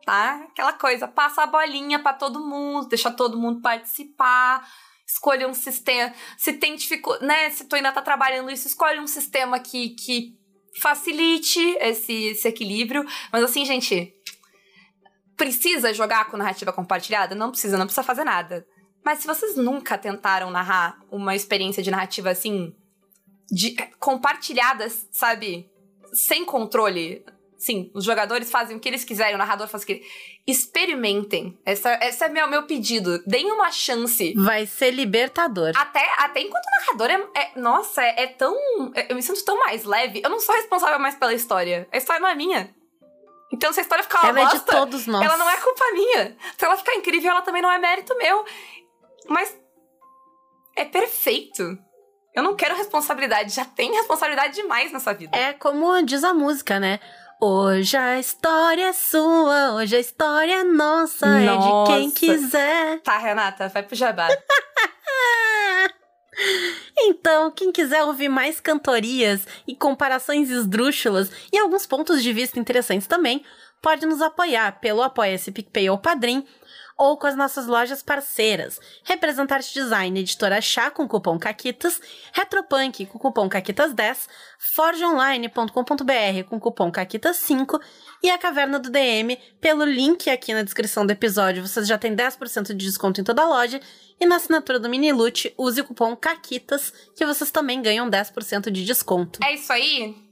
tá? 0.05 0.45
Aquela 0.51 0.73
coisa, 0.73 1.07
passa 1.07 1.43
a 1.43 1.47
bolinha 1.47 1.99
para 1.99 2.11
todo 2.11 2.45
mundo, 2.45 2.89
deixa 2.89 3.09
todo 3.09 3.39
mundo 3.39 3.61
participar, 3.61 4.69
escolha 5.07 5.47
um 5.47 5.53
sistema. 5.53 6.13
Se 6.37 6.51
tem 6.51 6.75
dificuldade, 6.75 7.25
né? 7.25 7.49
Se 7.49 7.63
tu 7.63 7.77
ainda 7.77 7.93
tá 7.93 8.01
trabalhando 8.01 8.51
isso, 8.51 8.67
escolhe 8.67 8.99
um 8.99 9.07
sistema 9.07 9.57
que, 9.57 9.91
que 9.91 10.37
facilite 10.81 11.61
esse, 11.79 12.31
esse 12.31 12.49
equilíbrio. 12.49 13.05
Mas 13.31 13.41
assim, 13.45 13.63
gente, 13.63 14.13
precisa 15.37 15.93
jogar 15.93 16.25
com 16.25 16.35
narrativa 16.35 16.73
compartilhada? 16.73 17.33
Não 17.33 17.51
precisa, 17.51 17.77
não 17.77 17.85
precisa 17.85 18.03
fazer 18.03 18.25
nada. 18.25 18.67
Mas 19.01 19.19
se 19.19 19.27
vocês 19.27 19.55
nunca 19.55 19.97
tentaram 19.97 20.51
narrar 20.51 20.99
uma 21.09 21.33
experiência 21.37 21.81
de 21.81 21.89
narrativa 21.89 22.31
assim, 22.31 22.75
de, 23.51 23.75
compartilhada, 23.99 24.87
sabe? 25.11 25.69
Sem 26.13 26.45
controle. 26.45 27.25
Sim, 27.57 27.91
os 27.93 28.05
jogadores 28.05 28.49
fazem 28.49 28.77
o 28.77 28.79
que 28.79 28.87
eles 28.87 29.03
quiserem, 29.03 29.35
o 29.35 29.37
narrador 29.37 29.67
faz 29.67 29.83
o 29.83 29.85
que 29.85 30.01
Experimentem. 30.47 31.59
Essa, 31.65 31.99
esse 32.01 32.23
é 32.23 32.29
meu, 32.29 32.47
meu 32.47 32.63
pedido. 32.63 33.21
Deem 33.27 33.51
uma 33.51 33.69
chance. 33.69 34.33
Vai 34.33 34.65
ser 34.65 34.91
libertador. 34.91 35.73
Até, 35.75 36.01
até 36.17 36.39
enquanto 36.41 36.63
narrador 36.65 37.09
é. 37.35 37.41
é 37.41 37.59
nossa, 37.59 38.01
é, 38.01 38.23
é 38.23 38.27
tão. 38.27 38.55
É, 38.95 39.11
eu 39.11 39.15
me 39.15 39.21
sinto 39.21 39.43
tão 39.43 39.59
mais 39.59 39.83
leve. 39.83 40.21
Eu 40.23 40.29
não 40.29 40.39
sou 40.39 40.55
responsável 40.55 40.97
mais 40.97 41.15
pela 41.15 41.33
história. 41.33 41.87
A 41.91 41.97
história 41.97 42.21
não 42.21 42.29
é 42.29 42.33
minha. 42.33 42.73
Então, 43.51 43.73
se 43.73 43.79
a 43.79 43.83
história 43.83 44.03
ficar 44.03 44.21
uma 44.21 44.29
ela 44.29 44.49
bosta, 44.49 44.55
é 44.55 44.59
de 44.59 44.65
todos 44.65 45.05
nós. 45.05 45.23
ela 45.23 45.37
não 45.37 45.49
é 45.49 45.57
culpa 45.57 45.85
minha. 45.91 46.37
Se 46.57 46.65
ela 46.65 46.77
ficar 46.77 46.95
incrível, 46.95 47.31
ela 47.31 47.41
também 47.41 47.61
não 47.61 47.71
é 47.71 47.77
mérito 47.77 48.15
meu. 48.17 48.45
Mas 49.27 49.55
é 50.75 50.85
perfeito. 50.85 51.77
Eu 52.39 52.43
não 52.43 52.55
quero 52.55 52.73
responsabilidade, 52.73 53.53
já 53.53 53.65
tem 53.65 53.91
responsabilidade 53.91 54.55
demais 54.55 54.93
nessa 54.93 55.13
vida. 55.13 55.37
É 55.37 55.51
como 55.51 56.01
diz 56.03 56.23
a 56.23 56.33
música, 56.33 56.79
né? 56.79 57.01
Hoje 57.41 57.97
a 57.97 58.17
história 58.17 58.87
é 58.87 58.93
sua, 58.93 59.73
hoje 59.73 59.97
a 59.97 59.99
história 59.99 60.61
é 60.61 60.63
nossa, 60.63 61.27
nossa. 61.27 61.67
é 61.67 61.97
de 61.97 61.99
quem 61.99 62.11
quiser. 62.11 63.01
Tá, 63.01 63.17
Renata, 63.17 63.67
vai 63.67 63.83
pro 63.83 63.95
jabá. 63.95 64.27
Então, 66.97 67.51
quem 67.51 67.69
quiser 67.69 68.01
ouvir 68.03 68.29
mais 68.29 68.61
cantorias 68.61 69.45
e 69.67 69.75
comparações 69.75 70.49
esdrúxulas 70.49 71.29
e 71.51 71.57
alguns 71.57 71.85
pontos 71.85 72.23
de 72.23 72.31
vista 72.31 72.57
interessantes 72.57 73.07
também, 73.07 73.43
pode 73.81 74.05
nos 74.05 74.21
apoiar 74.21 74.79
pelo 74.79 75.01
Apoia-se 75.01 75.51
PicPay 75.51 75.89
ou 75.89 75.97
Padrim 75.97 76.45
ou 76.99 77.15
com 77.17 77.25
as 77.25 77.35
nossas 77.35 77.65
lojas 77.65 78.03
parceiras. 78.03 78.77
Representarte 79.05 79.73
Design, 79.73 80.19
Editora 80.19 80.59
Chá 80.59 80.91
com 80.91 81.07
cupom 81.07 81.39
CAQUITAS, 81.39 82.01
Retropunk 82.33 83.05
com 83.05 83.17
cupom 83.17 83.47
CAQUITAS10, 83.47 84.27
forgeonline.com.br 84.59 86.49
com 86.49 86.59
cupom 86.59 86.91
CAQUITAS5 86.91 87.79
e 88.21 88.29
a 88.29 88.37
Caverna 88.37 88.77
do 88.77 88.89
DM, 88.89 89.39
pelo 89.61 89.85
link 89.85 90.29
aqui 90.29 90.53
na 90.53 90.61
descrição 90.61 91.05
do 91.05 91.11
episódio, 91.11 91.65
vocês 91.65 91.87
já 91.87 91.97
têm 91.97 92.13
10% 92.13 92.67
de 92.67 92.85
desconto 92.85 93.21
em 93.21 93.23
toda 93.23 93.43
a 93.43 93.47
loja 93.47 93.79
e 94.19 94.25
na 94.25 94.35
assinatura 94.35 94.77
do 94.77 94.89
Minilute, 94.89 95.53
use 95.57 95.79
o 95.79 95.85
cupom 95.85 96.13
CAQUITAS 96.17 96.91
que 97.15 97.25
vocês 97.25 97.49
também 97.49 97.81
ganham 97.81 98.09
10% 98.09 98.69
de 98.69 98.83
desconto. 98.83 99.39
É 99.41 99.53
isso 99.53 99.71
aí? 99.71 100.28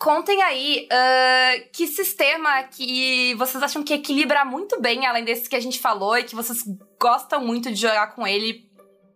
Contem 0.00 0.40
aí 0.40 0.88
uh, 0.90 1.68
que 1.74 1.86
sistema 1.86 2.62
que 2.62 3.34
vocês 3.34 3.62
acham 3.62 3.82
que 3.82 3.92
equilibra 3.92 4.46
muito 4.46 4.80
bem, 4.80 5.04
além 5.04 5.22
desse 5.22 5.46
que 5.46 5.54
a 5.54 5.60
gente 5.60 5.78
falou, 5.78 6.16
e 6.16 6.24
que 6.24 6.34
vocês 6.34 6.64
gostam 6.98 7.44
muito 7.44 7.68
de 7.70 7.76
jogar 7.76 8.14
com 8.14 8.26
ele. 8.26 8.66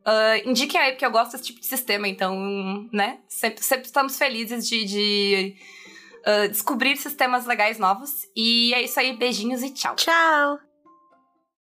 Uh, 0.07 0.47
indiquem 0.47 0.79
aí, 0.79 0.93
porque 0.93 1.07
eu 1.07 1.11
gosto 1.11 1.33
desse 1.33 1.45
tipo 1.45 1.59
de 1.59 1.65
sistema, 1.65 2.07
então, 2.07 2.87
né? 2.93 3.21
Sempre, 3.27 3.65
sempre 3.65 3.87
estamos 3.87 4.19
felizes 4.19 4.69
de, 4.69 4.85
de 4.85 5.57
uh, 6.27 6.49
descobrir 6.51 6.99
sistemas 6.99 7.47
legais 7.47 7.79
novos. 7.79 8.29
E 8.37 8.75
é 8.75 8.83
isso 8.83 9.01
aí, 9.01 9.17
beijinhos 9.17 9.63
e 9.63 9.71
tchau. 9.71 9.97
Tchau! 9.97 10.74